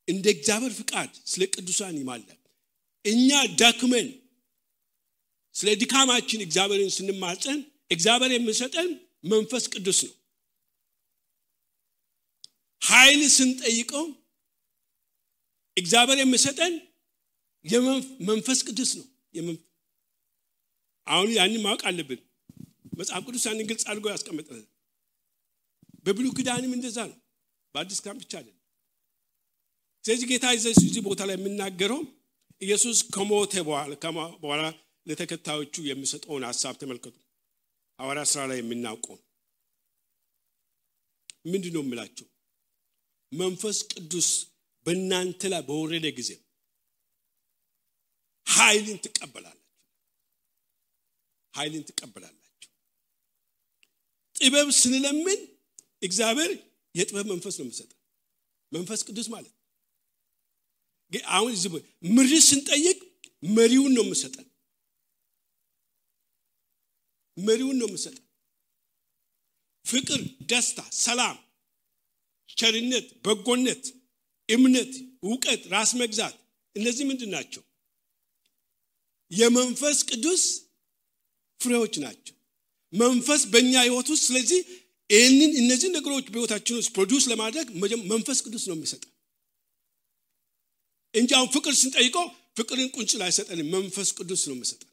[0.07, 2.39] እንደ እግዚአብሔር ፍቃድ ስለ ቅዱሳን ይማላል።
[3.05, 3.29] እኛ
[3.61, 4.07] ዳክመን
[5.55, 7.59] ስለ ድካማችን እግዚአብሔርን ስንማጸን
[7.91, 8.89] እግዚአብሔር የሚሰጠን
[9.31, 10.13] መንፈስ ቅዱስ ነው።
[12.81, 14.05] ኃይል ስንጠይቀው
[15.77, 16.73] እግዚአብሔር የሚሰጠን
[18.29, 19.05] መንፈስ ቅዱስ ነው።
[21.07, 22.21] አሁን ያንን ማወቅ አለብን።
[22.99, 24.61] መጽሐፍ ቅዱስ ያንን ግልጽ አድርጎ ያስቀምጠል።
[26.05, 27.17] በብሉ ክዳንም እንደዛ ነው።
[27.75, 28.61] በአዲስ ካም ብቻ አይደለም።
[30.05, 32.01] ስለዚህ ጌታ እዚህ ቦታ ላይ የምናገረው
[32.61, 33.53] ኢየሱስ ከሞተ
[34.41, 34.63] በኋላ
[35.07, 37.15] ለተከታዮቹ የሚሰጠውን ሀሳብ ተመልከቱ
[37.99, 39.17] ሐዋርያ ስራ ላይ የምናውቀው
[41.45, 42.27] ምንድ ነው የምላቸው
[43.31, 44.29] መንፈስ ቅዱስ
[44.85, 46.31] በእናንተ ላይ በወረደ ጊዜ
[48.47, 49.61] ኃይልን ትቀበላላችሁ።
[51.53, 52.41] ኃይልን ትቀበላላችሁ።
[54.35, 55.41] ጥበብ ስንለምን
[56.01, 56.51] እግዚአብሔር
[56.95, 57.91] የጥበብ መንፈስ ነው የምሰጠ
[58.71, 59.53] መንፈስ ቅዱስ ማለት
[61.31, 61.53] አሁን
[62.15, 62.97] ምሪ ስንጠይቅ
[63.55, 64.47] መሪውን ነው የምሰጠን
[67.37, 68.21] መሪውን ነው የምሰጠን
[69.85, 70.19] ፍቅር
[70.51, 71.37] ደስታ ሰላም
[72.57, 73.83] ቸርነት በጎነት
[74.49, 74.93] እምነት
[75.23, 76.35] እውቀት ራስ መግዛት
[76.75, 77.61] እነዚህ ምንድን ናቸው?
[79.31, 80.43] የመንፈስ ቅዱስ
[81.59, 82.35] ፍሬዎች ናቸው።
[82.93, 84.59] መንፈስ በእኛ ህይወት ውስጥ ስለዚህ
[85.09, 87.67] ይህንን እነዚህ ነገሮች በህይወታችን ውስጥ produce ለማድረግ
[88.11, 89.11] መንፈስ ቅዱስ ነው የሚሰጠን።
[91.13, 92.25] እንጂ አሁን ፍቅር ስንጠይቀው
[92.57, 94.89] ፍቅርን ቁንጽል አይሰጠንም መንፈስ ቅዱስ ነው የምሰጠን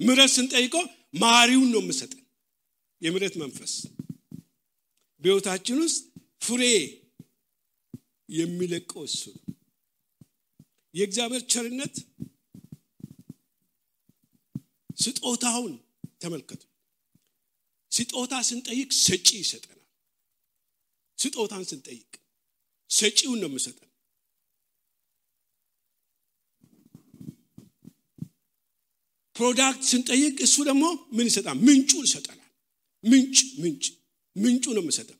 [0.00, 0.84] ምሪት ስንጠይቀው
[1.16, 2.22] መሪውን ነው የምሰጠን።
[3.02, 3.72] የምሪት መንፈስ
[5.22, 6.02] በህይወታችን ውስጥ
[6.42, 6.62] ፍሬ
[8.28, 9.22] የሚለቀው እሱ
[10.94, 11.94] የእግዚአብሔር ቸርነት
[14.96, 15.74] ስጦታውን
[16.22, 16.62] ተመልከቱ።
[17.92, 19.82] ስጦታ ስንጠይቅ ሰጪ ይሰጠናል።
[21.18, 22.10] ስጦታን ስንጠይቅ
[22.90, 23.85] ሰጪውን ነው የምሰጠን
[29.36, 31.56] product ስንጠይቅ እሱ ደግሞ ምን ይሰጣል?
[31.66, 32.42] ምንጩ ይሰጠናል።
[33.04, 33.84] ምንጭ ምንጭ
[34.36, 35.18] ምንጩ ነው የምሰጠን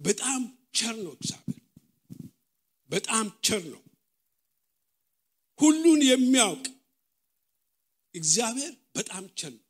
[0.00, 0.40] በጣም
[0.78, 1.54] ቸር ነው እግዚአብሔር።
[2.90, 3.80] በጣም ቸር ነው።
[5.58, 6.64] ሁሉን የሚያውቅ
[8.14, 9.64] እግዚአብሔር በጣም ቸር ነው።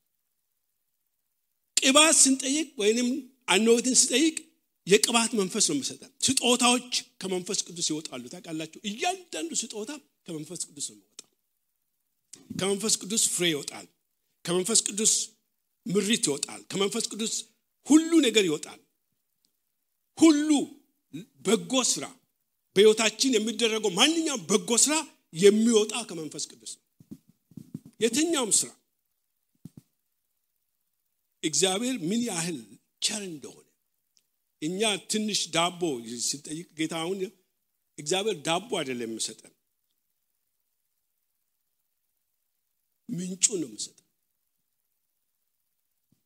[1.77, 3.09] ቅባት ስንጠይቅ ወይንም
[3.49, 4.37] አነወትን ስጠይቅ
[4.87, 6.91] የቅባት መንፈስ ነው የምሰጠን ስጦታዎች
[7.21, 8.79] ከመንፈስ ቅዱስ ይወጣሉ። ታውቃላችሁ?
[8.85, 9.91] እያንዳንዱ ስጦታ
[10.29, 11.29] ከመንፈስ ቅዱስ ነው የሚወጣው።
[12.61, 13.87] ከመንፈስ ቅዱስ ፍሬ ይወጣል።
[14.45, 15.13] ከመንፈስ ቅዱስ
[15.87, 17.35] ምሪት ይወጣል። ከመንፈስ ቅዱስ
[17.87, 18.81] ሁሉ ነገር ይወጣል።
[20.19, 20.49] ሁሉ
[21.45, 22.05] በጎ ስራ
[22.77, 24.95] በህይወታችን የሚደረገው ማንኛውም በጎ ስራ
[25.35, 26.85] የሚወጣ ከመንፈስ ቅዱስ ነው።
[28.01, 28.71] የትኛውም ስራ
[31.43, 32.59] እግዚአብሔር ምን ያህል
[33.03, 33.65] ቸር እንደሆነ
[34.63, 34.81] እኛ
[35.11, 35.81] ትንሽ ዳቦ
[36.29, 37.19] ስንጠይቅ ጌታ አሁን
[37.99, 39.53] እግዚአብሔር ዳቦ አይደለም የምሰጠን
[43.09, 44.05] ምንጩ ነው የምሰጠን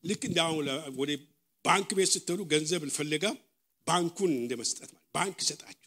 [0.04, 0.38] ልክ እንደ
[0.98, 1.10] ወደ
[1.64, 3.24] ባንክ ቤት ስትሄዱ ገንዘብ ልፈልጋ
[3.86, 5.78] ባንኩን እንደ መስጠት ባንክ ይሰጣችሁ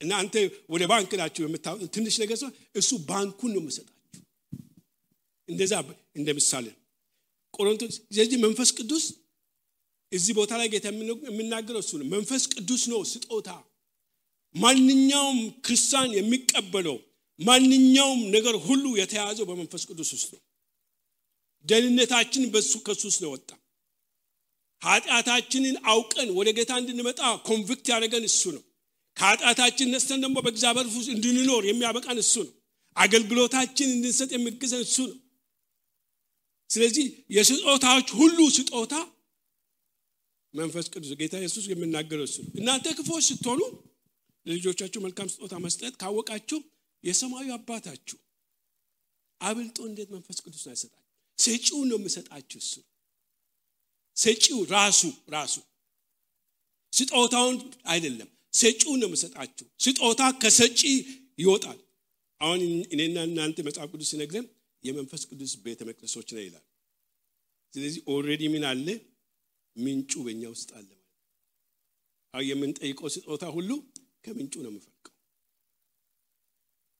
[0.00, 0.36] እና አንተ
[0.70, 4.22] ወደ ባንክ ናቸው የምታወጡት ትንሽ ነገር ሰው እሱ ባንኩን ነው የምሰጣችሁ።
[5.48, 5.72] እንደዛ
[6.16, 6.28] እንደ
[7.54, 9.04] ቆሮንቶስ ስለዚህ መንፈስ ቅዱስ
[10.12, 10.86] እዚህ ቦታ ላይ ጌታ
[11.28, 13.48] የምናገረው እሱ ነው። መንፈስ ቅዱስ ነው ስጦታ።
[14.54, 16.96] ማንኛውም ክርስቲያን የሚቀበለው
[17.40, 20.42] ማንኛውም ነገር ሁሉ የተያዘው በመንፈስ ቅዱስ ውስጥ ነው።
[21.64, 23.48] ደህንነታችን በሱ ከሱ ውስጥ ነው ወጣ
[24.82, 28.62] ኃጢአታችንን አውቀን ወደ ጌታ እንድንመጣ ኮንቪክት ያደረገን እሱ ነው።
[29.16, 32.52] ከኃጢአታችን ነስተን ደግሞ በእግዚአብሔር ውስጥ እንድንኖር የሚያበቃን እሱ ነው።
[32.96, 35.18] አገልግሎታችን እንድንሰጥ የሚግዘን እሱ ነው።
[36.70, 37.06] ስለዚህ
[37.36, 38.94] የስጦታዎች ሁሉ ስጦታ
[40.54, 43.60] መንፈስ ቅዱስ ጌታ ኢየሱስ የምናገረው እሱ ነው። እናንተ ክፎች ስትሆኑ
[44.46, 46.58] ለልጆቻችሁ መልካም ስጦታ መስጠት ካወቃችሁ
[47.04, 48.18] የሰማዩ አባታችሁ
[49.40, 51.00] አብልጦ እንዴት መንፈስ ቅዱስ አይሰጣችሁ?
[51.38, 52.72] ሰጪው ነው የምሰጣችሁ እሱ።
[54.16, 55.00] ሰጪው ራሱ
[55.34, 55.54] ራሱ
[56.92, 57.56] ስጦታውን
[57.92, 60.80] አይደለም ሰጪው ነው የምሰጣችሁ። ስጦታ ከሰጪ
[61.38, 61.78] ይወጣል።
[62.40, 62.60] አሁን
[62.94, 64.46] እኔና እናንተ መጽሐፍ ቅዱስ ሲነግረን
[64.82, 66.64] የመንፈስ ቅዱስ ቤተ መቅደሶች ነው ይላል።
[67.72, 68.86] ስለዚህ already ምን አለ?
[69.76, 70.88] ምንጩ በእኛ ውስጥ አለ
[72.34, 73.70] አሁን የምንጠይቀው ስጦታ ሁሉ
[74.24, 74.93] ከምንጩ ነው የምፈልቀው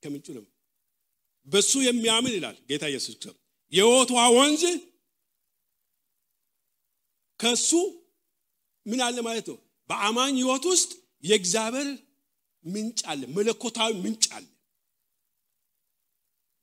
[0.05, 0.43] ከምንጩ ነው
[1.47, 3.35] በሱ የሚያምን ይላል ጌታ ኢየሱስ ክርስቶስ።
[3.73, 4.63] የህይወት ወንዝ
[7.39, 7.69] ከሱ
[8.85, 9.57] ምን አለ ማለት ነው?
[9.89, 10.91] በአማኝ ህይወት ውስጥ
[11.23, 11.87] የእግዚአብሔር
[12.65, 14.45] ምንጭ አለ መለኮታዊ ምንጭ አለ።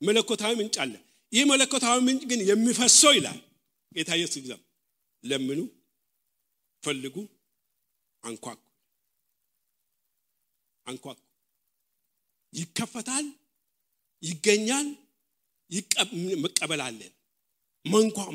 [0.01, 0.93] መለኮታዊ ምንጭ አለ።
[1.31, 3.39] ይህ መለኮታዊ ምንጭ ግን የሚፈሰው ይላል
[3.91, 4.67] ጌታ ኢየሱስ እግዚአብሔር
[5.23, 5.59] ለምኑ?
[6.83, 7.15] ፈልጉ
[8.23, 8.59] አንኳኩ
[10.87, 11.19] አንኳኩ
[12.53, 13.25] ይከፈታል
[14.23, 14.87] ይገኛል
[16.43, 17.13] መቀበላለን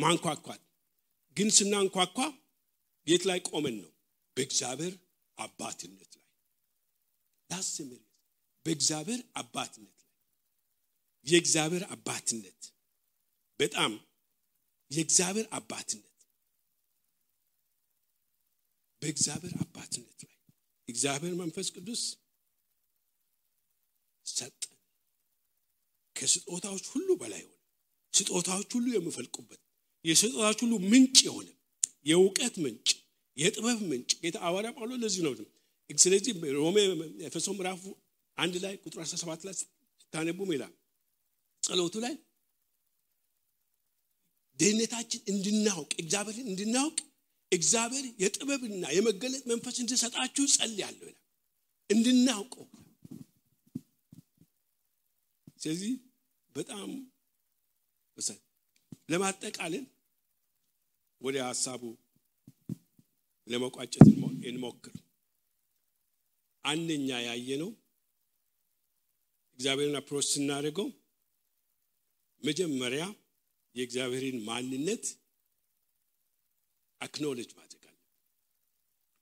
[0.00, 0.62] ማንኳኳት።
[1.36, 2.16] ግን ስናንኳኳ
[3.06, 3.90] የት ላይ ቆመን ነው።
[4.36, 4.94] በእግዚአብሔር
[5.38, 6.26] አባትነት ላይ።
[7.50, 8.02] ዳስምር
[8.66, 10.14] በእግዚአብሔር አባትነት ላይ።
[11.26, 12.60] የእግዚአብሔር አባትነት።
[13.60, 13.92] በጣም
[14.90, 16.04] የእግዚአብሔር አባትነት።
[19.02, 20.36] በእግዚአብሔር አባትነት ላይ።
[20.88, 22.02] እግዚአብሔር መንፈስ ቅዱስ
[24.30, 24.74] ሰጠን
[26.16, 27.54] ከስጦታዎች ሁሉ በላይ ሆነ።
[28.14, 29.60] ስጦታዎች ሁሉ የሚፈልቁበት
[30.04, 31.48] የስጦታዎች ሁሉ ምንጭ የሆነ
[32.08, 32.88] የእውቀት ምንጭ
[33.36, 35.34] የጥበብ ምንጭ። ጌታ ሐዋርያ ጳውሎስ ለዚህ ነው
[35.90, 36.76] ስለዚህ ሮሜ
[37.26, 37.82] ኤፌሶ ምዕራፍ
[38.38, 40.72] አንድ ላይ ቁጥር 17 ላይ ስታነቡም ይላል
[41.62, 42.14] ጸሎቱ ላይ
[44.58, 46.98] ደህንነታችን እንድናውቅ እግዚአብሔርን እንድናውቅ
[47.52, 51.24] እግዚአብሔር የጥበብና የመገለጥ መንፈስ እንድሰጣችሁ ጸልያለሁ ይላል።
[51.90, 52.64] እንድናውቀው
[55.60, 55.92] ስለዚህ
[56.56, 56.90] በጣም
[59.10, 59.84] ለማጠቃለል
[61.20, 61.82] ወደ ሀሳቡ
[63.50, 64.06] ለመቋጨት
[64.44, 64.96] እንሞክር።
[66.64, 67.70] አንደኛ ያየ ነው
[69.58, 70.88] እግዚአብሔርን approach ስናደርገው
[72.42, 73.04] መጀመሪያ
[73.74, 75.04] የእግዚአብሔርን ማንነት
[77.00, 77.96] acknowledge ማድረግ አለ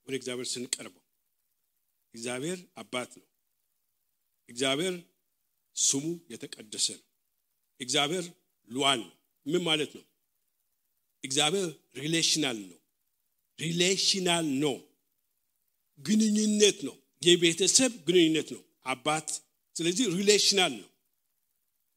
[0.06, 1.04] ወደ እግዚአብሔር ስንቀርበው
[2.14, 3.26] እግዚአብሔር አባት ነው።
[4.48, 4.94] እግዚአብሔር
[5.76, 7.04] ስሙ የተቀደሰ ነው።
[7.80, 8.24] እግዚአብሔር
[9.00, 9.10] ነው።
[9.46, 10.04] ምን ማለት ነው?
[11.24, 12.78] እግዚአብሔር relational ነው።
[13.58, 14.76] relational ነው።
[16.00, 19.28] ግንኙነት ነው። የቤተሰብ ግንኙነት ነው። አባት
[19.76, 20.88] ስለዚህ relational ነው።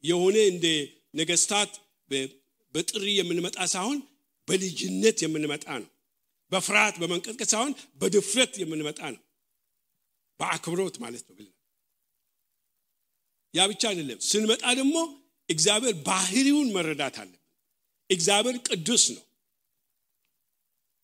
[0.04, 0.66] የሆነ እንደ
[1.16, 1.72] ነገስታት
[2.76, 4.00] በጥሪ የምንመጣ ሳይሆን
[4.48, 5.90] በልጅነት የምንመጣ ነው።
[6.52, 9.22] በፍርሃት በመንቀጥቀጥ ሳይሆን በድፍረት የምንመጣ ነው።
[10.40, 11.54] በአክብሮት ማለት ነው። ብለን
[13.54, 14.96] ያ ብቻ አይደለም። ስንመጣ ደግሞ
[15.50, 17.36] እግዚአብሔር ባህሪውን መረዳት አለብን።
[18.10, 19.24] እግዚአብሔር ቅዱስ ነው።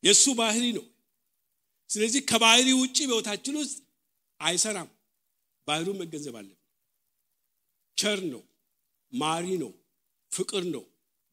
[0.04, 0.86] የእሱ ባህሪ ነው።
[1.90, 3.78] ስለዚህ ከባህሪ ውጭ በህይወታችን ውስጥ
[4.40, 4.90] አይሰራም።
[5.68, 6.62] ባህሪውን መገንዘብ አለብን።
[7.98, 8.42] ቸር ነው።
[9.14, 9.72] ማሪ ነው።
[10.32, 10.84] ፍቅር ነው።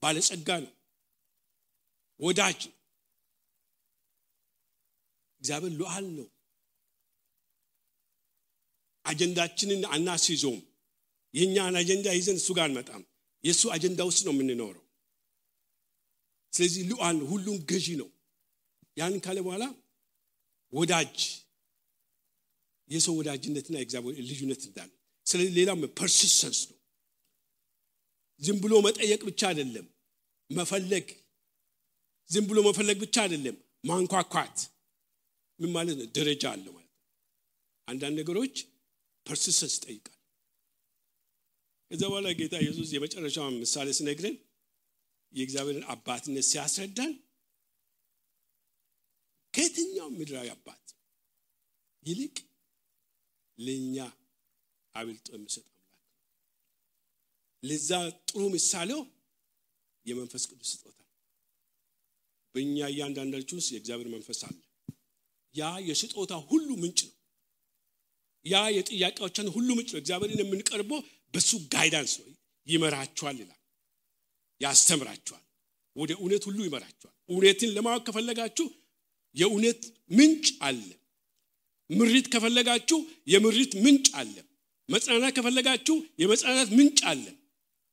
[0.02, 0.72] ባለጸጋ ነው።
[2.20, 2.76] ወዳጅ ነው።
[5.42, 6.26] እግዚአብሔር ሉዓል ነው።
[9.04, 10.60] አጀንዳችንን አናስይዘውም
[11.34, 13.02] የእኛን አጀንዳ ይዘን እሱ ጋር አንመጣም።
[13.44, 14.84] የእሱ አጀንዳ ውስጥ ነው የምንኖረው።
[16.52, 18.08] ስለዚህ ሉዓል ሁሉም ገዢ ነው።
[18.96, 19.64] ያን ካለ በኋላ
[20.72, 21.16] ወዳጅ
[22.90, 24.90] የሰው ወዳጅነትና የእግዚአብሔር ልዩነት እንዳለ።
[25.26, 26.78] ስለዚህ ሌላም persistence ነው።
[28.40, 29.86] ዝም ብሎ መጠየቅ ብቻ አይደለም
[30.50, 31.06] መፈለግ
[32.30, 34.56] ዝም ብሎ መፈለግ ብቻ አይደለም ማንኳኳት።
[35.60, 36.06] ምን ማለት ነው?
[36.16, 36.92] ደረጃ አለ ማለት
[37.88, 38.54] አንዳንድ ነገሮች
[39.26, 40.16] persistence ይጠይቃል
[41.92, 44.36] ከዛ በኋላ ጌታ ኢየሱስ የመጨረሻውን ምሳሌ ሲነግረን
[45.32, 47.12] የእግዚአብሔርን አባትነት ሲያስረዳን
[49.54, 50.84] ከየትኛው ምድራዊ አባት
[52.02, 52.36] ይልቅ
[53.58, 53.96] ለእኛ
[54.94, 56.00] አብልጦ የሚሰጥ አምላክ
[57.62, 57.90] ለዛ
[58.28, 59.00] ጥሩ ምሳሌው
[60.06, 60.98] የመንፈስ ቅዱስ ስጦታ
[62.54, 64.58] በእኛ እያንዳንዳችን ውስጥ የእግዚአብሔር መንፈስ አለ።
[65.54, 67.16] ያ የስጦታ ሁሉ ምንጭ ነው።
[68.46, 71.00] ያ የጥያቄዎችን ሁሉ ምንጭ ነው። እግዚአብሔርን የምንቀርበው
[71.34, 72.12] በሱ ጋይዳንስ
[72.66, 73.58] ይመራችኋል ይላል።
[74.60, 75.44] ያስተምራችኋል።
[75.96, 78.66] ወደ እውነት ሁሉ ይመራችኋል። እውነትን ለማወቅ ከፈለጋችሁ
[79.36, 80.88] የእውነት ምንጭ አለ።
[81.90, 82.98] ምሪት ከፈለጋችሁ
[83.28, 84.36] የምሪት ምንጭ አለ።
[84.88, 87.24] መጽናናት ከፈለጋችሁ የመጽናናት ምንጭ አለ።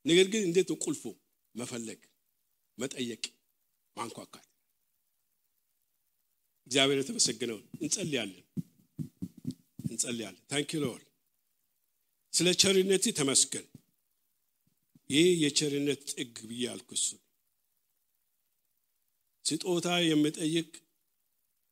[0.05, 1.03] ነገር ግን እንዴት ቁልፉ?
[1.55, 1.99] መፈለግ
[2.77, 3.23] መጠየቅ
[3.97, 4.45] ማንኳኳት።
[6.67, 8.45] እግዚአብሔር የተመሰገነውን እንጸልያለን።
[9.89, 11.05] እንጸልያለን። thank Lord
[12.33, 13.65] ስለ ቸርነት ተመስገን።
[15.09, 17.07] ይህ የቸርነት ጥግ ብዬ አልኩ እሱ
[19.45, 20.69] ስጦታ የሚጠይቅ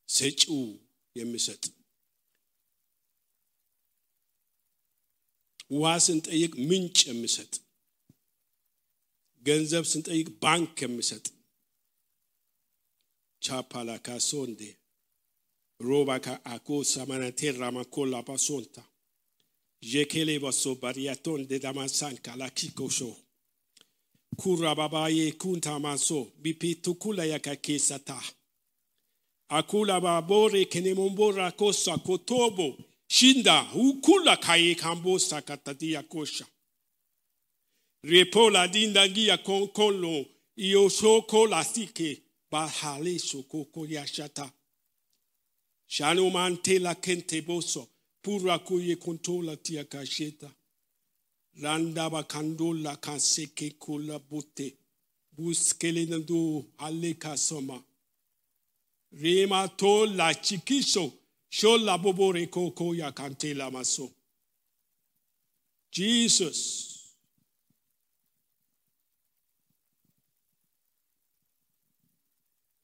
[0.10, 0.62] ሰጪው
[1.16, 1.64] የሚሰጥ
[5.72, 7.54] ውሃ ስንጠይቅ ምንጭ የሚሰጥ
[9.46, 11.26] ገንዘብ ስንጠይቅ ባንክ የሚሰጥ
[13.42, 14.62] ቻፓላካ ሶንዴ
[15.80, 18.78] ሮባካ አኮ ሳማናቴራ ማኮላ ባሶንታ
[19.92, 23.12] jekele baso bariaton de damasan kalakikosho
[24.40, 28.20] kurababaye kuntamaso bipitukula yakakesata
[29.50, 32.78] akula babore kenemombora kosa kotobo
[33.08, 36.46] shinda hukula kaye kambosa katadia kosha.
[38.04, 40.26] Repola dindagi ya konkolo
[40.58, 44.52] iosoko lasike bahale sokoko yashata
[45.88, 47.88] shanumantela kente boso
[48.27, 50.51] pura kuye contola tia kasheta
[51.63, 54.77] randa ba kandola kaseke kula bote
[55.33, 57.79] buskele ndu ale kasoma
[59.13, 61.13] rema to la chikiso
[61.51, 64.07] shola bobore koko ya kantela maso
[65.93, 66.61] Jesus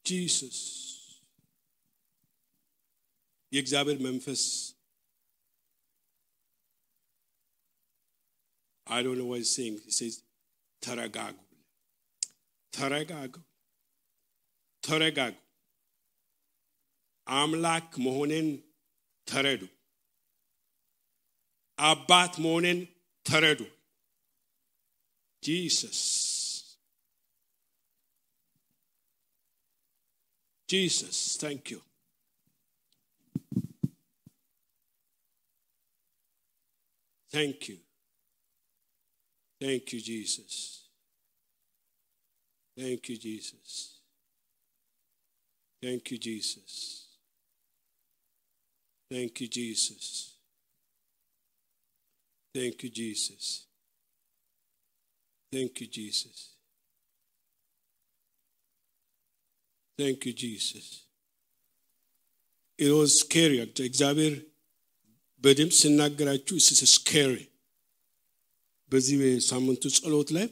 [0.05, 0.59] ጂሰስ
[3.51, 4.41] የእግዚአብሔር መንፈስ
[8.87, 9.77] I don't know what he's saying.
[9.85, 10.15] He says,
[10.81, 11.35] ተረጋጉ
[12.73, 13.33] ተረጋጉ
[14.83, 15.35] ተረጋጉ
[17.27, 18.47] አምላክ መሆኔን
[19.27, 19.63] ተረዱ
[21.79, 22.79] አባት መሆኔን
[23.25, 23.61] ተረዱ
[25.43, 26.01] ጂሰስ
[30.69, 31.81] Jesus, thank you.
[37.31, 37.77] Thank you.
[39.63, 40.83] Thank you, Jesus.
[42.77, 43.99] Thank you, Jesus.
[45.81, 47.05] Thank you, Jesus.
[49.11, 50.33] Thank you, Jesus.
[52.55, 53.65] Thank you, Jesus.
[55.51, 56.49] Thank you, Jesus.
[59.97, 60.87] Thank you, Jesus.
[62.77, 63.59] It was scary.
[63.89, 64.33] እግዚአብሔር
[65.43, 67.33] በድምፅ ስናገራችሁ ስ ስካሪ
[68.91, 69.17] በዚህ
[69.49, 70.47] ሳምንቱ ጸሎት ላይ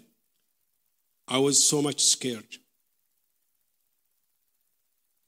[1.27, 2.51] I was so much scared.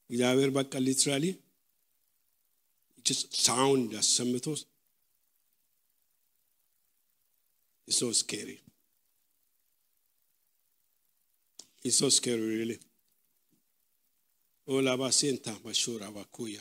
[0.10, 1.26] እግዚአብሔር በቃ ሊትራሊ
[3.46, 4.46] ሳውንድ አሰምቶ
[7.88, 8.58] It's so scary.
[11.86, 12.78] It's so scary, really.
[14.68, 16.58] ኦላባ ሴንታ ማሾራ ባኩያ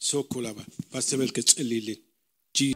[0.00, 0.58] ሶኮላባ
[0.92, 1.98] ባስተመልከ ጸልይልን
[2.54, 2.68] ጂ